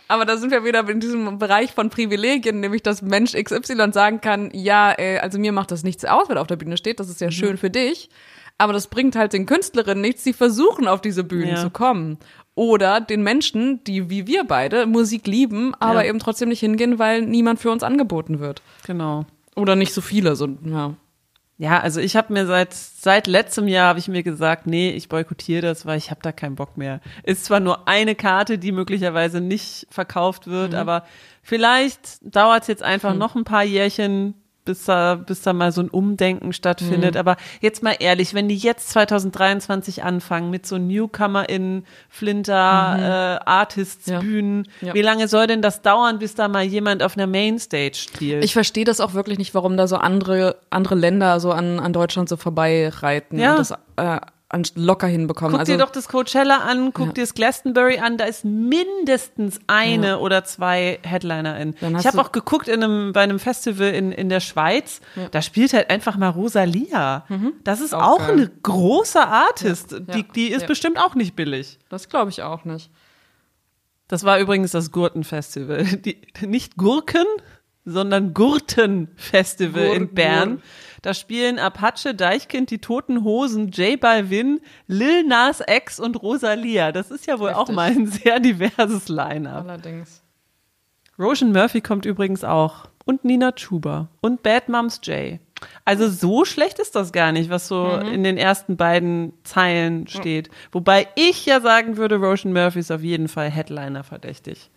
Aber 0.08 0.26
da 0.26 0.38
sind 0.38 0.52
wir 0.52 0.64
wieder 0.64 0.88
in 0.90 1.00
diesem 1.00 1.40
Bereich 1.40 1.72
von 1.72 1.90
Privilegien, 1.90 2.60
nämlich 2.60 2.84
dass 2.84 3.02
Mensch 3.02 3.34
XY 3.34 3.92
sagen 3.92 4.22
kann, 4.22 4.52
ja, 4.54 4.94
äh, 4.98 5.18
also 5.20 5.40
mir 5.40 5.52
macht 5.52 5.72
das 5.72 5.84
nichts 5.84 6.06
aus, 6.06 6.28
wer 6.28 6.36
da 6.36 6.42
auf 6.42 6.48
der 6.48 6.58
Bühne 6.58 6.78
steht, 6.78 7.00
das 7.00 7.10
ist 7.10 7.22
ja 7.22 7.32
schön 7.32 7.58
für 7.58 7.70
dich. 7.70 8.10
Aber 8.58 8.72
das 8.72 8.88
bringt 8.88 9.16
halt 9.16 9.34
den 9.34 9.46
Künstlerinnen 9.46 10.02
nichts, 10.02 10.24
die 10.24 10.32
versuchen, 10.34 10.88
auf 10.88 11.02
diese 11.02 11.24
Bühnen 11.24 11.50
Ja. 11.50 11.62
zu 11.62 11.70
kommen. 11.70 12.18
Oder 12.54 13.02
den 13.02 13.22
Menschen, 13.22 13.84
die 13.84 14.10
wie 14.10 14.28
wir 14.28 14.46
beide 14.46 14.86
Musik 14.86 15.28
lieben, 15.28 15.74
aber 15.80 16.04
Ja. 16.04 16.10
eben 16.10 16.20
trotzdem 16.20 16.48
nicht 16.50 16.62
hingehen, 16.62 16.98
weil 17.00 17.22
niemand 17.24 17.60
für 17.60 17.70
uns 17.72 17.84
angeboten 17.84 18.40
wird. 18.40 18.62
Genau. 18.88 19.26
Oder 19.58 19.76
nicht 19.76 19.94
so 19.94 20.00
viele, 20.02 20.36
so, 20.38 20.48
ja. 20.66 20.94
Ja, 21.58 21.80
also 21.80 22.02
ich 22.02 22.18
habe 22.18 22.34
mir 22.34 22.46
seit 22.48 22.74
seit 22.74 23.28
letztem 23.28 23.70
Jahr 23.70 23.88
habe 23.88 24.00
ich 24.00 24.10
mir 24.10 24.24
gesagt, 24.24 24.68
nee, 24.68 24.90
ich 24.90 25.08
boykottiere 25.08 25.62
das, 25.62 25.86
weil 25.86 25.98
ich 25.98 26.12
habe 26.12 26.20
da 26.22 26.34
keinen 26.34 26.56
Bock 26.56 26.76
mehr. 26.76 27.00
Ist 27.24 27.46
zwar 27.46 27.62
nur 27.62 27.88
eine 27.88 28.14
Karte, 28.14 28.58
die 28.58 28.74
möglicherweise 28.74 29.40
nicht 29.40 29.88
verkauft 29.90 30.48
wird, 30.48 30.76
aber 30.76 31.06
vielleicht 31.42 32.20
dauert 32.24 32.64
es 32.64 32.68
jetzt 32.68 32.84
einfach 32.84 33.14
noch 33.16 33.36
ein 33.36 33.46
paar 33.46 33.64
Jährchen, 33.64 34.34
bis 34.66 34.86
da 34.86 35.16
bis 35.16 35.42
da 35.42 35.54
mal 35.54 35.72
so 35.72 35.82
ein 35.82 35.90
Umdenken 35.90 36.52
stattfindet. 36.54 37.16
Aber 37.18 37.38
jetzt 37.62 37.84
mal 37.84 37.96
ehrlich, 38.00 38.34
wenn 38.34 38.48
die 38.50 38.58
jetzt 38.58 38.90
2023 38.90 40.04
anfangen 40.04 40.50
mit 40.50 40.66
so 40.66 40.78
Newcomer 40.78 41.48
in 41.48 41.84
Flinter 42.10 43.40
äh, 43.44 43.50
Artists 43.50 44.08
Ja. 44.08 44.22
Wie 44.24 45.02
lange 45.02 45.28
soll 45.28 45.48
denn 45.48 45.62
das 45.62 45.82
dauern, 45.82 46.20
bis 46.20 46.36
da 46.36 46.48
mal 46.48 46.64
jemand 46.64 47.04
auf 47.04 47.16
einer 47.18 47.28
Mainstage 47.28 47.96
spielt? 47.96 48.44
Ich 48.44 48.54
verstehe 48.54 48.86
das 48.86 49.00
auch 49.00 49.14
wirklich 49.14 49.38
nicht, 49.38 49.54
warum 49.54 49.78
da 49.78 49.88
so 49.88 49.98
andere, 49.98 50.58
andere 50.70 50.96
Länder 50.96 51.40
so 51.40 51.52
an, 51.52 51.80
an 51.80 51.94
Deutschland 51.94 52.28
so 52.30 52.36
vorbeireiten 52.38 53.40
Ja. 53.40 53.52
und 53.52 53.60
das 53.60 53.72
äh, 53.98 54.20
locker 54.76 55.08
hinbekommen. 55.08 55.52
Guck 55.52 55.60
also, 55.62 55.72
dir 55.74 55.78
doch 55.80 55.90
das 55.92 56.08
Coachella 56.08 56.60
an, 56.60 56.94
guck 56.94 57.08
Ja. 57.08 57.14
dir 57.14 57.22
das 57.22 57.34
Glastonbury 57.34 58.00
an, 58.00 58.18
da 58.18 58.26
ist 58.26 58.46
mindestens 58.46 59.60
eine 59.68 60.20
oder 60.20 60.44
zwei 60.44 61.00
HeadlinerInnen. 61.04 61.76
Dann 61.82 61.96
hast 61.96 62.02
Ich 62.06 62.08
habe 62.08 62.22
auch 62.22 62.32
geguckt 62.32 62.68
in 62.68 62.84
einem, 62.84 63.14
bei 63.14 63.22
einem 63.22 63.40
Festival 63.40 63.90
in, 63.90 64.12
in 64.12 64.30
der 64.30 64.40
Schweiz, 64.40 65.02
da 65.32 65.42
spielt 65.42 65.74
halt 65.74 65.90
einfach 65.90 66.18
mal 66.18 66.30
Rosalia. 66.30 67.26
Das 67.64 67.82
ist 67.82 67.92
Mhm. 67.94 67.98
Auch 68.00 68.20
auch, 68.22 68.28
eine 68.30 68.48
große 68.50 69.20
Artist. 69.26 69.92
Ja. 69.92 70.00
Die, 70.00 70.24
die 70.24 70.48
ist 70.52 70.62
Ja. 70.62 70.68
bestimmt 70.68 70.98
auch 71.00 71.16
nicht 71.16 71.36
billig. 71.36 71.80
das 71.90 72.10
glaube 72.10 72.30
ich 72.32 72.42
auch 72.44 72.66
nicht. 72.66 72.90
Das 74.08 74.24
war 74.24 74.40
übrigens 74.40 74.72
das 74.72 74.92
Gurtenfestival. 74.92 75.84
Die, 75.84 76.22
nicht 76.46 76.78
Gurken, 76.78 77.26
sondern 77.86 78.34
Gurtenfestival 78.34 79.84
in 79.96 80.06
Gur- 80.08 80.16
Bern. 80.16 80.50
Gur- 80.56 80.62
Da 81.06 81.14
spielen 81.14 81.60
Apache, 81.60 82.16
Deichkind, 82.16 82.72
die 82.72 82.80
Toten 82.80 83.24
Hosen, 83.24 83.70
J 83.70 84.00
Balvin, 84.00 84.60
Lil 84.88 85.24
Nas 85.28 85.62
X 85.68 86.00
und 86.00 86.20
Rosalia. 86.20 86.92
Das 86.92 87.12
ist 87.12 87.28
ja 87.28 87.38
wohl 87.40 87.52
auch 87.52 87.70
Heftig. 87.70 87.76
mal 87.76 87.92
ein 87.92 88.08
sehr 88.08 88.40
diverses 88.40 89.08
Line-Up. 89.08 89.66
Allerdings. 89.68 90.24
Roshan 91.20 91.52
Murphy 91.52 91.82
kommt 91.82 92.08
übrigens 92.08 92.44
auch. 92.44 92.88
Und 93.06 93.24
Nina 93.24 93.52
Chuba. 93.52 94.08
Und 94.22 94.42
Bad 94.42 94.68
Moms 94.68 95.00
J. 95.04 95.40
Also 95.86 96.10
so 96.10 96.44
schlecht 96.44 96.80
ist 96.80 96.96
das 96.96 97.12
gar 97.12 97.32
nicht, 97.32 97.52
was 97.52 97.68
so 97.68 97.86
Mhm. 98.02 98.08
in 98.12 98.24
den 98.24 98.38
ersten 98.38 98.76
beiden 98.76 99.34
Zeilen 99.44 100.08
steht. 100.08 100.50
Wobei 100.72 101.08
ich 101.14 101.46
ja 101.46 101.62
sagen 101.62 101.98
würde, 101.98 102.16
Roshan 102.16 102.52
Murphy 102.52 102.80
ist 102.80 102.92
auf 102.92 103.04
jeden 103.04 103.28
Fall 103.28 103.52
Headliner 103.52 104.04
verdächtig. 104.04 104.72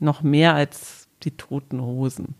Noch 0.00 0.22
mehr 0.22 0.54
als 0.54 1.08
die 1.22 1.36
Toten 1.36 1.80
Hosen. 1.80 2.34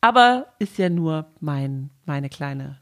Aber 0.00 0.46
ist 0.58 0.78
ja 0.78 0.88
nur 0.88 1.26
mein, 1.40 1.90
meine 2.06 2.28
kleine. 2.28 2.80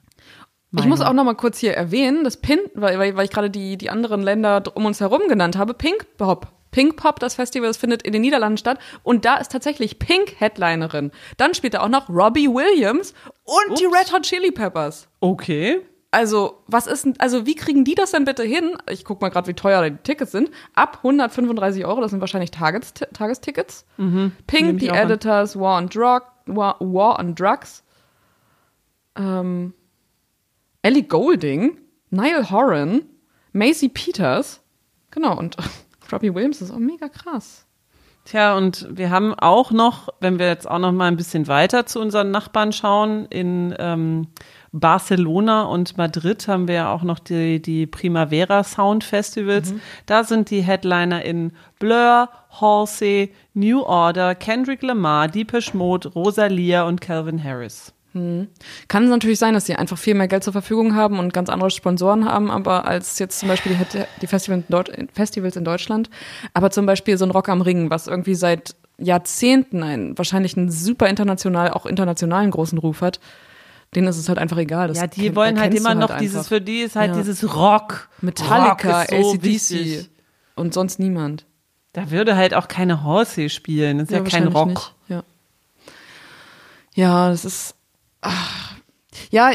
Ich 0.79 0.85
muss 0.85 1.01
auch 1.01 1.13
noch 1.13 1.25
mal 1.25 1.35
kurz 1.35 1.59
hier 1.59 1.73
erwähnen, 1.73 2.25
dass 2.25 2.37
Pin, 2.37 2.59
weil, 2.75 3.17
weil, 3.17 3.25
ich 3.25 3.31
gerade 3.31 3.49
die, 3.49 3.79
die 3.79 3.89
anderen 3.89 4.23
Länder 4.23 4.63
um 4.75 4.85
uns 4.85 5.01
herum 5.01 5.23
genannt 5.29 5.57
habe, 5.57 5.73
Pink 5.73 6.07
Pop. 6.19 6.49
Pink 6.71 6.97
Pop, 6.97 7.21
das 7.21 7.35
Festival, 7.35 7.69
das 7.69 7.79
findet 7.79 8.03
in 8.03 8.13
den 8.13 8.21
Niederlanden 8.21 8.59
statt. 8.59 8.79
Und 9.03 9.25
da 9.25 9.37
ist 9.37 9.51
tatsächlich 9.51 9.99
Pink 9.99 10.39
Headlinerin. 10.39 11.13
Dann 11.39 11.55
spielt 11.55 11.73
da 11.73 11.81
auch 11.81 11.89
noch 11.89 12.11
Robbie 12.11 12.49
Williams 12.49 13.15
und 13.45 13.81
die 13.81 13.87
Ups. 13.87 13.97
Red 13.97 14.13
Hot 14.13 14.23
Chili 14.25 14.51
Peppers. 14.51 15.09
Okay. 15.21 15.81
Also, 16.11 16.63
was 16.67 16.87
ist 16.87 17.07
also 17.19 17.47
wie 17.47 17.55
kriegen 17.55 17.85
die 17.85 17.95
das 17.95 18.13
denn 18.13 18.25
bitte 18.25 18.43
hin? 18.43 18.77
Ich 18.89 19.05
guck 19.05 19.21
mal 19.21 19.29
gerade, 19.29 19.49
wie 19.49 19.55
teuer 19.55 19.89
die 19.91 19.97
Tickets 19.97 20.33
sind. 20.33 20.51
Ab 20.75 20.99
135 20.99 21.85
Euro, 21.85 22.01
das 22.01 22.11
sind 22.11 22.21
wahrscheinlich 22.21 22.51
Tages 22.51 22.95
Tagestickets. 22.95 23.85
Nehm 23.97 24.33
Pink, 24.47 24.81
The 24.81 24.91
auch 24.91 24.97
an. 24.97 25.11
Editors, 25.11 25.59
War 25.59 25.79
on, 25.79 25.89
Drug, 25.89 26.23
War, 26.47 26.77
War 26.81 27.19
on 27.19 27.35
Drugs. 27.35 27.83
Ähm, 29.17 29.75
Ellie 30.83 31.03
Golding, 31.03 31.79
Niall 32.11 32.51
Horan, 32.51 33.03
Macy 33.53 33.89
Peters. 33.89 34.63
Genau, 35.11 35.37
und 35.37 35.57
Robbie 36.13 36.35
Williams 36.35 36.63
ist 36.63 36.71
auch 36.71 36.79
mega 36.79 37.09
krass. 37.09 37.67
Tja, 38.27 38.57
und 38.57 38.89
wir 38.91 39.11
haben 39.11 39.35
auch 39.35 39.71
noch, 39.71 40.09
wenn 40.21 40.39
wir 40.41 40.47
jetzt 40.49 40.69
auch 40.69 40.81
noch 40.81 40.91
mal 40.91 41.07
ein 41.07 41.17
bisschen 41.17 41.47
weiter 41.47 41.87
zu 41.87 42.01
unseren 42.01 42.33
Nachbarn 42.33 42.73
schauen, 42.73 43.27
in 43.27 43.75
ähm, 43.79 44.27
Barcelona 44.73 45.63
und 45.65 45.97
Madrid 45.97 46.47
haben 46.49 46.69
wir 46.69 46.75
ja 46.75 46.93
auch 46.93 47.03
noch 47.03 47.19
die, 47.19 47.61
die 47.61 47.87
Primavera 47.87 48.65
Sound 48.65 49.05
Festivals. 49.05 49.73
Da 50.07 50.25
sind 50.25 50.51
die 50.51 50.63
Headliner 50.63 51.25
in 51.25 51.53
Blur, 51.79 52.29
Halsey, 52.61 53.33
New 53.55 53.83
Order, 53.83 54.35
Kendrick 54.35 54.83
Lamar, 54.83 55.29
Deepish 55.29 55.75
Mode, 55.75 56.09
Rosalia 56.09 56.85
und 56.85 57.01
Calvin 57.01 57.43
Harris. 57.43 57.93
Kann 58.89 59.05
es 59.05 59.11
natürlich 59.11 59.39
sein, 59.39 59.53
dass 59.55 59.67
sie 59.67 59.75
einfach 59.75 59.99
viel 59.99 60.15
mehr 60.15 60.29
Geld 60.29 60.43
zur 60.43 60.53
Verfügung 60.53 60.95
haben 60.95 61.19
und 61.19 61.35
ganz 61.35 61.51
andere 61.51 61.71
Sponsoren 61.71 62.25
haben, 62.25 62.51
aber 62.51 62.87
als 62.87 63.19
jetzt 63.19 63.39
zum 63.39 63.49
Beispiel 63.49 63.77
die, 63.93 63.99
die 64.23 64.27
Festivals, 64.27 64.65
in 64.67 64.73
Deut 64.73 64.91
Festivals 65.13 65.57
in 65.57 65.65
Deutschland. 65.65 66.09
Aber 66.55 66.71
zum 66.71 66.87
Beispiel 66.87 67.19
so 67.19 67.27
ein 67.27 67.31
Rock 67.31 67.51
am 67.51 67.61
Ring, 67.61 67.91
was 67.91 68.07
irgendwie 68.07 68.35
seit 68.35 68.75
Jahrzehnten 68.99 69.83
einen, 69.83 70.17
wahrscheinlich 70.17 70.57
einen 70.57 70.71
super 70.71 71.09
international, 71.09 71.71
auch 71.71 71.85
internationalen 71.85 72.51
großen 72.51 72.79
Ruf 72.79 73.03
hat, 73.03 73.21
denen 73.95 74.09
ist 74.09 74.19
es 74.19 74.29
halt 74.29 74.39
einfach 74.39 74.59
egal. 74.59 74.89
Das 74.89 74.99
ja, 74.99 75.07
die 75.07 75.31
kenn- 75.31 75.37
wollen 75.37 75.59
halt 75.61 75.75
immer 75.75 75.95
noch 75.95 76.11
halt 76.11 76.21
dieses, 76.21 76.37
einfach. 76.39 76.49
für 76.49 76.61
die 76.61 76.81
ist 76.81 76.97
halt 76.97 77.13
Ja. 77.13 77.17
dieses 77.17 77.55
Rock. 77.55 78.09
Metallica, 78.21 79.01
Rock 79.01 79.09
so 79.11 79.17
ACDC 79.33 79.43
wichtig. 79.43 80.11
und 80.55 80.75
sonst 80.75 80.99
niemand. 80.99 81.47
Da 81.93 82.11
würde 82.11 82.37
halt 82.37 82.53
auch 82.53 82.69
keine 82.69 83.03
Halsey 83.05 83.49
spielen. 83.49 83.99
Das 83.99 84.09
ist 84.09 84.13
ja, 84.13 84.19
kein 84.19 84.25
wahrscheinlich 84.25 84.55
Rock. 84.55 84.69
nicht. 84.69 84.95
Ja. 85.09 85.23
ja, 86.95 87.29
das 87.31 87.45
ist. 87.45 87.75
ach. 88.21 88.65
Ja, 89.31 89.51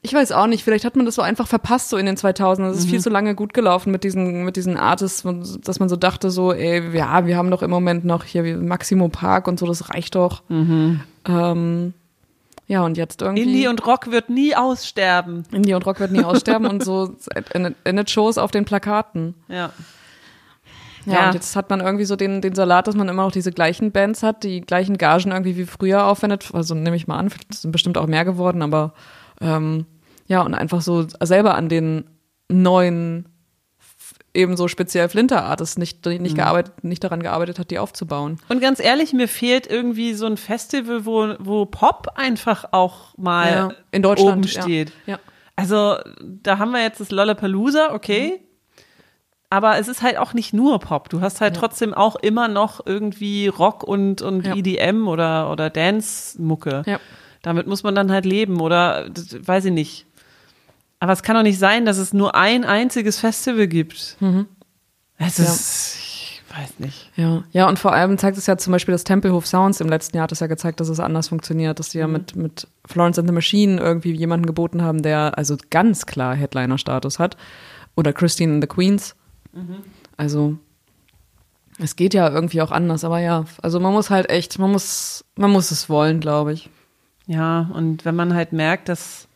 ich 0.00 0.14
weiß 0.14 0.32
auch 0.32 0.46
nicht. 0.46 0.64
Vielleicht 0.64 0.86
hat 0.86 0.96
man 0.96 1.04
das 1.04 1.16
so 1.16 1.22
einfach 1.22 1.46
verpasst 1.46 1.90
so 1.90 1.98
in 1.98 2.06
den 2.06 2.16
2000ern. 2.16 2.70
Es 2.70 2.78
ist 2.78 2.86
Mhm. 2.86 2.90
viel 2.90 3.00
zu 3.00 3.10
lange 3.10 3.34
gut 3.34 3.52
gelaufen 3.52 3.90
mit 3.92 4.04
diesen 4.04 4.44
mit 4.44 4.56
diesen 4.56 4.78
Artists, 4.78 5.22
dass 5.62 5.78
man 5.80 5.88
so 5.90 5.96
dachte 5.96 6.30
so, 6.30 6.52
ey, 6.54 6.96
ja, 6.96 7.26
wir 7.26 7.36
haben 7.36 7.50
doch 7.50 7.62
im 7.62 7.70
Moment 7.70 8.06
noch 8.06 8.24
hier 8.24 8.42
wie 8.44 8.54
Maximo 8.54 9.08
Park 9.08 9.48
und 9.48 9.58
so, 9.58 9.66
das 9.66 9.90
reicht 9.90 10.14
doch. 10.14 10.42
Ähm, 10.48 11.92
ja, 12.72 12.82
und 12.84 12.96
jetzt 12.96 13.20
irgendwie. 13.20 13.42
Indie 13.42 13.68
und 13.68 13.86
Rock 13.86 14.10
wird 14.10 14.30
nie 14.30 14.56
aussterben. 14.56 15.44
Indie 15.52 15.74
und 15.74 15.84
Rock 15.84 16.00
wird 16.00 16.10
nie 16.12 16.24
aussterben 16.24 16.66
und 16.66 16.82
so 16.82 17.14
endet- 17.52 17.76
endet 17.84 18.08
Shows 18.10 18.38
auf 18.38 18.50
den 18.50 18.64
Plakaten. 18.64 19.34
Ja. 19.48 19.70
Ja, 21.04 21.12
Ja. 21.14 21.26
und 21.26 21.34
jetzt 21.34 21.54
hat 21.56 21.68
man 21.68 21.80
irgendwie 21.80 22.04
so 22.04 22.16
den, 22.16 22.40
den 22.40 22.54
Salat, 22.54 22.86
dass 22.86 22.94
man 22.94 23.08
immer 23.08 23.24
noch 23.24 23.32
diese 23.32 23.50
gleichen 23.52 23.90
Bands 23.92 24.22
hat, 24.22 24.42
die 24.44 24.60
gleichen 24.60 24.96
Gagen 24.98 25.32
irgendwie 25.32 25.56
wie 25.56 25.66
früher 25.66 26.06
aufwendet. 26.06 26.48
Also 26.54 26.74
nehme 26.74 26.96
ich 26.96 27.06
mal 27.08 27.18
an, 27.18 27.28
es 27.50 27.62
sind 27.62 27.72
bestimmt 27.72 27.98
auch 27.98 28.06
mehr 28.06 28.24
geworden, 28.24 28.62
aber 28.62 28.94
ähm, 29.40 29.84
ja, 30.28 30.40
und 30.42 30.54
einfach 30.54 30.80
so 30.80 31.04
selber 31.22 31.56
an 31.56 31.68
den 31.68 32.04
neuen, 32.48 33.28
f- 34.34 34.38
ebenso 34.40 34.68
speziell 34.68 35.08
Flinter-Artists 35.08 35.78
nicht, 35.78 36.04
nicht, 36.06 36.34
gearbeitet, 36.36 36.84
nicht 36.84 37.02
daran 37.04 37.22
gearbeitet 37.22 37.58
hat, 37.58 37.70
die 37.70 37.78
aufzubauen. 37.78 38.38
Und 38.48 38.60
ganz 38.60 38.80
ehrlich, 38.80 39.12
mir 39.12 39.28
fehlt 39.28 39.66
irgendwie 39.66 40.14
so 40.14 40.26
ein 40.26 40.36
Festival, 40.36 41.04
wo, 41.06 41.34
wo 41.38 41.66
Pop 41.66 42.08
einfach 42.16 42.66
auch 42.72 43.16
mal 43.16 43.52
Ja, 43.52 43.68
in 43.90 44.02
Deutschland, 44.02 44.38
oben 44.38 44.42
ja. 44.42 44.62
steht. 44.62 44.92
Ja. 45.06 45.18
Also, 45.56 45.96
da 46.20 46.58
haben 46.58 46.70
wir 46.72 46.82
jetzt 46.82 47.00
das 47.00 47.10
Lollapalooza, 47.10 47.92
okay. 47.94 48.40
aber 49.50 49.78
es 49.78 49.86
ist 49.86 50.00
halt 50.02 50.16
auch 50.16 50.32
nicht 50.32 50.54
nur 50.54 50.78
Pop. 50.80 51.10
Du 51.10 51.20
hast 51.20 51.40
halt 51.42 51.54
ja. 51.56 51.60
trotzdem 51.60 51.92
auch 51.92 52.16
immer 52.16 52.48
noch 52.48 52.84
irgendwie 52.86 53.48
Rock 53.48 53.82
und, 53.84 54.22
und 54.22 54.46
ja. 54.46 54.56
EDM 54.56 55.08
oder, 55.08 55.50
oder 55.50 55.68
Dance-Mucke. 55.68 56.84
Ja. 56.86 56.98
Damit 57.42 57.66
muss 57.66 57.82
man 57.82 57.94
dann 57.94 58.10
halt 58.10 58.24
leben 58.24 58.60
oder 58.60 59.08
weiß 59.40 59.66
ich 59.66 59.72
nicht. 59.72 60.06
Aber 61.02 61.12
es 61.12 61.24
kann 61.24 61.34
doch 61.34 61.42
nicht 61.42 61.58
sein, 61.58 61.84
dass 61.84 61.98
es 61.98 62.12
nur 62.12 62.36
ein 62.36 62.62
einziges 62.64 63.18
Festival 63.18 63.66
gibt. 63.66 64.16
Mhm. 64.20 64.46
Es 65.18 65.40
ist, 65.40 65.96
ich 65.96 66.42
weiß 66.48 66.78
nicht. 66.78 67.10
Ja, 67.16 67.42
ja, 67.50 67.68
und 67.68 67.80
vor 67.80 67.92
allem 67.92 68.18
zeigt 68.18 68.38
es 68.38 68.46
ja 68.46 68.56
zum 68.56 68.70
Beispiel 68.70 68.92
das 68.92 69.02
Tempelhof 69.02 69.44
Sounds 69.44 69.80
im 69.80 69.88
letzten 69.88 70.16
Jahr 70.16 70.22
hat 70.22 70.30
es 70.30 70.38
ja 70.38 70.46
gezeigt, 70.46 70.78
dass 70.78 70.88
es 70.88 71.00
anders 71.00 71.26
funktioniert, 71.26 71.80
dass 71.80 71.88
die 71.88 71.98
mhm. 71.98 72.02
ja 72.02 72.06
mit, 72.06 72.36
mit 72.36 72.68
Florence 72.84 73.18
and 73.18 73.28
the 73.28 73.34
Machine 73.34 73.80
irgendwie 73.80 74.12
jemanden 74.12 74.46
geboten 74.46 74.82
haben, 74.82 75.02
der 75.02 75.36
also 75.36 75.56
ganz 75.70 76.06
klar 76.06 76.36
Headliner-Status 76.36 77.18
hat. 77.18 77.36
Oder 77.96 78.12
Christine 78.12 78.54
and 78.54 78.62
the 78.62 78.68
Queens. 78.68 79.16
Mhm. 79.52 79.78
Also, 80.16 80.56
es 81.80 81.96
geht 81.96 82.14
ja 82.14 82.30
irgendwie 82.30 82.62
auch 82.62 82.70
anders, 82.70 83.02
aber 83.02 83.18
ja, 83.18 83.44
also 83.60 83.80
man 83.80 83.92
muss 83.92 84.08
halt 84.08 84.30
echt, 84.30 84.56
man 84.60 84.70
muss, 84.70 85.24
man 85.34 85.50
muss 85.50 85.72
es 85.72 85.88
wollen, 85.88 86.20
glaube 86.20 86.52
ich. 86.52 86.70
Ja, 87.26 87.72
und 87.74 88.04
wenn 88.04 88.14
man 88.14 88.34
halt 88.34 88.52
merkt, 88.52 88.88
dass 88.88 89.26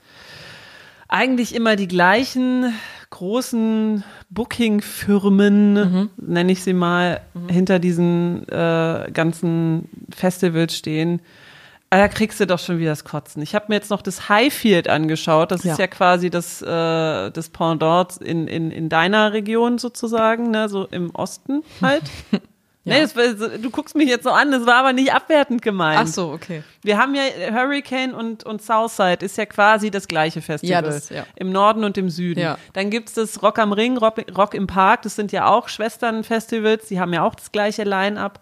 eigentlich 1.08 1.54
immer 1.54 1.76
die 1.76 1.88
gleichen 1.88 2.74
großen 3.10 4.04
Booking-Firmen, 4.30 5.74
mhm. 5.74 6.10
nenne 6.16 6.52
ich 6.52 6.62
sie 6.62 6.72
mal, 6.72 7.20
mhm. 7.34 7.48
hinter 7.48 7.78
diesen 7.78 8.48
äh, 8.48 9.10
ganzen 9.12 9.88
Festivals 10.10 10.76
stehen. 10.76 11.20
Ah, 11.88 11.98
da 11.98 12.08
kriegst 12.08 12.40
du 12.40 12.46
doch 12.46 12.58
schon 12.58 12.78
wieder 12.78 12.90
das 12.90 13.04
Kotzen. 13.04 13.42
Ich 13.42 13.54
habe 13.54 13.66
mir 13.68 13.76
jetzt 13.76 13.90
noch 13.90 14.02
das 14.02 14.28
Highfield 14.28 14.88
angeschaut. 14.88 15.52
Das 15.52 15.62
ja. 15.62 15.72
ist 15.72 15.78
ja 15.78 15.86
quasi 15.86 16.30
das, 16.30 16.60
äh, 16.60 17.30
das 17.30 17.48
Pendant 17.50 18.16
in, 18.16 18.48
in, 18.48 18.72
in 18.72 18.88
deiner 18.88 19.32
Region 19.32 19.78
sozusagen, 19.78 20.50
ne? 20.50 20.68
so 20.68 20.86
im 20.86 21.10
Osten 21.14 21.62
halt. 21.80 22.02
Ja. 22.86 22.94
Nee, 22.94 23.08
das, 23.12 23.60
du 23.60 23.70
guckst 23.70 23.96
mich 23.96 24.08
jetzt 24.08 24.22
so 24.22 24.30
an, 24.30 24.52
das 24.52 24.64
war 24.64 24.76
aber 24.76 24.92
nicht 24.92 25.12
abwertend 25.12 25.60
gemeint. 25.60 25.98
Ach 26.00 26.06
so, 26.06 26.30
okay. 26.30 26.62
Wir 26.82 26.98
haben 26.98 27.16
ja 27.16 27.22
Hurricane 27.52 28.14
und, 28.14 28.44
und 28.44 28.62
Southside 28.62 29.26
ist 29.26 29.36
ja 29.36 29.44
quasi 29.44 29.90
das 29.90 30.06
gleiche 30.06 30.40
Festival. 30.40 30.72
Ja, 30.72 30.82
das, 30.82 31.08
ja. 31.08 31.26
Im 31.34 31.50
Norden 31.50 31.82
und 31.82 31.98
im 31.98 32.10
Süden. 32.10 32.38
Ja. 32.38 32.58
Dann 32.74 32.90
gibt's 32.90 33.14
das 33.14 33.42
Rock 33.42 33.58
am 33.58 33.72
Ring, 33.72 33.96
Rock, 33.96 34.24
Rock 34.38 34.54
im 34.54 34.68
Park, 34.68 35.02
das 35.02 35.16
sind 35.16 35.32
ja 35.32 35.48
auch 35.48 35.68
Schwesternfestivals, 35.68 36.86
die 36.86 37.00
haben 37.00 37.12
ja 37.12 37.24
auch 37.24 37.34
das 37.34 37.50
gleiche 37.50 37.82
Line-up. 37.82 38.38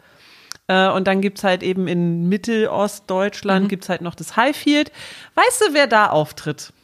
Äh, 0.67 0.91
und 0.91 1.07
dann 1.09 1.23
gibt's 1.23 1.43
halt 1.43 1.63
eben 1.63 1.89
in 1.89 2.29
Mittelostdeutschland 2.29 3.65
mhm. 3.65 3.69
gibt's 3.69 3.89
halt 3.89 4.03
noch 4.03 4.15
das 4.15 4.37
Highfield. 4.37 4.93
Weißt 5.37 5.63
du, 5.63 5.73
wer 5.73 5.87
da 5.87 6.11
auftritt? 6.11 6.75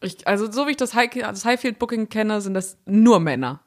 Ich, 0.00 0.26
also 0.26 0.50
so 0.50 0.66
wie 0.66 0.70
ich 0.70 0.76
das, 0.78 0.94
High, 0.94 1.10
das 1.10 1.44
Highfield 1.44 1.78
Booking 1.78 2.08
kenne, 2.08 2.40
sind 2.40 2.54
das 2.54 2.78
nur 2.86 3.20
Männer. 3.20 3.60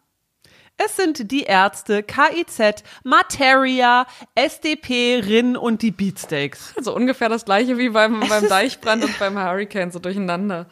Es 0.81 0.95
sind 0.95 1.29
die 1.29 1.43
Ärzte, 1.43 2.03
KIZ, 2.03 2.83
Materia, 3.03 4.07
SDP, 4.33 5.19
RIN 5.19 5.57
und 5.57 5.81
die 5.81 5.91
Beatsteaks. 5.91 6.73
Also 6.77 6.95
ungefähr 6.95 7.27
das 7.27 7.43
gleiche 7.43 7.77
wie 7.77 7.89
beim, 7.89 8.21
beim 8.29 8.47
Deichbrand 8.47 9.03
und 9.03 9.19
beim 9.19 9.37
Hurricane, 9.37 9.91
so 9.91 9.99
durcheinander. 9.99 10.67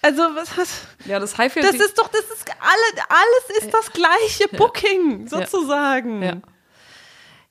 Also, 0.00 0.22
was, 0.34 0.56
was? 0.56 0.86
Ja, 1.04 1.20
das 1.20 1.36
Highfield. 1.36 1.66
Das 1.66 1.74
ist 1.74 1.98
doch, 1.98 2.08
das 2.08 2.24
ist 2.24 2.50
alle, 2.50 3.04
alles 3.08 3.62
ist 3.62 3.74
das 3.74 3.92
gleiche 3.92 4.48
Booking, 4.56 5.28
sozusagen. 5.28 6.22
Ja. 6.22 6.36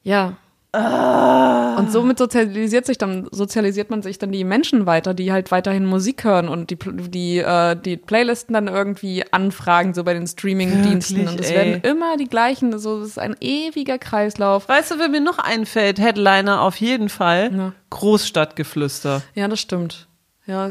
ja. 0.03 0.37
Ah. 0.73 1.75
Und 1.77 1.91
somit 1.91 2.17
sozialisiert 2.17 2.85
sich 2.85 2.97
dann, 2.97 3.27
sozialisiert 3.31 3.89
man 3.89 4.01
sich 4.01 4.19
dann 4.19 4.31
die 4.31 4.45
Menschen 4.45 4.85
weiter, 4.85 5.13
die 5.13 5.31
halt 5.31 5.51
weiterhin 5.51 5.85
Musik 5.85 6.23
hören 6.23 6.47
und 6.47 6.69
die, 6.69 6.77
die, 6.77 7.39
äh, 7.39 7.75
die 7.75 7.97
Playlisten 7.97 8.53
dann 8.53 8.69
irgendwie 8.69 9.25
anfragen, 9.31 9.93
so 9.93 10.05
bei 10.05 10.13
den 10.13 10.27
Streaming-Diensten. 10.27 11.27
Und 11.27 11.39
es 11.41 11.49
werden 11.49 11.81
immer 11.81 12.15
die 12.15 12.29
gleichen, 12.29 12.77
so, 12.79 13.01
das 13.01 13.09
ist 13.09 13.19
ein 13.19 13.35
ewiger 13.41 13.97
Kreislauf. 13.97 14.69
Weißt 14.69 14.91
du, 14.91 14.99
wer 14.99 15.09
mir 15.09 15.19
noch 15.19 15.39
einfällt, 15.39 15.99
Headliner 15.99 16.61
auf 16.61 16.77
jeden 16.77 17.09
Fall, 17.09 17.51
ja. 17.53 17.73
Großstadtgeflüster. 17.89 19.21
Ja, 19.35 19.49
das 19.49 19.59
stimmt. 19.59 20.07
Ja, 20.45 20.69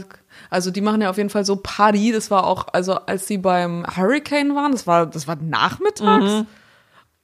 also 0.48 0.70
die 0.70 0.80
machen 0.80 1.02
ja 1.02 1.10
auf 1.10 1.18
jeden 1.18 1.30
Fall 1.30 1.44
so 1.44 1.56
Party. 1.56 2.12
Das 2.12 2.30
war 2.30 2.46
auch, 2.46 2.68
also 2.72 2.94
als 2.94 3.26
sie 3.26 3.38
beim 3.38 3.84
Hurricane 3.96 4.54
waren, 4.54 4.72
das 4.72 4.86
war, 4.86 5.06
das 5.06 5.28
war 5.28 5.36
nachmittags. 5.36 6.24
Mhm. 6.24 6.46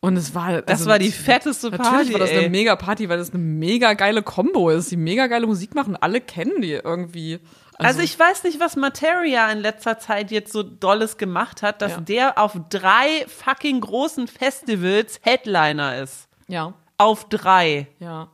Und 0.07 0.17
es 0.17 0.37
war. 0.37 0.47
Also, 0.47 0.63
das 0.67 0.87
war 0.87 1.01
die 1.01 1.11
fetteste 1.11 1.69
Party. 1.69 1.83
Natürlich 1.83 2.13
war 2.13 2.21
das 2.21 2.31
ey. 2.31 2.39
eine 2.39 2.51
mega 2.51 2.77
Party, 2.77 3.09
weil 3.09 3.19
das 3.19 3.31
eine 3.31 3.43
mega 3.43 3.95
geile 3.95 4.23
Combo 4.23 4.71
ist. 4.71 4.93
Die 4.93 4.97
mega 4.97 5.27
geile 5.27 5.49
Musik 5.49 5.75
machen. 5.75 5.97
Alle 5.97 6.21
kennen 6.21 6.63
die 6.63 6.75
irgendwie. 6.75 7.41
Also, 7.75 7.89
also, 7.89 8.01
ich 8.03 8.17
weiß 8.17 8.45
nicht, 8.45 8.61
was 8.61 8.77
Materia 8.77 9.51
in 9.51 9.59
letzter 9.59 9.99
Zeit 9.99 10.31
jetzt 10.31 10.53
so 10.53 10.63
Dolles 10.63 11.19
gemacht 11.19 11.63
hat, 11.63 11.83
dass 11.83 11.93
ja. 11.93 12.01
der 12.01 12.39
auf 12.39 12.57
drei 12.71 13.27
fucking 13.27 13.81
großen 13.81 14.29
Festivals 14.29 15.19
Headliner 15.23 16.01
ist. 16.01 16.29
Ja. 16.47 16.75
Auf 16.99 17.29
drei. 17.29 17.89
Ja. 17.99 18.29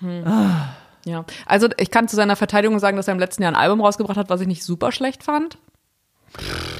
Hm. 0.00 0.26
Ah. 0.26 0.74
Ja. 1.04 1.24
Also 1.46 1.68
ich 1.76 1.92
kann 1.92 2.08
zu 2.08 2.16
seiner 2.16 2.34
Verteidigung 2.34 2.80
sagen, 2.80 2.96
dass 2.96 3.06
er 3.06 3.14
im 3.14 3.20
letzten 3.20 3.44
Jahr 3.44 3.52
ein 3.52 3.56
Album 3.56 3.80
rausgebracht 3.80 4.16
hat, 4.16 4.28
was 4.28 4.40
ich 4.40 4.48
nicht 4.48 4.64
super 4.64 4.90
schlecht 4.90 5.22
fand. 5.22 5.56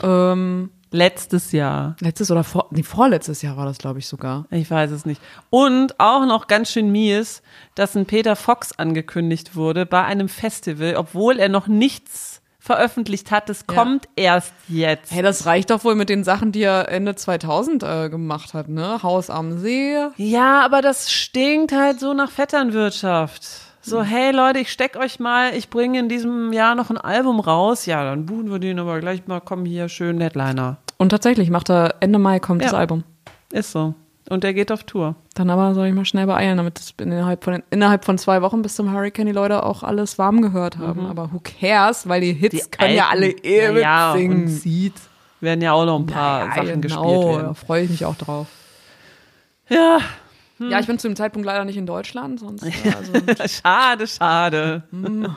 Ähm, 0.03 0.73
Letztes 0.91 1.53
Jahr. 1.53 1.97
Letztes 2.01 2.31
oder 2.31 2.45
vor, 2.45 2.69
nee, 2.71 2.83
vorletztes 2.83 3.43
Jahr 3.43 3.57
war 3.57 3.67
das, 3.67 3.79
glaube 3.79 3.99
ich, 3.99 4.07
sogar. 4.07 4.47
Ich 4.51 4.71
weiß 4.71 4.91
es 4.91 5.05
nicht. 5.05 5.21
Und 5.51 5.99
auch 5.99 6.27
noch 6.27 6.47
ganz 6.47 6.71
schön 6.71 6.91
mies, 6.91 7.43
dass 7.75 7.97
ein 7.97 8.07
Peter 8.07 8.37
Fox 8.37 8.73
angekündigt 8.73 9.57
wurde 9.57 9.85
bei 9.87 10.05
einem 10.05 10.29
Festival, 10.29 10.97
obwohl 10.97 11.39
er 11.39 11.49
noch 11.49 11.67
nichts 11.67 12.41
veröffentlicht 12.67 13.31
hat. 13.31 13.49
Das 13.49 13.65
ja. 13.69 13.75
kommt 13.75 14.09
erst 14.17 14.53
jetzt. 14.69 15.13
Hey, 15.13 15.23
das 15.23 15.47
reicht 15.47 15.71
doch 15.71 15.85
wohl 15.85 15.95
mit 15.95 16.09
den 16.09 16.25
Sachen, 16.25 16.53
die 16.53 16.63
er 16.63 16.89
Ende 16.89 17.15
2000 17.15 17.83
äh, 17.83 18.09
gemacht 18.11 18.55
hat, 18.55 18.69
ne? 18.69 19.03
Haus 19.03 19.31
am 19.31 19.59
See. 19.59 19.97
Ja, 20.17 20.65
aber 20.65 20.83
das 20.83 21.11
stinkt 21.11 21.73
halt 21.73 22.01
so 22.01 22.13
nach 22.13 22.31
Vetternwirtschaft. 22.31 23.66
So, 23.89 24.03
hey 24.03 24.33
Leute, 24.33 24.59
ich 24.59 24.73
steck 24.73 24.97
euch 24.97 25.21
mal, 25.21 25.55
ich 25.55 25.71
bringe 25.71 26.01
in 26.01 26.09
diesem 26.09 26.53
Jahr 26.53 26.75
noch 26.75 26.91
ein 26.91 26.99
Album 26.99 27.39
raus. 27.39 27.87
Ja, 27.87 28.03
dann 28.03 28.27
buchen 28.27 28.51
wir 28.51 28.59
den 28.59 28.81
aber 28.81 28.99
gleich 28.99 29.29
mal, 29.29 29.41
komm 29.41 29.65
hier, 29.65 29.89
schön 29.89 30.21
Headliner. 30.21 30.79
Und 30.97 31.11
tatsächlich 31.11 31.51
macht 31.51 31.71
er 31.71 31.95
Ende 32.01 32.19
Mai 32.19 32.41
kommt 32.41 32.63
ja. 32.63 32.71
das 32.71 32.75
Album. 32.77 33.05
Ist 33.53 33.71
so. 33.71 33.95
Und 34.29 34.43
er 34.43 34.55
geht 34.55 34.73
auf 34.73 34.83
Tour. 34.83 35.15
Dann 35.35 35.51
aber 35.51 35.73
soll 35.75 35.87
ich 35.87 35.95
mal 35.95 36.05
schnell 36.05 36.27
beeilen, 36.27 36.57
damit 36.57 36.81
es 36.81 36.95
innerhalb 37.01 37.45
von, 37.45 37.63
innerhalb 37.71 38.05
von 38.05 38.19
zwei 38.19 38.43
Wochen 38.43 38.61
bis 38.61 38.75
zum 38.75 38.93
Hurricane 38.93 39.27
die 39.27 39.33
Leute 39.33 39.63
auch 39.63 39.85
alles 39.85 40.19
warm 40.19 40.43
gehört 40.43 40.79
haben. 40.79 41.05
Mhm. 41.05 41.11
Aber 41.11 41.31
who 41.33 41.39
cares, 41.39 42.09
weil 42.09 42.23
die 42.23 42.33
Hits 42.33 42.65
die 42.65 42.71
können 42.73 42.89
Alten, 42.89 42.97
ja 42.97 43.09
alle 43.09 43.31
ewig 43.31 43.83
ja, 43.83 44.15
singen. 44.17 44.43
Und 44.43 44.49
Seed 44.49 44.95
werden 45.41 45.63
ja 45.63 45.75
auch 45.75 45.87
noch 45.87 46.01
ein 46.01 46.07
paar 46.07 46.49
naja, 46.49 46.65
Sachen 46.65 46.81
genau, 46.81 47.03
gespielt 47.03 47.37
werden. 47.37 47.47
Da 47.47 47.55
freue 47.55 47.85
ich 47.85 47.91
mich 47.91 48.05
auch 48.05 48.17
drauf. 48.17 48.49
Ja, 49.69 50.01
hm. 50.59 50.71
Ja, 50.71 50.81
ich 50.81 50.87
bin 50.87 50.99
zu 50.99 51.09
dem 51.09 51.17
Zeitpunkt 51.17 51.47
leider 51.47 51.65
nicht 51.65 51.77
in 51.77 51.87
Deutschland, 51.87 52.41
sonst. 52.41 52.65
Also, 52.97 53.13
schade, 53.47 54.07
schade. 54.07 54.83
Hm. 54.91 55.37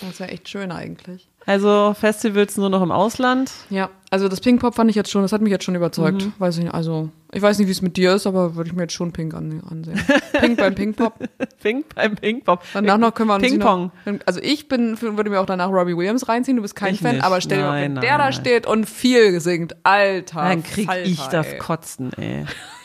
Das 0.00 0.20
wäre 0.20 0.30
echt 0.30 0.48
schön 0.48 0.70
eigentlich. 0.72 1.28
Also 1.48 1.96
Festivals 1.98 2.58
nur 2.58 2.68
noch 2.68 2.82
im 2.82 2.90
Ausland? 2.90 3.50
Ja, 3.70 3.88
also 4.10 4.28
das 4.28 4.40
Pink 4.40 4.60
Pop 4.60 4.74
fand 4.74 4.90
ich 4.90 4.96
jetzt 4.96 5.10
schon, 5.10 5.22
das 5.22 5.32
hat 5.32 5.40
mich 5.40 5.50
jetzt 5.50 5.64
schon 5.64 5.74
überzeugt. 5.74 6.22
Mhm. 6.22 6.32
Weiß 6.38 6.58
ich 6.58 6.64
nicht, 6.64 6.74
also 6.74 7.08
ich 7.32 7.40
weiß 7.40 7.58
nicht, 7.58 7.68
wie 7.68 7.72
es 7.72 7.80
mit 7.80 7.96
dir 7.96 8.14
ist, 8.14 8.26
aber 8.26 8.54
würde 8.54 8.68
ich 8.68 8.76
mir 8.76 8.82
jetzt 8.82 8.92
schon 8.92 9.12
Pink 9.12 9.32
ansehen. 9.32 9.98
Pink 10.38 10.58
beim 10.58 10.74
Pink 10.74 10.96
Pop. 10.96 11.14
Pink 11.62 11.86
beim 11.94 12.16
Pink 12.16 12.44
Pop. 12.44 12.62
Danach 12.74 12.98
noch 12.98 13.14
können 13.14 13.30
wir 13.30 13.36
uns 13.36 13.44
Ping 13.44 13.60
Pong. 13.60 13.92
Noch, 14.04 14.14
also 14.26 14.40
ich 14.42 14.68
bin, 14.68 15.00
würde 15.00 15.30
mir 15.30 15.40
auch 15.40 15.46
danach 15.46 15.70
Robbie 15.70 15.96
Williams 15.96 16.28
reinziehen. 16.28 16.56
Du 16.56 16.62
bist 16.62 16.76
kein 16.76 16.92
ich 16.92 17.00
Fan, 17.00 17.16
nicht. 17.16 17.24
aber 17.24 17.40
stell 17.40 17.58
dir 17.58 17.64
mal, 17.64 17.80
wenn 17.80 17.94
nein, 17.94 18.02
der 18.02 18.18
nein. 18.18 18.26
da 18.26 18.32
steht 18.32 18.66
und 18.66 18.84
viel 18.84 19.40
singt, 19.40 19.74
Alter. 19.84 20.42
Dann 20.42 20.62
krieg 20.62 20.84
Falter, 20.84 21.08
ich 21.08 21.26
das 21.28 21.46
ey. 21.46 21.58
Kotzen, 21.58 22.12
ey. 22.18 22.44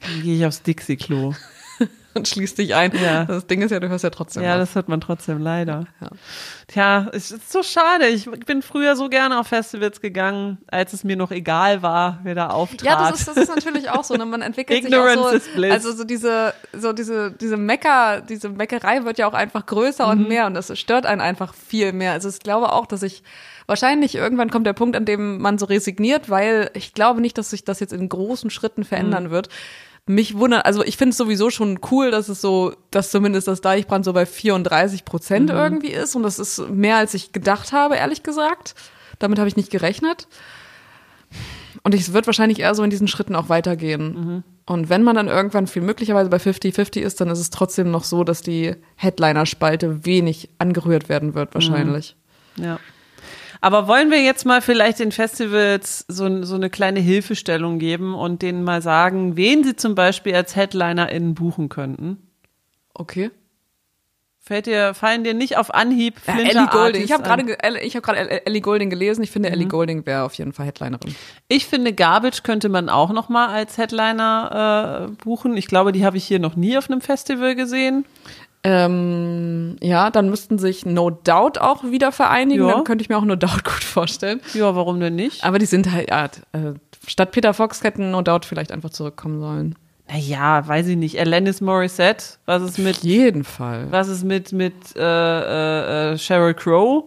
Dann 0.00 0.22
gehe 0.22 0.36
ich 0.36 0.46
aufs 0.46 0.62
Dixie-Klo. 0.62 1.34
Und 2.14 2.28
schließt 2.28 2.58
dich 2.58 2.74
ein. 2.74 2.92
Ja. 3.02 3.24
Das 3.24 3.46
Ding 3.46 3.62
ist 3.62 3.70
ja, 3.70 3.80
du 3.80 3.88
hörst 3.88 4.04
ja 4.04 4.10
trotzdem. 4.10 4.42
Ja, 4.42 4.58
was. 4.58 4.68
das 4.68 4.74
hört 4.74 4.88
man 4.88 5.00
trotzdem 5.00 5.38
leider. 5.38 5.86
Ja. 6.00 6.08
Tja, 6.66 7.10
es 7.12 7.30
ist 7.30 7.50
so 7.50 7.62
schade. 7.62 8.06
Ich 8.08 8.30
bin 8.30 8.60
früher 8.60 8.96
so 8.96 9.08
gerne 9.08 9.40
auf 9.40 9.46
Festivals 9.46 10.00
gegangen, 10.00 10.58
als 10.66 10.92
es 10.92 11.04
mir 11.04 11.16
noch 11.16 11.30
egal 11.30 11.80
war, 11.82 12.20
wer 12.22 12.34
da 12.34 12.50
auftrat. 12.50 12.82
Ja, 12.82 13.10
das 13.10 13.20
ist, 13.20 13.28
das 13.28 13.36
ist 13.36 13.48
natürlich 13.48 13.88
auch 13.88 14.04
so. 14.04 14.14
Ne? 14.14 14.26
Man 14.26 14.42
entwickelt 14.42 14.84
Ignorance 14.84 15.40
sich 15.40 15.52
auch 15.54 15.56
so. 15.56 15.70
Also 15.70 15.92
so 15.92 16.04
diese, 16.04 16.52
so 16.74 16.92
diese, 16.92 17.32
diese 17.32 17.56
Mecker, 17.56 18.20
diese 18.20 18.50
Meckerei 18.50 19.04
wird 19.04 19.18
ja 19.18 19.26
auch 19.26 19.34
einfach 19.34 19.64
größer 19.64 20.04
mhm. 20.04 20.20
und 20.20 20.28
mehr 20.28 20.46
und 20.46 20.54
das 20.54 20.78
stört 20.78 21.06
einen 21.06 21.22
einfach 21.22 21.54
viel 21.54 21.92
mehr. 21.92 22.12
Also 22.12 22.28
ich 22.28 22.40
glaube 22.40 22.72
auch, 22.72 22.86
dass 22.86 23.02
ich 23.02 23.22
wahrscheinlich 23.66 24.14
irgendwann 24.14 24.50
kommt 24.50 24.66
der 24.66 24.72
Punkt, 24.72 24.96
an 24.96 25.04
dem 25.04 25.38
man 25.38 25.58
so 25.58 25.66
resigniert, 25.66 26.30
weil 26.30 26.70
ich 26.74 26.94
glaube 26.94 27.20
nicht, 27.20 27.38
dass 27.38 27.50
sich 27.50 27.64
das 27.64 27.80
jetzt 27.80 27.92
in 27.92 28.08
großen 28.08 28.50
Schritten 28.50 28.84
verändern 28.84 29.24
mhm. 29.24 29.30
wird. 29.30 29.48
Mich 30.06 30.36
wundert, 30.36 30.66
also 30.66 30.82
ich 30.84 30.96
finde 30.96 31.10
es 31.10 31.16
sowieso 31.16 31.50
schon 31.50 31.78
cool, 31.90 32.10
dass 32.10 32.28
es 32.28 32.40
so, 32.40 32.74
dass 32.90 33.10
zumindest 33.10 33.46
das 33.46 33.60
Deichbrand 33.60 34.04
so 34.04 34.12
bei 34.12 34.26
34 34.26 35.04
Prozent 35.04 35.50
mhm. 35.50 35.56
irgendwie 35.56 35.92
ist 35.92 36.16
und 36.16 36.24
das 36.24 36.38
ist 36.38 36.68
mehr 36.70 36.96
als 36.96 37.14
ich 37.14 37.32
gedacht 37.32 37.72
habe, 37.72 37.96
ehrlich 37.96 38.22
gesagt. 38.22 38.74
Damit 39.18 39.38
habe 39.38 39.48
ich 39.48 39.56
nicht 39.56 39.70
gerechnet. 39.70 40.26
Und 41.84 41.94
es 41.94 42.12
wird 42.12 42.26
wahrscheinlich 42.26 42.60
eher 42.60 42.74
so 42.74 42.82
in 42.82 42.90
diesen 42.90 43.08
Schritten 43.08 43.34
auch 43.34 43.48
weitergehen. 43.48 44.14
Mhm. 44.14 44.42
Und 44.66 44.88
wenn 44.88 45.02
man 45.02 45.16
dann 45.16 45.28
irgendwann 45.28 45.66
viel 45.66 45.82
möglicherweise 45.82 46.30
bei 46.30 46.36
50-50 46.36 47.00
ist, 47.00 47.20
dann 47.20 47.28
ist 47.28 47.40
es 47.40 47.50
trotzdem 47.50 47.90
noch 47.90 48.04
so, 48.04 48.22
dass 48.22 48.42
die 48.42 48.76
Headliner-Spalte 48.96 50.04
wenig 50.04 50.50
angerührt 50.58 51.08
werden 51.08 51.34
wird, 51.34 51.54
wahrscheinlich. 51.54 52.16
Mhm. 52.56 52.64
Ja. 52.64 52.78
Aber 53.62 53.86
wollen 53.86 54.10
wir 54.10 54.20
jetzt 54.20 54.44
mal 54.44 54.60
vielleicht 54.60 54.98
den 54.98 55.12
Festivals 55.12 56.04
so, 56.08 56.42
so 56.42 56.56
eine 56.56 56.68
kleine 56.68 56.98
Hilfestellung 56.98 57.78
geben 57.78 58.14
und 58.14 58.42
denen 58.42 58.64
mal 58.64 58.82
sagen, 58.82 59.36
wen 59.36 59.62
sie 59.62 59.76
zum 59.76 59.94
Beispiel 59.94 60.34
als 60.34 60.56
HeadlinerInnen 60.56 61.34
buchen 61.34 61.68
könnten? 61.68 62.28
Okay. 62.92 63.30
Fällt 64.44 64.66
dir, 64.66 64.94
fallen 64.94 65.22
dir 65.22 65.34
nicht 65.34 65.56
auf 65.56 65.72
Anhieb 65.72 66.16
ja, 66.26 66.36
Ellie 66.36 66.66
Golding. 66.72 67.04
Ich 67.04 67.12
habe 67.12 67.22
gerade 67.22 67.80
ich 67.80 67.94
habe 67.94 68.04
gerade 68.04 68.44
Ellie 68.44 68.60
Golding 68.60 68.90
gelesen. 68.90 69.22
Ich 69.22 69.30
finde 69.30 69.48
mhm. 69.48 69.54
Ellie 69.54 69.68
Golding 69.68 70.04
wäre 70.04 70.24
auf 70.24 70.34
jeden 70.34 70.52
Fall 70.52 70.66
Headlinerin. 70.66 71.14
Ich 71.46 71.66
finde 71.66 71.92
Garbage 71.92 72.42
könnte 72.42 72.68
man 72.68 72.88
auch 72.88 73.12
noch 73.12 73.28
mal 73.28 73.46
als 73.46 73.78
Headliner 73.78 75.08
äh, 75.08 75.22
buchen. 75.22 75.56
Ich 75.56 75.68
glaube, 75.68 75.92
die 75.92 76.04
habe 76.04 76.16
ich 76.16 76.24
hier 76.24 76.40
noch 76.40 76.56
nie 76.56 76.76
auf 76.76 76.90
einem 76.90 77.00
Festival 77.00 77.54
gesehen. 77.54 78.04
Ähm, 78.64 79.76
ja, 79.80 80.10
dann 80.10 80.30
müssten 80.30 80.58
sich 80.58 80.86
No 80.86 81.10
Doubt 81.10 81.60
auch 81.60 81.82
wieder 81.84 82.12
vereinigen. 82.12 82.66
Ja. 82.66 82.74
Dann 82.74 82.84
könnte 82.84 83.02
ich 83.02 83.08
mir 83.08 83.18
auch 83.18 83.24
No 83.24 83.34
Doubt 83.34 83.64
gut 83.64 83.84
vorstellen. 83.84 84.40
Ja, 84.54 84.76
warum 84.76 85.00
denn 85.00 85.16
nicht? 85.16 85.44
Aber 85.44 85.58
die 85.58 85.66
sind 85.66 85.90
halt, 85.90 86.10
äh, 86.10 86.74
statt 87.06 87.32
Peter 87.32 87.54
Fox 87.54 87.82
hätten 87.82 88.10
No 88.12 88.22
Doubt 88.22 88.44
vielleicht 88.44 88.70
einfach 88.70 88.90
zurückkommen 88.90 89.40
sollen. 89.40 89.74
Naja, 90.08 90.66
weiß 90.66 90.88
ich 90.88 90.96
nicht. 90.96 91.18
Alanis 91.18 91.60
Morissette, 91.60 92.24
was 92.44 92.62
ist 92.62 92.78
mit. 92.78 92.98
Auf 92.98 93.02
jeden 93.02 93.44
Fall. 93.44 93.90
Was 93.90 94.08
ist 94.08 94.24
mit, 94.24 94.52
mit 94.52 94.74
äh, 94.94 95.00
äh, 95.00 96.12
äh 96.12 96.18
Sheryl 96.18 96.54
Crow? 96.54 97.04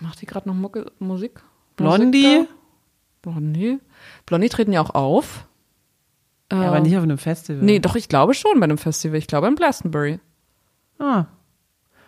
Macht 0.00 0.20
die 0.20 0.26
gerade 0.26 0.48
noch 0.48 0.56
Mucke, 0.56 0.90
Musik? 0.98 1.40
Blondie? 1.76 2.46
Blondie? 3.22 3.78
Blondie 4.26 4.48
treten 4.48 4.72
ja 4.72 4.80
auch 4.80 4.94
auf. 4.94 5.46
Ja, 6.52 6.68
aber 6.68 6.80
nicht 6.80 6.96
auf 6.96 7.02
einem 7.02 7.18
Festival. 7.18 7.62
Nee, 7.62 7.78
doch, 7.78 7.96
ich 7.96 8.08
glaube 8.08 8.34
schon 8.34 8.60
bei 8.60 8.64
einem 8.64 8.78
Festival. 8.78 9.18
Ich 9.18 9.26
glaube 9.26 9.48
in 9.48 9.56
Glastonbury. 9.56 10.20
Ah. 10.98 11.26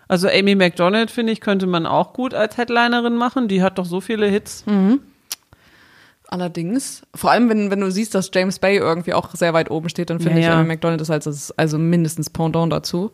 Also 0.08 0.28
Amy 0.28 0.54
McDonald, 0.54 1.10
finde 1.10 1.32
ich, 1.32 1.40
könnte 1.40 1.66
man 1.66 1.86
auch 1.86 2.12
gut 2.12 2.32
als 2.34 2.56
Headlinerin 2.56 3.16
machen. 3.16 3.48
Die 3.48 3.62
hat 3.62 3.78
doch 3.78 3.86
so 3.86 4.00
viele 4.00 4.26
Hits. 4.26 4.64
Mhm. 4.66 5.00
Allerdings, 6.28 7.02
vor 7.14 7.30
allem 7.30 7.48
wenn, 7.48 7.70
wenn 7.70 7.80
du 7.80 7.90
siehst, 7.90 8.14
dass 8.14 8.30
James 8.32 8.58
Bay 8.58 8.76
irgendwie 8.76 9.14
auch 9.14 9.34
sehr 9.34 9.54
weit 9.54 9.70
oben 9.70 9.88
steht, 9.88 10.10
dann 10.10 10.18
finde 10.18 10.40
ja, 10.40 10.40
ich 10.40 10.46
ja. 10.46 10.58
Amy 10.58 10.66
McDonald 10.66 11.00
ist 11.00 11.10
als 11.10 11.52
also 11.52 11.78
mindestens 11.78 12.30
Pendant 12.30 12.72
dazu. 12.72 13.12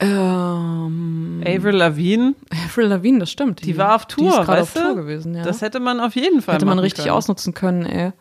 Ähm, 0.00 1.42
Avril 1.46 1.76
Lavigne. 1.76 2.34
Avril 2.64 2.86
Lavigne, 2.86 3.20
das 3.20 3.30
stimmt. 3.30 3.60
Die, 3.62 3.66
die 3.66 3.78
war 3.78 3.94
auf 3.94 4.06
Tour, 4.06 4.30
die 4.30 4.40
ist 4.40 4.48
weißt 4.48 4.76
auf 4.76 4.82
Tour 4.82 4.96
gewesen, 4.96 5.34
ja. 5.34 5.44
Das 5.44 5.62
hätte 5.62 5.80
man 5.80 6.00
auf 6.00 6.14
jeden 6.16 6.42
Fall 6.42 6.56
Hätte 6.56 6.66
man 6.66 6.78
richtig 6.78 7.04
können. 7.04 7.16
ausnutzen 7.16 7.54
können, 7.54 7.86
ey. 7.86 8.12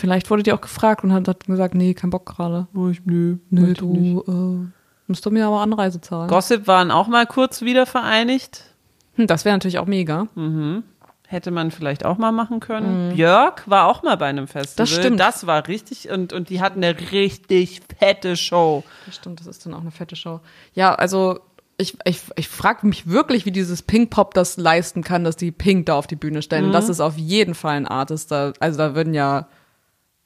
Vielleicht 0.00 0.30
wurde 0.30 0.42
die 0.42 0.52
auch 0.54 0.62
gefragt 0.62 1.04
und 1.04 1.12
hat, 1.12 1.28
hat 1.28 1.44
gesagt, 1.44 1.74
nee, 1.74 1.92
kein 1.92 2.08
Bock 2.08 2.24
gerade. 2.24 2.68
Oh, 2.74 2.88
ich, 2.88 3.04
nö, 3.04 3.36
nö, 3.50 3.74
du 3.74 4.24
äh, 4.26 4.72
musst 5.06 5.26
du 5.26 5.30
mir 5.30 5.46
aber 5.46 5.60
Anreise 5.60 6.00
zahlen. 6.00 6.28
Gossip 6.28 6.66
waren 6.66 6.90
auch 6.90 7.06
mal 7.06 7.26
kurz 7.26 7.60
wieder 7.60 7.84
vereinigt. 7.84 8.64
Hm, 9.16 9.26
das 9.26 9.44
wäre 9.44 9.54
natürlich 9.54 9.78
auch 9.78 9.86
mega. 9.86 10.26
Mhm. 10.36 10.84
Hätte 11.26 11.50
man 11.50 11.70
vielleicht 11.70 12.06
auch 12.06 12.16
mal 12.16 12.32
machen 12.32 12.60
können. 12.60 13.10
Mhm. 13.10 13.14
Björk 13.14 13.68
war 13.68 13.88
auch 13.88 14.02
mal 14.02 14.16
bei 14.16 14.26
einem 14.26 14.48
Festival. 14.48 14.86
Das 14.86 14.90
stimmt. 14.90 15.20
Das 15.20 15.46
war 15.46 15.68
richtig 15.68 16.08
und, 16.08 16.32
und 16.32 16.48
die 16.48 16.62
hatten 16.62 16.82
eine 16.82 16.98
richtig 17.12 17.82
fette 17.98 18.36
Show. 18.36 18.84
Das 19.04 19.16
stimmt, 19.16 19.40
das 19.40 19.46
ist 19.48 19.66
dann 19.66 19.74
auch 19.74 19.82
eine 19.82 19.90
fette 19.90 20.16
Show. 20.16 20.40
Ja, 20.72 20.94
also 20.94 21.40
ich, 21.76 21.98
ich, 22.04 22.22
ich 22.36 22.48
frage 22.48 22.86
mich 22.86 23.06
wirklich, 23.06 23.44
wie 23.44 23.52
dieses 23.52 23.82
Pink 23.82 24.08
Pop 24.08 24.32
das 24.32 24.56
leisten 24.56 25.04
kann, 25.04 25.24
dass 25.24 25.36
die 25.36 25.52
Pink 25.52 25.86
da 25.86 25.96
auf 25.96 26.06
die 26.06 26.16
Bühne 26.16 26.40
stellen. 26.40 26.68
Mhm. 26.68 26.72
Das 26.72 26.88
ist 26.88 27.00
auf 27.00 27.18
jeden 27.18 27.54
Fall 27.54 27.76
ein 27.76 27.86
Artist. 27.86 28.30
Da, 28.30 28.54
also 28.60 28.78
da 28.78 28.94
würden 28.94 29.12
ja, 29.12 29.46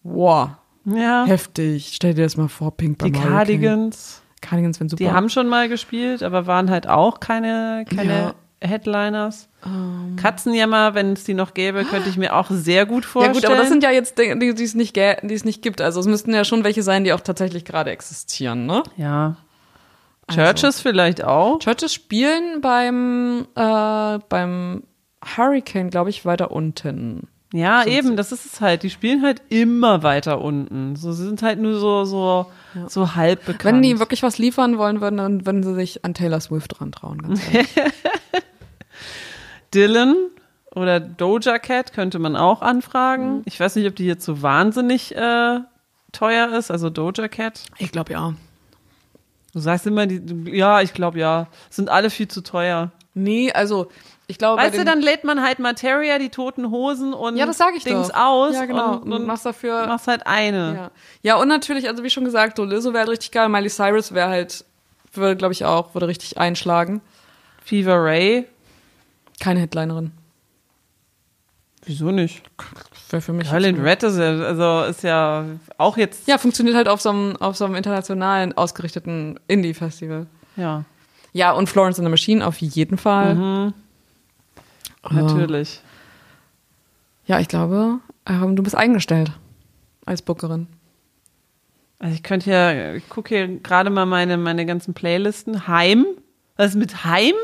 wow, 0.05 0.51
ja. 0.85 1.25
heftig. 1.27 1.93
Stell 1.95 2.15
dir 2.15 2.23
das 2.23 2.37
mal 2.37 2.49
vor, 2.49 2.77
Pink 2.77 3.01
Die 3.01 3.11
Cardigans. 3.11 4.23
Cardigans 4.41 4.79
wenn 4.79 4.89
super. 4.89 5.03
Die 5.03 5.11
haben 5.11 5.29
schon 5.29 5.49
mal 5.49 5.69
gespielt, 5.69 6.23
aber 6.23 6.47
waren 6.47 6.71
halt 6.71 6.87
auch 6.87 7.19
keine, 7.19 7.85
keine 7.89 8.13
ja. 8.13 8.35
Headliners. 8.61 9.49
Um. 9.65 10.17
Katzenjammer, 10.17 10.95
wenn 10.95 11.15
es 11.15 11.25
die 11.25 11.35
noch 11.35 11.55
gäbe, 11.55 11.85
könnte 11.85 12.09
ich 12.09 12.17
mir 12.17 12.35
auch 12.37 12.51
sehr 12.51 12.87
gut 12.87 13.05
vorstellen. 13.05 13.35
Ja 13.35 13.41
gut, 13.41 13.51
aber 13.51 13.57
das 13.57 13.69
sind 13.69 13.83
ja 13.83 13.91
jetzt 13.91 14.19
die, 14.19 14.39
die, 14.39 14.63
es 14.63 14.75
nicht, 14.75 14.97
die 14.97 15.35
es 15.35 15.45
nicht 15.45 15.63
gibt. 15.63 15.81
Also 15.81 16.01
es 16.01 16.07
müssten 16.07 16.35
ja 16.35 16.45
schon 16.45 16.65
welche 16.65 16.83
sein, 16.83 17.05
die 17.05 17.13
auch 17.13 17.21
tatsächlich 17.21 17.65
gerade 17.65 17.91
existieren, 17.91 18.67
ne? 18.67 18.83
Ja. 18.97 19.37
Also. 20.27 20.41
Churches 20.41 20.81
vielleicht 20.81 21.25
auch. 21.25 21.59
Churches 21.59 21.93
spielen 21.93 22.61
beim, 22.61 23.47
äh, 23.55 24.19
beim 24.29 24.85
Hurricane, 25.37 25.91
glaube 25.91 26.11
ich, 26.11 26.25
weiter 26.25 26.51
unten. 26.51 27.29
Ja, 27.55 27.87
eben, 27.87 28.09
sie. 28.09 28.17
das 28.17 28.33
ist 28.33 28.45
es 28.45 28.61
halt. 28.61 28.83
Die 28.83 28.91
spielen 28.91 29.23
halt 29.23 29.41
immer 29.49 30.03
weiter 30.03 30.41
unten. 30.41 30.97
So, 30.97 31.13
sie 31.13 31.25
sind 31.25 31.41
halt 31.41 31.61
nur 31.61 31.79
so, 31.79 32.05
so, 32.05 32.47
ja. 32.75 32.89
so 32.89 33.15
halb 33.15 33.47
bekannt. 33.47 33.77
Wenn 33.77 33.81
die 33.81 34.01
wirklich 34.01 34.25
was 34.25 34.39
liefern 34.39 34.77
wollen 34.77 35.01
würden, 35.01 35.19
dann 35.19 35.47
würden 35.47 35.63
sie 35.63 35.73
sich 35.73 36.05
an 36.05 36.15
Taylor 36.15 36.41
Swift 36.41 36.75
dran 36.77 36.91
trauen, 36.91 37.23
ganz 37.23 37.41
Dylan 39.75 40.17
oder 40.75 40.99
Doja 40.99 41.61
Cat 41.61 41.93
könnte 41.93 42.19
man 42.19 42.35
auch 42.35 42.61
anfragen. 42.61 43.37
Mhm. 43.37 43.43
Ich 43.45 43.61
weiß 43.61 43.77
nicht, 43.77 43.87
ob 43.87 43.95
die 43.95 44.07
jetzt 44.07 44.25
so 44.25 44.43
wahnsinnig 44.43 45.15
äh, 45.15 45.61
teuer 46.11 46.59
ist, 46.59 46.73
also 46.73 46.91
Doja 46.91 47.29
Cat. 47.29 47.67
Ich 47.79 47.93
glaube 47.93 48.15
ja. 48.15 48.35
Du 49.53 49.61
sagst 49.61 49.87
immer, 49.87 50.09
die, 50.09 50.51
ja, 50.51 50.81
ich 50.81 50.93
glaube 50.93 51.21
ja. 51.21 51.47
Sind 51.71 51.89
alle 51.89 52.11
viel 52.11 52.27
zu 52.27 52.41
teuer. 52.41 52.91
Nee, 53.15 53.53
also 53.53 53.87
ich 54.27 54.39
glaube. 54.39 54.63
Weißt 54.63 54.79
du, 54.79 54.85
dann 54.85 55.01
lädt 55.01 55.25
man 55.25 55.43
halt 55.43 55.59
Materia, 55.59 56.19
die 56.19 56.31
toten 56.31 56.71
Hosen 56.71 57.13
und 57.13 57.37
ja, 57.37 57.47
das 57.47 57.59
sag 57.59 57.75
ich 57.77 57.85
Dings 57.85 58.09
doch. 58.09 58.17
aus. 58.17 58.55
Ja, 58.55 58.65
genau. 58.65 58.97
Und, 58.99 59.13
und 59.13 59.27
machst 59.27 59.45
dafür. 59.45 59.87
Machst 59.87 60.07
halt 60.07 60.27
eine. 60.27 60.75
Ja. 60.75 60.91
ja, 61.23 61.37
und 61.37 61.49
natürlich, 61.49 61.89
also 61.89 62.03
wie 62.03 62.11
schon 62.11 62.25
gesagt, 62.25 62.57
so 62.57 62.65
Lizzo 62.65 62.93
wäre 62.93 63.01
halt 63.01 63.11
richtig 63.11 63.33
geil. 63.33 63.49
Miley 63.49 63.69
Cyrus 63.69 64.15
wäre 64.15 64.29
halt, 64.29 64.65
würde, 65.13 65.37
glaube 65.37 65.53
ich, 65.53 65.65
auch, 65.65 65.95
würde 65.95 66.09
richtig 66.09 66.39
einschlagen. 66.39 67.01
Fever 67.63 68.03
Ray 68.03 68.47
keine 69.41 69.61
Headlinerin. 69.61 70.13
Wieso 71.87 72.11
nicht? 72.11 72.43
Wäre 73.11 73.21
für 73.21 73.33
mich. 73.33 73.51
Helen 73.51 73.81
Red 73.81 74.03
ist 74.03 74.17
ja, 74.17 74.39
also 74.39 74.91
ist 74.91 75.03
ja 75.03 75.45
auch 75.77 75.97
jetzt. 75.97 76.27
Ja, 76.27 76.39
funktioniert 76.39 76.77
halt 76.77 76.89
auf 76.89 77.01
so 77.01 77.11
einem, 77.11 77.37
auf 77.37 77.57
so 77.57 77.67
einem 77.67 77.75
internationalen 77.75 78.57
ausgerichteten 78.57 79.39
Indie-Festival. 79.49 80.27
Ja. 80.57 80.85
Ja, 81.33 81.53
und 81.53 81.69
Florence 81.69 81.99
and 81.99 82.07
the 82.07 82.11
Machine 82.11 82.47
auf 82.47 82.57
jeden 82.59 82.97
Fall. 82.97 83.35
Mhm. 83.35 83.75
Natürlich. 85.11 85.81
Ja, 87.27 87.41
ich 87.41 87.49
glaube, 87.49 88.01
ähm, 88.27 88.57
du 88.57 88.63
bist 88.63 88.77
eingestellt 88.77 89.33
als 90.05 90.23
Bookerin. 90.23 90.67
Also 91.99 92.15
ich 92.15 92.23
könnte 92.23 92.51
ja, 92.51 92.95
ich 92.95 93.09
gucke 93.09 93.29
hier 93.31 93.49
gerade 93.61 93.91
mal 93.91 94.07
meine, 94.07 94.37
meine 94.37 94.67
ganzen 94.67 94.95
Playlisten. 94.95 95.67
Heim. 95.69 96.05
Was 96.57 96.71
ist 96.71 96.77
mit 96.77 97.05
Heim? 97.05 97.35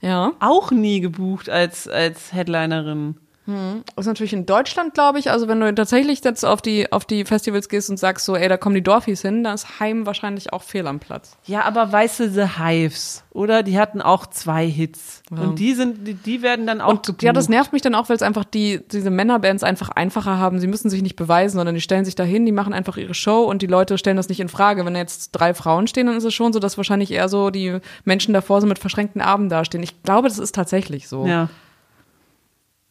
Ja. 0.00 0.32
Auch 0.40 0.70
nie 0.70 1.00
gebucht 1.00 1.50
als, 1.50 1.88
als 1.88 2.32
Headlinerin. 2.32 3.16
Hm. 3.48 3.82
Das 3.96 4.04
ist 4.04 4.08
natürlich 4.08 4.34
in 4.34 4.44
Deutschland, 4.44 4.92
glaube 4.92 5.18
ich. 5.18 5.30
Also 5.30 5.48
wenn 5.48 5.58
du 5.58 5.74
tatsächlich 5.74 6.22
jetzt 6.22 6.44
auf 6.44 6.60
die, 6.60 6.92
auf 6.92 7.06
die 7.06 7.24
Festivals 7.24 7.70
gehst 7.70 7.88
und 7.88 7.96
sagst 7.96 8.26
so, 8.26 8.36
ey, 8.36 8.46
da 8.46 8.58
kommen 8.58 8.74
die 8.74 8.82
Dorfies 8.82 9.22
hin, 9.22 9.42
dann 9.42 9.54
ist 9.54 9.80
Heim 9.80 10.04
wahrscheinlich 10.04 10.52
auch 10.52 10.62
fehl 10.62 10.86
am 10.86 11.00
Platz. 11.00 11.34
Ja, 11.46 11.62
aber 11.62 11.90
weißt 11.90 12.20
du, 12.20 12.30
The 12.30 12.58
Hives, 12.58 13.24
oder? 13.30 13.62
Die 13.62 13.78
hatten 13.78 14.02
auch 14.02 14.26
zwei 14.26 14.66
Hits. 14.66 15.22
Ja. 15.30 15.44
Und 15.44 15.58
die 15.58 15.72
sind, 15.72 16.06
die, 16.06 16.12
die 16.12 16.42
werden 16.42 16.66
dann 16.66 16.82
auch 16.82 16.90
und, 16.90 17.06
gebucht. 17.06 17.22
Ja, 17.22 17.32
das 17.32 17.48
nervt 17.48 17.72
mich 17.72 17.80
dann 17.80 17.94
auch, 17.94 18.10
weil 18.10 18.16
es 18.16 18.22
einfach 18.22 18.44
die, 18.44 18.86
diese 18.92 19.08
Männerbands 19.08 19.62
einfach 19.62 19.88
einfacher 19.88 20.36
haben. 20.36 20.60
Sie 20.60 20.66
müssen 20.66 20.90
sich 20.90 21.00
nicht 21.00 21.16
beweisen, 21.16 21.56
sondern 21.56 21.74
die 21.74 21.80
stellen 21.80 22.04
sich 22.04 22.16
dahin, 22.16 22.44
die 22.44 22.52
machen 22.52 22.74
einfach 22.74 22.98
ihre 22.98 23.14
Show 23.14 23.44
und 23.44 23.62
die 23.62 23.66
Leute 23.66 23.96
stellen 23.96 24.18
das 24.18 24.28
nicht 24.28 24.40
in 24.40 24.50
Frage. 24.50 24.84
Wenn 24.84 24.94
jetzt 24.94 25.30
drei 25.30 25.54
Frauen 25.54 25.86
stehen, 25.86 26.06
dann 26.06 26.18
ist 26.18 26.24
es 26.24 26.34
schon 26.34 26.52
so, 26.52 26.58
dass 26.58 26.76
wahrscheinlich 26.76 27.12
eher 27.12 27.30
so 27.30 27.48
die 27.48 27.78
Menschen 28.04 28.34
davor 28.34 28.60
so 28.60 28.66
mit 28.66 28.78
verschränkten 28.78 29.22
Armen 29.22 29.48
dastehen. 29.48 29.82
Ich 29.82 30.02
glaube, 30.02 30.28
das 30.28 30.38
ist 30.38 30.54
tatsächlich 30.54 31.08
so. 31.08 31.26
Ja. 31.26 31.48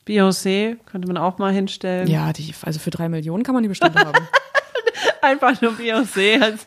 Beyoncé 0.08 0.78
könnte 0.86 1.08
man 1.08 1.18
auch 1.18 1.38
mal 1.38 1.52
hinstellen. 1.52 2.08
Ja, 2.08 2.32
die, 2.34 2.54
also 2.64 2.80
für 2.80 2.90
drei 2.90 3.10
Millionen 3.10 3.44
kann 3.44 3.54
man 3.54 3.64
die 3.64 3.70
bestimmt 3.70 3.96
haben. 3.96 4.28
Einfach 5.22 5.62
nur 5.62 5.74
Beyoncé 5.74 6.42
also, 6.42 6.66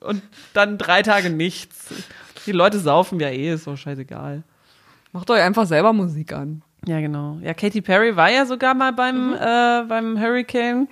und 0.00 0.22
dann 0.52 0.78
drei 0.78 1.02
Tage 1.02 1.30
nichts. 1.30 1.92
Die 2.46 2.52
Leute 2.52 2.78
saufen 2.78 3.18
ja 3.20 3.28
eh, 3.28 3.54
ist 3.54 3.64
so 3.64 3.74
scheißegal. 3.74 4.42
Macht 5.12 5.30
euch 5.30 5.40
einfach 5.40 5.66
selber 5.66 5.92
Musik 5.92 6.32
an. 6.32 6.62
Ja, 6.86 7.00
genau. 7.00 7.38
Ja, 7.40 7.54
Katy 7.54 7.80
Perry 7.80 8.16
war 8.16 8.30
ja 8.30 8.46
sogar 8.46 8.74
mal 8.74 8.92
beim, 8.92 9.28
mhm. 9.28 9.34
äh, 9.34 9.84
beim 9.88 10.20
Hurricane. 10.20 10.88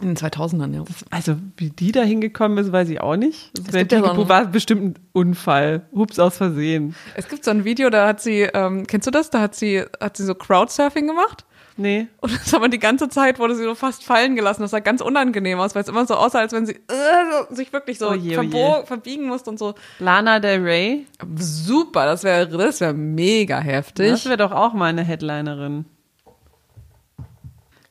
In 0.00 0.14
den 0.14 0.16
2000ern, 0.16 0.74
ja. 0.74 0.84
Das, 0.84 1.04
also, 1.10 1.36
wie 1.56 1.70
die 1.70 1.92
da 1.92 2.02
hingekommen 2.02 2.58
ist, 2.58 2.70
weiß 2.70 2.88
ich 2.88 3.00
auch 3.00 3.16
nicht. 3.16 3.50
Das 3.54 3.74
es 3.74 3.90
ja 3.90 4.14
so 4.14 4.28
war 4.28 4.46
bestimmt 4.46 4.82
ein 4.82 4.94
Unfall. 5.12 5.86
Hups, 5.92 6.18
aus 6.18 6.36
Versehen. 6.36 6.94
Es 7.14 7.28
gibt 7.28 7.44
so 7.44 7.50
ein 7.50 7.64
Video, 7.64 7.90
da 7.90 8.06
hat 8.06 8.20
sie, 8.20 8.42
ähm, 8.42 8.86
kennst 8.86 9.06
du 9.06 9.10
das? 9.10 9.30
Da 9.30 9.40
hat 9.40 9.56
sie, 9.56 9.84
hat 10.00 10.16
sie 10.16 10.24
so 10.24 10.34
Crowdsurfing 10.34 11.06
gemacht. 11.06 11.44
Nee. 11.78 12.08
Und 12.20 12.34
das 12.34 12.52
aber 12.54 12.68
die 12.68 12.80
ganze 12.80 13.08
Zeit 13.08 13.38
wurde 13.38 13.54
sie 13.54 13.62
so 13.62 13.76
fast 13.76 14.04
fallen 14.04 14.34
gelassen. 14.34 14.62
Das 14.62 14.72
sah 14.72 14.80
ganz 14.80 15.00
unangenehm 15.00 15.60
aus, 15.60 15.74
weil 15.76 15.82
es 15.82 15.88
immer 15.88 16.06
so 16.06 16.14
aussah, 16.14 16.40
als 16.40 16.52
wenn 16.52 16.66
sie 16.66 16.74
äh, 16.74 17.54
sich 17.54 17.72
wirklich 17.72 17.98
so 17.98 18.10
oh 18.10 18.14
je, 18.14 18.36
oh 18.36 18.84
verbiegen 18.84 19.26
musste 19.26 19.48
und 19.48 19.58
so. 19.58 19.74
Lana 20.00 20.40
Del 20.40 20.60
Rey. 20.60 21.06
Super, 21.36 22.04
das 22.06 22.24
wäre 22.24 22.48
das 22.48 22.80
wär 22.80 22.92
mega 22.92 23.60
heftig. 23.60 24.10
Das 24.10 24.26
wäre 24.26 24.36
doch 24.36 24.50
auch 24.50 24.74
mal 24.74 24.86
eine 24.86 25.04
Headlinerin. 25.04 25.84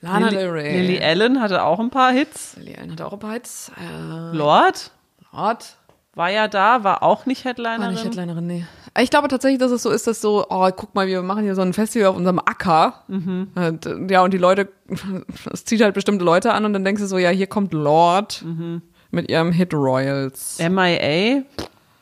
Lana 0.01 0.29
Del 0.29 0.49
Rey. 0.49 0.81
Lily 0.81 1.03
Allen 1.03 1.41
hatte 1.41 1.63
auch 1.63 1.79
ein 1.79 1.89
paar 1.89 2.11
Hits. 2.11 2.55
Lily 2.57 2.75
Allen 2.75 2.91
hatte 2.91 3.05
auch 3.05 3.13
ein 3.13 3.19
paar 3.19 3.33
Hits. 3.33 3.71
Äh, 3.77 4.35
Lord? 4.35 4.91
Lord. 5.31 5.77
War 6.13 6.29
ja 6.29 6.47
da, 6.47 6.83
war 6.83 7.03
auch 7.03 7.25
nicht 7.25 7.45
Headlinerin. 7.45 7.81
War 7.81 7.91
nicht 7.91 8.03
Headlinerin, 8.03 8.47
nee. 8.47 8.65
Ich 8.99 9.11
glaube 9.11 9.27
tatsächlich, 9.27 9.59
dass 9.59 9.71
es 9.71 9.83
so 9.83 9.91
ist, 9.91 10.07
dass 10.07 10.19
so, 10.19 10.47
oh, 10.49 10.67
guck 10.75 10.95
mal, 10.95 11.05
wir 11.05 11.21
machen 11.21 11.43
hier 11.43 11.53
so 11.53 11.61
ein 11.61 11.73
Festival 11.73 12.07
auf 12.07 12.15
unserem 12.15 12.39
Acker. 12.39 13.03
Mhm. 13.07 13.49
Und, 13.53 14.09
ja, 14.09 14.23
und 14.23 14.33
die 14.33 14.39
Leute, 14.39 14.69
es 15.53 15.65
zieht 15.65 15.81
halt 15.81 15.93
bestimmte 15.93 16.25
Leute 16.25 16.53
an 16.53 16.65
und 16.65 16.73
dann 16.73 16.83
denkst 16.83 17.01
du 17.01 17.07
so, 17.07 17.19
ja, 17.19 17.29
hier 17.29 17.45
kommt 17.45 17.73
Lord 17.73 18.43
mhm. 18.43 18.81
mit 19.11 19.29
ihrem 19.29 19.51
Hit 19.51 19.73
Royals. 19.75 20.57
MIA 20.59 21.43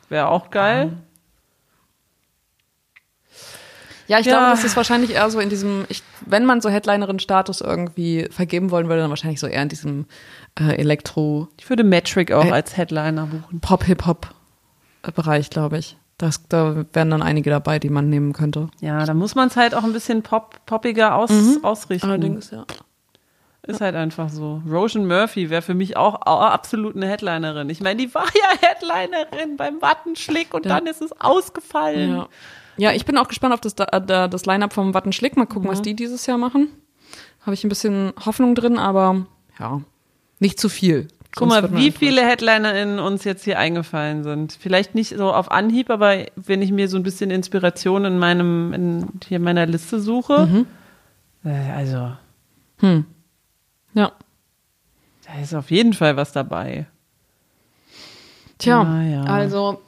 wäre 0.08 0.30
auch 0.30 0.50
geil. 0.50 0.92
Ja. 0.92 1.05
Ja, 4.08 4.20
ich 4.20 4.26
ja. 4.26 4.34
glaube, 4.34 4.52
das 4.52 4.64
ist 4.64 4.76
wahrscheinlich 4.76 5.12
eher 5.12 5.30
so 5.30 5.40
in 5.40 5.50
diesem, 5.50 5.86
ich, 5.90 6.04
wenn 6.26 6.46
man 6.46 6.62
so 6.62 6.70
Headlinerin-Status 6.70 7.62
irgendwie 7.62 8.28
vergeben 8.30 8.72
wollen 8.72 8.88
würde, 8.88 9.02
dann 9.02 9.10
wahrscheinlich 9.10 9.40
so 9.40 9.48
eher 9.48 9.62
in 9.62 9.70
diesem 9.70 10.06
äh, 10.60 10.76
Elektro. 10.76 11.48
Ich 11.60 11.70
würde 11.70 11.84
Metric 11.84 12.32
auch 12.32 12.46
äh, 12.46 12.52
als 12.52 12.78
Headliner 12.78 13.26
buchen. 13.26 13.60
Pop-Hip-Hop-Bereich, 13.60 15.50
glaube 15.50 15.80
ich. 15.80 15.98
Das, 16.18 16.48
da 16.48 16.86
wären 16.94 17.10
dann 17.10 17.22
einige 17.22 17.50
dabei, 17.50 17.78
die 17.80 17.90
man 17.90 18.10
nehmen 18.10 18.32
könnte. 18.32 18.70
Ja, 18.80 19.06
da 19.06 19.14
muss 19.14 19.36
man 19.36 19.50
es 19.50 19.58
halt 19.58 19.76
auch 19.76 19.84
ein 19.84 19.92
bisschen 19.92 20.24
pop, 20.24 20.66
poppiger 20.66 21.16
aus, 21.16 21.30
mhm. 21.30 21.60
ausrichten. 21.64 22.08
Allerdings, 22.08 22.52
ja. 22.52 22.66
Ist 23.68 23.82
halt 23.82 23.96
einfach 23.96 24.30
so. 24.30 24.62
Roshan 24.70 25.08
Murphy 25.08 25.50
wäre 25.50 25.64
für 25.64 25.74
mich 25.74 25.98
auch 25.98 26.22
absolut 26.22 26.96
eine 26.96 27.08
Headlinerin. 27.08 27.70
Ich 27.70 27.82
meine, 27.82 28.00
die 28.00 28.14
war 28.14 28.26
ja 28.26 28.70
Headlinerin 28.70 29.58
beim 29.58 29.82
Wattenschlick 29.82 30.54
und 30.54 30.66
ja. 30.66 30.76
dann 30.76 30.86
ist 30.86 31.02
es 31.02 31.20
ausgefallen. 31.20 32.12
Ja. 32.12 32.28
Ja, 32.78 32.92
ich 32.92 33.06
bin 33.06 33.18
auch 33.18 33.28
gespannt 33.28 33.54
auf 33.54 33.62
das, 33.62 33.74
äh, 33.74 34.30
das 34.30 34.46
Line-Up 34.46 34.74
vom 34.74 34.94
Wattenschlick. 34.94 35.38
Mal 35.38 35.46
gucken, 35.46 35.68
mhm. 35.68 35.74
was 35.74 35.82
die 35.82 35.96
dieses 35.96 36.26
Jahr 36.26 36.38
machen. 36.38 36.70
Habe 37.42 37.54
ich 37.54 37.64
ein 37.64 37.70
bisschen 37.70 38.14
Hoffnung 38.26 38.56
drin, 38.56 38.78
aber 38.78 39.26
ja, 39.60 39.82
nicht 40.40 40.60
zu 40.60 40.70
viel. 40.70 41.08
Guck 41.36 41.50
mal, 41.50 41.74
wie 41.76 41.92
viele 41.92 42.26
HeadlinerInnen 42.26 42.98
uns 43.00 43.26
jetzt 43.26 43.44
hier 43.44 43.60
eingefallen 43.60 44.24
sind. 44.24 44.58
Vielleicht 44.60 44.96
nicht 44.96 45.18
so 45.18 45.34
auf 45.34 45.52
Anhieb, 45.52 45.90
aber 45.90 46.26
wenn 46.38 46.62
ich 46.62 46.72
mir 46.72 46.88
so 46.88 46.96
ein 46.96 47.04
bisschen 47.04 47.30
Inspiration 47.30 48.06
in 48.06 48.18
meinem, 48.18 48.72
in 48.74 49.08
hier 49.28 49.40
meiner 49.40 49.66
Liste 49.66 50.00
suche, 50.00 50.46
mhm. 50.46 50.68
äh, 51.44 51.72
also. 51.72 52.14
Hm. 52.80 53.06
Ja. 53.94 54.14
Da 55.26 55.42
ist 55.42 55.54
auf 55.54 55.72
jeden 55.72 55.94
Fall 55.94 56.16
was 56.16 56.32
dabei. 56.32 56.86
Tja, 58.58 59.04
ja. 59.04 59.24
also 59.24 59.82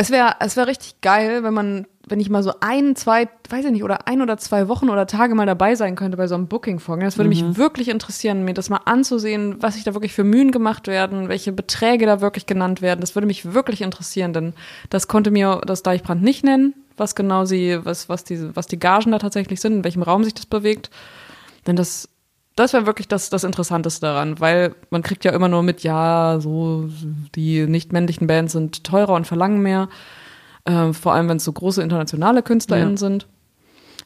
es 0.00 0.10
wäre 0.10 0.36
es 0.40 0.56
wär 0.56 0.66
richtig 0.66 1.02
geil, 1.02 1.42
wenn 1.42 1.52
man, 1.52 1.86
wenn 2.08 2.20
ich 2.20 2.30
mal 2.30 2.42
so 2.42 2.54
ein, 2.60 2.96
zwei, 2.96 3.28
weiß 3.50 3.66
ich 3.66 3.70
nicht, 3.70 3.84
oder 3.84 4.08
ein 4.08 4.22
oder 4.22 4.38
zwei 4.38 4.66
Wochen 4.66 4.88
oder 4.88 5.06
Tage 5.06 5.34
mal 5.34 5.44
dabei 5.44 5.74
sein 5.74 5.94
könnte 5.94 6.16
bei 6.16 6.26
so 6.26 6.34
einem 6.34 6.48
Booking-Vorgang. 6.48 7.04
Das 7.04 7.18
würde 7.18 7.28
mhm. 7.28 7.48
mich 7.48 7.56
wirklich 7.58 7.90
interessieren, 7.90 8.46
mir 8.46 8.54
das 8.54 8.70
mal 8.70 8.80
anzusehen, 8.86 9.56
was 9.60 9.74
sich 9.74 9.84
da 9.84 9.92
wirklich 9.92 10.14
für 10.14 10.24
Mühen 10.24 10.52
gemacht 10.52 10.86
werden, 10.86 11.28
welche 11.28 11.52
Beträge 11.52 12.06
da 12.06 12.22
wirklich 12.22 12.46
genannt 12.46 12.80
werden. 12.80 13.02
Das 13.02 13.14
würde 13.14 13.26
mich 13.26 13.52
wirklich 13.52 13.82
interessieren, 13.82 14.32
denn 14.32 14.54
das 14.88 15.06
konnte 15.06 15.30
mir 15.30 15.60
das 15.66 15.82
Deichbrand 15.82 16.22
nicht 16.22 16.44
nennen, 16.44 16.72
was 16.96 17.14
genau 17.14 17.44
sie, 17.44 17.78
was, 17.84 18.08
was 18.08 18.24
die, 18.24 18.56
was 18.56 18.66
die 18.66 18.78
Gagen 18.78 19.12
da 19.12 19.18
tatsächlich 19.18 19.60
sind, 19.60 19.74
in 19.74 19.84
welchem 19.84 20.02
Raum 20.02 20.24
sich 20.24 20.32
das 20.32 20.46
bewegt. 20.46 20.88
Denn 21.66 21.76
das 21.76 22.08
das 22.56 22.72
wäre 22.72 22.86
wirklich 22.86 23.08
das, 23.08 23.30
das 23.30 23.44
Interessanteste 23.44 24.02
daran, 24.02 24.40
weil 24.40 24.74
man 24.90 25.02
kriegt 25.02 25.24
ja 25.24 25.32
immer 25.32 25.48
nur 25.48 25.62
mit, 25.62 25.82
ja, 25.82 26.38
so 26.40 26.88
die 27.34 27.66
nicht 27.66 27.92
männlichen 27.92 28.26
Bands 28.26 28.52
sind 28.52 28.84
teurer 28.84 29.14
und 29.14 29.26
verlangen 29.26 29.62
mehr. 29.62 29.88
Äh, 30.64 30.92
vor 30.92 31.14
allem, 31.14 31.28
wenn 31.28 31.38
es 31.38 31.44
so 31.44 31.52
große 31.52 31.82
internationale 31.82 32.42
KünstlerInnen 32.42 32.92
ja. 32.92 32.96
sind. 32.96 33.26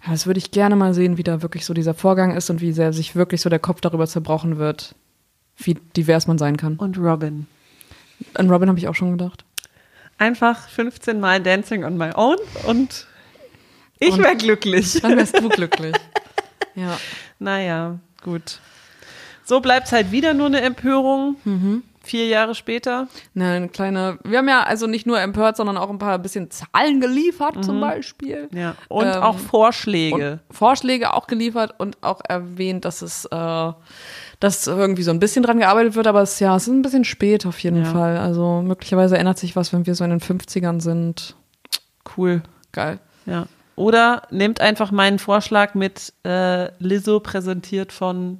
Ja, 0.04 0.12
das 0.12 0.26
würde 0.26 0.38
ich 0.38 0.50
gerne 0.50 0.76
mal 0.76 0.94
sehen, 0.94 1.16
wie 1.16 1.22
da 1.22 1.42
wirklich 1.42 1.64
so 1.64 1.74
dieser 1.74 1.94
Vorgang 1.94 2.36
ist 2.36 2.50
und 2.50 2.60
wie 2.60 2.72
sehr 2.72 2.92
sich 2.92 3.16
wirklich 3.16 3.40
so 3.40 3.48
der 3.48 3.58
Kopf 3.58 3.80
darüber 3.80 4.06
zerbrochen 4.06 4.58
wird, 4.58 4.94
wie 5.56 5.74
divers 5.96 6.26
man 6.26 6.38
sein 6.38 6.56
kann. 6.56 6.76
Und 6.76 6.98
Robin. 6.98 7.46
An 8.34 8.50
Robin 8.50 8.68
habe 8.68 8.78
ich 8.78 8.86
auch 8.86 8.94
schon 8.94 9.12
gedacht. 9.12 9.44
Einfach 10.18 10.68
15 10.68 11.18
Mal 11.18 11.42
Dancing 11.42 11.84
on 11.84 11.96
my 11.96 12.10
own 12.14 12.36
und 12.66 13.06
ich 13.98 14.16
wäre 14.18 14.36
glücklich. 14.36 15.00
Dann 15.00 15.16
wärst 15.16 15.38
du 15.40 15.48
glücklich. 15.48 15.96
ja. 16.74 16.98
Naja. 17.38 17.98
Gut. 18.24 18.58
So 19.44 19.60
bleibt 19.60 19.86
es 19.86 19.92
halt 19.92 20.10
wieder 20.10 20.34
nur 20.34 20.46
eine 20.46 20.62
Empörung. 20.62 21.36
Mhm. 21.44 21.82
Vier 22.02 22.26
Jahre 22.26 22.54
später. 22.54 23.08
eine 23.34 23.68
kleine, 23.68 24.18
wir 24.24 24.38
haben 24.38 24.48
ja 24.48 24.62
also 24.62 24.86
nicht 24.86 25.06
nur 25.06 25.18
empört, 25.20 25.56
sondern 25.56 25.78
auch 25.78 25.88
ein 25.88 25.98
paar 25.98 26.18
bisschen 26.18 26.50
Zahlen 26.50 27.00
geliefert, 27.00 27.56
mhm. 27.56 27.62
zum 27.62 27.80
Beispiel. 27.80 28.48
Ja. 28.52 28.74
Und 28.88 29.06
ähm, 29.06 29.22
auch 29.22 29.38
Vorschläge. 29.38 30.40
Vorschläge 30.50 31.14
auch 31.14 31.26
geliefert 31.26 31.74
und 31.78 31.96
auch 32.02 32.20
erwähnt, 32.28 32.84
dass 32.84 33.00
es, 33.00 33.24
äh, 33.24 33.72
dass 34.38 34.66
irgendwie 34.66 35.02
so 35.02 35.12
ein 35.12 35.18
bisschen 35.18 35.42
dran 35.42 35.58
gearbeitet 35.58 35.94
wird, 35.94 36.06
aber 36.06 36.20
es, 36.20 36.40
ja, 36.40 36.54
es 36.54 36.64
ist 36.64 36.74
ein 36.74 36.82
bisschen 36.82 37.04
spät 37.04 37.46
auf 37.46 37.58
jeden 37.60 37.84
ja. 37.84 37.90
Fall. 37.90 38.18
Also 38.18 38.60
möglicherweise 38.60 39.16
ändert 39.16 39.38
sich 39.38 39.56
was, 39.56 39.72
wenn 39.72 39.86
wir 39.86 39.94
so 39.94 40.04
in 40.04 40.10
den 40.10 40.20
50ern 40.20 40.82
sind. 40.82 41.36
Cool. 42.16 42.42
Geil. 42.72 42.98
Ja. 43.24 43.46
Oder 43.76 44.22
nehmt 44.30 44.60
einfach 44.60 44.90
meinen 44.90 45.18
Vorschlag 45.18 45.74
mit 45.74 46.12
äh, 46.24 46.70
Lizzo 46.78 47.20
präsentiert 47.20 47.92
von 47.92 48.38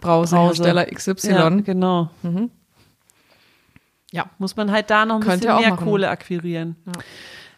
Brausehersteller 0.00 0.86
XY. 0.86 1.30
Ja, 1.30 1.48
genau. 1.48 2.10
Mhm. 2.22 2.50
Ja, 4.10 4.26
muss 4.38 4.56
man 4.56 4.70
halt 4.70 4.90
da 4.90 5.04
noch 5.04 5.16
ein 5.16 5.20
Könnt 5.20 5.42
bisschen 5.42 5.60
mehr 5.60 5.70
machen. 5.70 5.84
Kohle 5.84 6.08
akquirieren. 6.08 6.76
Ja. 6.86 6.92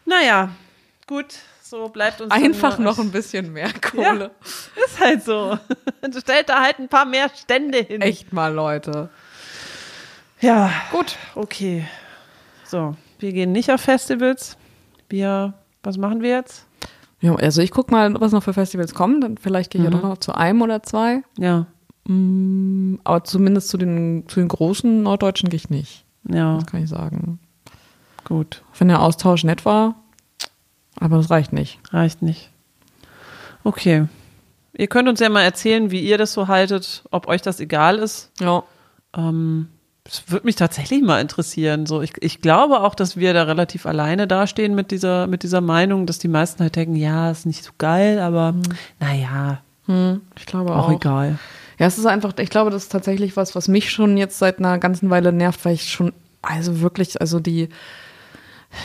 Naja, 0.05 0.49
gut, 1.07 1.35
so 1.61 1.87
bleibt 1.89 2.19
uns. 2.21 2.31
Einfach 2.31 2.77
noch 2.79 2.97
ein 2.99 3.11
bisschen 3.11 3.53
mehr 3.53 3.69
Kohle. 3.81 4.31
Ja, 4.75 4.83
ist 4.85 4.99
halt 4.99 5.23
so. 5.23 5.57
Stellt 6.19 6.49
da 6.49 6.61
halt 6.61 6.79
ein 6.79 6.89
paar 6.89 7.05
mehr 7.05 7.29
Stände 7.29 7.77
hin. 7.79 8.01
Echt 8.01 8.33
mal, 8.33 8.53
Leute. 8.53 9.09
Ja, 10.41 10.71
gut, 10.91 11.17
okay. 11.35 11.87
So, 12.65 12.95
wir 13.19 13.31
gehen 13.31 13.51
nicht 13.51 13.71
auf 13.71 13.81
Festivals. 13.81 14.57
Wir, 15.07 15.53
was 15.83 15.97
machen 15.97 16.21
wir 16.21 16.31
jetzt? 16.31 16.65
Ja, 17.21 17.35
also 17.35 17.61
ich 17.61 17.71
guck 17.71 17.91
mal, 17.91 18.19
was 18.19 18.31
noch 18.31 18.43
für 18.43 18.53
Festivals 18.53 18.93
kommen. 18.93 19.21
Dann 19.21 19.37
vielleicht 19.37 19.71
gehe 19.71 19.81
ich 19.81 19.87
mhm. 19.87 19.93
ja 19.93 19.99
doch 19.99 20.09
noch 20.09 20.17
zu 20.17 20.33
einem 20.33 20.61
oder 20.61 20.83
zwei. 20.83 21.23
Ja. 21.37 21.67
Mm, 22.07 22.95
aber 23.03 23.23
zumindest 23.23 23.69
zu 23.69 23.77
den, 23.77 24.25
zu 24.27 24.39
den 24.39 24.49
großen 24.49 25.03
Norddeutschen 25.03 25.49
gehe 25.49 25.57
ich 25.57 25.69
nicht. 25.69 26.05
Ja. 26.27 26.55
Das 26.55 26.65
kann 26.65 26.83
ich 26.83 26.89
sagen. 26.89 27.39
Gut. 28.25 28.63
Wenn 28.77 28.87
der 28.87 29.01
Austausch 29.01 29.43
nett 29.43 29.65
war, 29.65 29.95
aber 30.99 31.17
das 31.17 31.29
reicht 31.29 31.53
nicht. 31.53 31.79
Reicht 31.91 32.21
nicht. 32.21 32.49
Okay. 33.63 34.07
Ihr 34.73 34.87
könnt 34.87 35.07
uns 35.07 35.19
ja 35.19 35.29
mal 35.29 35.43
erzählen, 35.43 35.91
wie 35.91 36.01
ihr 36.01 36.17
das 36.17 36.33
so 36.33 36.47
haltet, 36.47 37.03
ob 37.11 37.27
euch 37.27 37.41
das 37.41 37.59
egal 37.59 37.97
ist. 37.97 38.31
Ja. 38.39 38.63
Ähm, 39.15 39.67
das 40.03 40.23
würde 40.31 40.45
mich 40.45 40.55
tatsächlich 40.55 41.01
mal 41.03 41.21
interessieren. 41.21 41.85
So, 41.85 42.01
ich, 42.01 42.13
ich 42.21 42.41
glaube 42.41 42.81
auch, 42.81 42.95
dass 42.95 43.17
wir 43.17 43.33
da 43.33 43.43
relativ 43.43 43.85
alleine 43.85 44.27
dastehen 44.27 44.73
mit 44.73 44.91
dieser, 44.91 45.27
mit 45.27 45.43
dieser 45.43 45.61
Meinung, 45.61 46.05
dass 46.05 46.17
die 46.17 46.27
meisten 46.27 46.63
halt 46.63 46.75
denken, 46.75 46.95
ja, 46.95 47.29
ist 47.29 47.45
nicht 47.45 47.63
so 47.63 47.71
geil, 47.77 48.19
aber 48.19 48.53
mhm. 48.53 48.63
naja, 48.99 49.61
hm, 49.85 50.21
ich 50.37 50.45
glaube 50.45 50.75
auch, 50.75 50.87
auch 50.87 50.93
egal. 50.93 51.37
Ja, 51.77 51.87
es 51.87 51.97
ist 51.97 52.05
einfach, 52.05 52.33
ich 52.37 52.49
glaube, 52.49 52.71
das 52.71 52.83
ist 52.83 52.91
tatsächlich 52.91 53.37
was, 53.37 53.55
was 53.55 53.67
mich 53.67 53.91
schon 53.91 54.17
jetzt 54.17 54.39
seit 54.39 54.59
einer 54.59 54.77
ganzen 54.79 55.09
Weile 55.09 55.31
nervt, 55.31 55.65
weil 55.65 55.73
ich 55.73 55.89
schon, 55.89 56.13
also 56.41 56.81
wirklich, 56.81 57.21
also 57.21 57.39
die, 57.39 57.69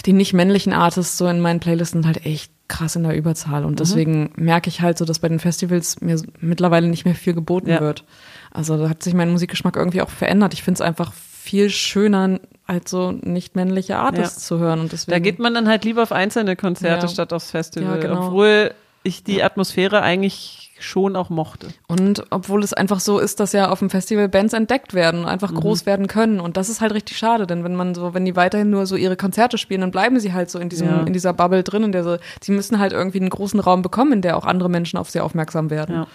die 0.04 0.12
nicht 0.12 0.32
männlichen 0.32 0.72
Artists 0.72 1.16
so 1.16 1.26
in 1.28 1.40
meinen 1.40 1.60
Playlisten 1.60 2.02
sind 2.02 2.06
halt 2.06 2.26
echt 2.26 2.50
krass 2.68 2.96
in 2.96 3.04
der 3.04 3.16
Überzahl. 3.16 3.64
Und 3.64 3.72
mhm. 3.72 3.76
deswegen 3.76 4.30
merke 4.36 4.68
ich 4.68 4.80
halt 4.80 4.98
so, 4.98 5.04
dass 5.04 5.18
bei 5.18 5.28
den 5.28 5.40
Festivals 5.40 6.00
mir 6.00 6.20
mittlerweile 6.40 6.88
nicht 6.88 7.04
mehr 7.04 7.14
viel 7.14 7.34
geboten 7.34 7.70
ja. 7.70 7.80
wird. 7.80 8.04
Also 8.50 8.76
da 8.76 8.88
hat 8.88 9.02
sich 9.02 9.14
mein 9.14 9.30
Musikgeschmack 9.30 9.76
irgendwie 9.76 10.02
auch 10.02 10.10
verändert. 10.10 10.54
Ich 10.54 10.62
finde 10.62 10.78
es 10.78 10.80
einfach 10.80 11.12
viel 11.12 11.70
schöner, 11.70 12.40
als 12.66 12.90
so 12.90 13.12
nicht 13.12 13.54
männliche 13.54 13.98
Artists 13.98 14.42
ja. 14.42 14.48
zu 14.48 14.58
hören. 14.58 14.80
Und 14.80 14.92
deswegen, 14.92 15.12
da 15.12 15.18
geht 15.18 15.38
man 15.38 15.54
dann 15.54 15.68
halt 15.68 15.84
lieber 15.84 16.02
auf 16.02 16.12
einzelne 16.12 16.56
Konzerte 16.56 17.06
ja. 17.06 17.12
statt 17.12 17.32
aufs 17.32 17.50
Festival. 17.50 18.00
Genau. 18.00 18.26
Obwohl 18.26 18.72
ich 19.04 19.22
die 19.22 19.42
Atmosphäre 19.42 20.02
eigentlich 20.02 20.66
schon 20.78 21.16
auch 21.16 21.30
mochte. 21.30 21.68
Und 21.86 22.24
obwohl 22.30 22.62
es 22.62 22.74
einfach 22.74 23.00
so 23.00 23.18
ist, 23.18 23.40
dass 23.40 23.52
ja 23.52 23.70
auf 23.70 23.78
dem 23.78 23.88
Festival 23.88 24.28
Bands 24.28 24.52
entdeckt 24.52 24.92
werden 24.92 25.20
und 25.20 25.26
einfach 25.26 25.52
mhm. 25.52 25.56
groß 25.56 25.86
werden 25.86 26.06
können. 26.06 26.40
Und 26.40 26.56
das 26.56 26.68
ist 26.68 26.80
halt 26.80 26.92
richtig 26.92 27.16
schade, 27.16 27.46
denn 27.46 27.64
wenn 27.64 27.74
man 27.74 27.94
so, 27.94 28.12
wenn 28.12 28.24
die 28.24 28.36
weiterhin 28.36 28.70
nur 28.70 28.86
so 28.86 28.96
ihre 28.96 29.16
Konzerte 29.16 29.56
spielen, 29.56 29.80
dann 29.80 29.90
bleiben 29.90 30.20
sie 30.20 30.32
halt 30.32 30.50
so 30.50 30.58
in 30.58 30.68
diesem, 30.68 30.88
ja. 30.88 31.02
in 31.02 31.12
dieser 31.12 31.32
Bubble 31.32 31.62
drin, 31.62 31.84
in 31.84 31.92
der 31.92 32.04
so, 32.04 32.16
sie 32.42 32.52
müssen 32.52 32.78
halt 32.78 32.92
irgendwie 32.92 33.20
einen 33.20 33.30
großen 33.30 33.60
Raum 33.60 33.82
bekommen, 33.82 34.12
in 34.12 34.22
der 34.22 34.36
auch 34.36 34.44
andere 34.44 34.68
Menschen 34.68 34.98
auf 34.98 35.08
sie 35.08 35.20
aufmerksam 35.20 35.70
werden. 35.70 36.06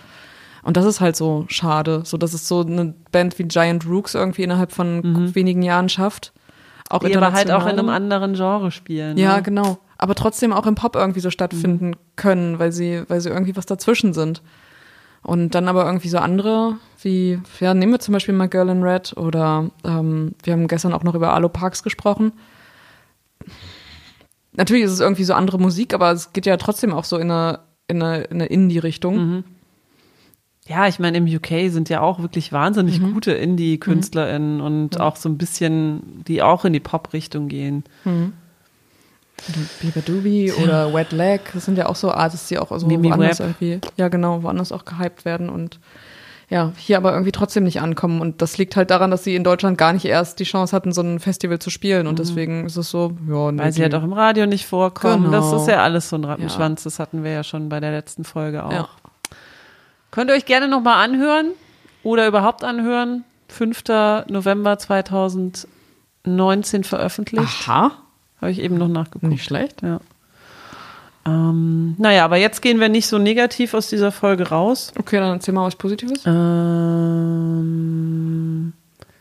Ja. 0.62 0.68
Und 0.68 0.78
das 0.78 0.86
ist 0.86 1.02
halt 1.02 1.16
so 1.16 1.46
schade, 1.48 2.02
so 2.06 2.18
dass 2.18 2.34
es 2.34 2.48
so 2.48 2.62
eine 2.62 2.94
Band 3.12 3.38
wie 3.40 3.44
Giant 3.44 3.88
Rooks 3.88 4.16
irgendwie 4.16 4.44
innerhalb 4.44 4.72
von 4.72 4.98
mhm. 4.98 5.36
wenigen 5.36 5.62
Jahren 5.62 5.90
schafft. 5.90 6.34
Auch 6.90 7.00
die 7.00 7.16
aber 7.16 7.32
halt 7.32 7.52
auch 7.52 7.66
in 7.66 7.80
einem 7.80 7.90
anderen 7.90 8.34
Genre 8.34 8.72
spielen. 8.72 9.18
Ja, 9.18 9.38
ne? 9.38 9.44
genau 9.44 9.80
aber 10.02 10.16
trotzdem 10.16 10.52
auch 10.52 10.66
im 10.66 10.74
Pop 10.74 10.96
irgendwie 10.96 11.20
so 11.20 11.30
stattfinden 11.30 11.90
mhm. 11.90 11.96
können, 12.16 12.60
weil 12.60 12.72
sie, 12.72 13.04
weil 13.08 13.22
sie 13.22 13.30
irgendwie 13.30 13.56
was 13.56 13.68
dazwischen 13.68 14.14
sind. 14.14 14.42
Und 15.22 15.54
dann 15.54 15.68
aber 15.68 15.86
irgendwie 15.86 16.10
so 16.10 16.18
andere, 16.18 16.78
wie, 17.04 17.40
ja, 17.60 17.76
nehmen 17.76 17.92
wir 17.92 18.00
zum 18.00 18.14
Beispiel 18.14 18.34
mal 18.34 18.50
Girl 18.50 18.70
in 18.70 18.82
Red 18.82 19.16
oder 19.16 19.70
ähm, 19.84 20.34
wir 20.42 20.54
haben 20.54 20.68
gestern 20.68 20.94
auch 20.94 21.04
noch 21.04 21.14
über 21.14 21.32
Alo 21.34 21.50
Parks 21.50 21.84
gesprochen. 21.84 22.34
Natürlich 24.54 24.86
ist 24.86 24.92
es 24.92 25.00
irgendwie 25.00 25.24
so 25.24 25.36
andere 25.36 25.60
Musik, 25.60 25.94
aber 25.94 26.12
es 26.12 26.34
geht 26.34 26.48
ja 26.48 26.58
trotzdem 26.58 26.94
auch 26.94 27.04
so 27.04 27.20
in 27.20 27.30
eine, 27.30 27.60
in 27.88 28.02
eine, 28.02 28.24
in 28.24 28.42
eine 28.42 28.46
Indie-Richtung. 28.48 29.16
Mhm. 29.18 29.44
Ja, 30.68 30.88
ich 30.88 31.00
meine, 31.00 31.18
im 31.18 31.26
UK 31.26 31.72
sind 31.72 31.90
ja 31.90 32.02
auch 32.02 32.20
wirklich 32.20 32.54
wahnsinnig 32.54 33.00
mhm. 33.00 33.14
gute 33.14 33.32
Indie-KünstlerInnen 33.32 34.58
mhm. 34.58 34.64
und 34.64 35.00
auch 35.00 35.16
so 35.16 35.28
ein 35.28 35.38
bisschen, 35.38 36.24
die 36.28 36.42
auch 36.42 36.66
in 36.66 36.74
die 36.74 36.80
Pop-Richtung 36.80 37.48
gehen. 37.48 37.84
Mhm. 38.06 38.34
Biber 39.82 40.02
Doobie 40.02 40.52
oder 40.52 40.94
Wet 40.94 41.12
Leg, 41.12 41.42
das 41.54 41.66
sind 41.66 41.78
ja 41.78 41.88
auch 41.88 41.96
so 41.96 42.12
Artists, 42.12 42.48
die 42.50 42.60
auch 42.60 42.78
so 42.78 42.86
Mimi 42.86 43.10
woanders 43.10 43.40
Webb. 43.40 43.56
irgendwie, 43.60 43.82
ja 43.98 44.08
genau, 44.08 44.44
woanders 44.44 44.72
auch 44.72 44.86
gehypt 44.86 45.26
werden 45.26 45.50
und 45.50 45.80
ja, 46.52 46.74
hier 46.76 46.98
aber 46.98 47.14
irgendwie 47.14 47.32
trotzdem 47.32 47.64
nicht 47.64 47.80
ankommen. 47.80 48.20
Und 48.20 48.42
das 48.42 48.58
liegt 48.58 48.76
halt 48.76 48.92
daran, 48.92 49.10
dass 49.10 49.24
sie 49.24 49.38
in 49.38 49.46
Deutschland 49.46 49.78
gar 49.78 49.94
nicht 49.94 50.04
erst 50.04 50.38
die 50.38 50.44
Chance 50.44 50.76
hatten, 50.76 50.92
so 50.92 51.02
ein 51.02 51.22
Festival 51.22 51.60
zu 51.60 51.70
spielen. 51.70 52.08
Und 52.08 52.20
deswegen 52.20 52.66
ist 52.66 52.76
es 52.76 52.90
so, 52.90 53.14
ja, 53.26 53.54
nee, 53.54 53.64
Weil 53.64 53.72
sie 53.72 53.82
halt 53.82 53.96
auch 53.96 54.04
im 54.04 54.12
Radio 54.12 54.46
nicht 54.46 54.66
vorkommen. 54.66 55.32
Genau. 55.32 55.50
Das 55.50 55.62
ist 55.62 55.70
ja 55.70 55.82
alles 55.82 56.10
so 56.10 56.18
ein 56.18 56.26
Rattenschwanz. 56.26 56.84
Ja. 56.84 56.90
Das 56.90 57.00
hatten 57.00 57.24
wir 57.24 57.32
ja 57.32 57.46
schon 57.46 57.70
bei 57.70 57.80
der 57.80 57.92
letzten 57.92 58.26
Folge 58.26 58.66
auch. 58.66 58.72
Ja. 58.74 58.90
Könnt 60.12 60.30
ihr 60.30 60.36
euch 60.36 60.46
gerne 60.46 60.68
nochmal 60.68 61.04
anhören 61.04 61.52
oder 62.04 62.28
überhaupt 62.28 62.64
anhören. 62.64 63.24
5. 63.50 63.84
November 64.30 64.78
2019 64.78 66.84
veröffentlicht. 66.84 67.68
Aha, 67.68 67.92
Habe 68.40 68.52
ich 68.52 68.60
eben 68.60 68.78
noch 68.78 68.88
nachgeguckt. 68.88 69.24
nicht 69.24 69.44
schlecht. 69.44 69.82
Ja. 69.82 70.00
Ähm, 71.26 71.96
naja, 71.98 72.26
aber 72.26 72.38
jetzt 72.38 72.62
gehen 72.62 72.80
wir 72.80 72.90
nicht 72.90 73.08
so 73.08 73.18
negativ 73.18 73.74
aus 73.74 73.90
dieser 73.90 74.12
Folge 74.12 74.50
raus. 74.50 74.94
Okay, 74.98 75.18
dann 75.18 75.34
erzähl 75.34 75.54
mal 75.54 75.66
was 75.66 75.76
Positives. 75.76 76.24
Ähm, 77.52 78.74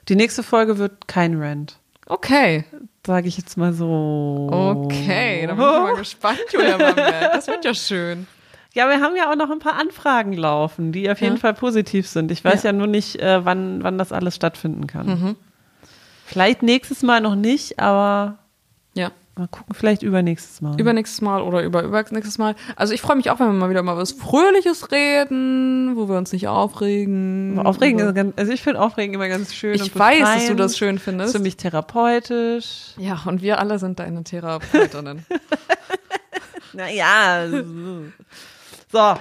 die 0.08 0.16
nächste 0.16 0.42
Folge 0.42 0.78
wird 0.78 1.08
kein 1.08 1.40
Rant. 1.40 1.76
Okay, 2.06 2.64
Sage 3.06 3.28
ich 3.28 3.38
jetzt 3.38 3.56
mal 3.56 3.72
so. 3.72 4.48
okay, 4.52 5.46
dann 5.46 5.56
bin 5.56 5.64
ich 5.66 5.72
mal 5.72 5.96
gespannt, 5.96 6.40
Julia 6.52 6.76
Bamberg. 6.76 7.32
Das 7.32 7.46
wird 7.46 7.64
ja 7.64 7.72
schön. 7.74 8.26
Ja, 8.74 8.88
wir 8.88 9.00
haben 9.00 9.16
ja 9.16 9.30
auch 9.30 9.36
noch 9.36 9.50
ein 9.50 9.58
paar 9.58 9.74
Anfragen 9.80 10.32
laufen, 10.32 10.92
die 10.92 11.10
auf 11.10 11.20
jeden 11.20 11.34
Ja. 11.34 11.40
Fall 11.40 11.54
positiv 11.54 12.06
sind. 12.06 12.30
Ich 12.30 12.44
weiß 12.44 12.62
ja, 12.62 12.70
Ja. 12.70 12.76
nur 12.76 12.86
nicht, 12.86 13.20
äh, 13.20 13.44
wann, 13.44 13.82
wann 13.82 13.98
das 13.98 14.12
alles 14.12 14.36
stattfinden 14.36 14.86
kann. 14.86 15.06
Mhm. 15.06 15.36
Vielleicht 16.24 16.62
nächstes 16.62 17.02
Mal 17.02 17.20
noch 17.20 17.34
nicht, 17.34 17.80
aber 17.80 18.38
Ja. 18.94 19.10
mal 19.36 19.48
gucken, 19.48 19.74
vielleicht 19.74 20.04
übernächstes 20.04 20.60
Mal. 20.60 20.78
Übernächstes 20.80 21.20
Mal 21.20 21.42
oder 21.42 21.64
über 21.64 21.82
übernächstes 21.82 22.38
Mal. 22.38 22.54
Also 22.76 22.94
ich 22.94 23.00
freue 23.00 23.16
mich 23.16 23.30
auch, 23.30 23.40
wenn 23.40 23.46
wir 23.48 23.52
mal 23.54 23.70
wieder 23.70 23.82
mal 23.82 23.96
was 23.96 24.12
Fröhliches 24.12 24.92
reden, 24.92 25.96
wo 25.96 26.08
wir 26.08 26.16
uns 26.16 26.30
nicht 26.32 26.46
aufregen. 26.46 27.58
Aufregen 27.58 27.98
ist 27.98 28.14
ganz, 28.14 28.34
also 28.38 28.52
ich 28.52 28.62
finde 28.62 28.80
Aufregen 28.80 29.14
immer 29.14 29.26
ganz 29.26 29.52
schön. 29.52 29.74
Ich 29.74 29.98
weiß, 29.98 30.20
dass 30.20 30.46
du 30.46 30.54
das 30.54 30.78
schön 30.78 31.00
findest. 31.00 31.34
für 31.34 31.42
mich 31.42 31.56
therapeutisch. 31.56 32.92
Ja, 32.98 33.20
und 33.26 33.42
wir 33.42 33.58
alle 33.58 33.80
sind 33.80 33.98
deine 33.98 34.22
Therapeutinnen. 34.22 35.26
Naja. 36.72 37.46
So, 38.92 39.16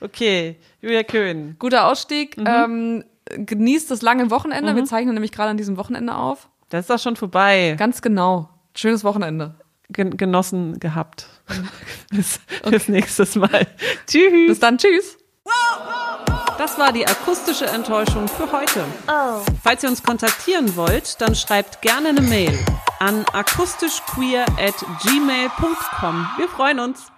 okay. 0.00 0.56
Julia 0.80 1.02
Köhn. 1.02 1.56
Guter 1.58 1.86
Ausstieg. 1.86 2.36
Ähm, 2.38 3.04
genießt 3.26 3.90
das 3.90 4.02
lange 4.02 4.30
Wochenende. 4.30 4.74
Wir 4.74 4.84
zeichnen 4.84 5.14
nämlich 5.14 5.32
gerade 5.32 5.50
an 5.50 5.56
diesem 5.56 5.76
Wochenende 5.76 6.14
auf. 6.14 6.48
Das 6.70 6.80
ist 6.82 6.90
doch 6.90 6.98
schon 6.98 7.16
vorbei. 7.16 7.76
Ganz 7.78 8.02
genau. 8.02 8.48
Schönes 8.74 9.04
Wochenende. 9.04 9.54
Gen 9.90 10.16
genossen 10.16 10.80
gehabt. 10.80 11.28
bis, 12.10 12.40
bis 12.68 12.88
nächstes 12.88 13.36
Mal. 13.36 13.66
Tschüss. 14.06 14.48
Bis 14.48 14.60
dann. 14.60 14.78
Tschüss. 14.78 15.18
Das 16.56 16.78
war 16.78 16.92
die 16.92 17.06
akustische 17.06 17.66
Enttäuschung 17.66 18.28
für 18.28 18.50
heute. 18.52 18.84
Falls 19.62 19.82
ihr 19.82 19.90
uns 19.90 20.02
kontaktieren 20.02 20.76
wollt, 20.76 21.20
dann 21.20 21.34
schreibt 21.34 21.82
gerne 21.82 22.10
eine 22.10 22.22
Mail 22.22 22.56
an 23.00 23.24
akustischqueer 23.32 24.46
at 24.58 24.74
gmail.com. 25.02 26.28
Wir 26.38 26.48
freuen 26.48 26.78
uns. 26.78 27.11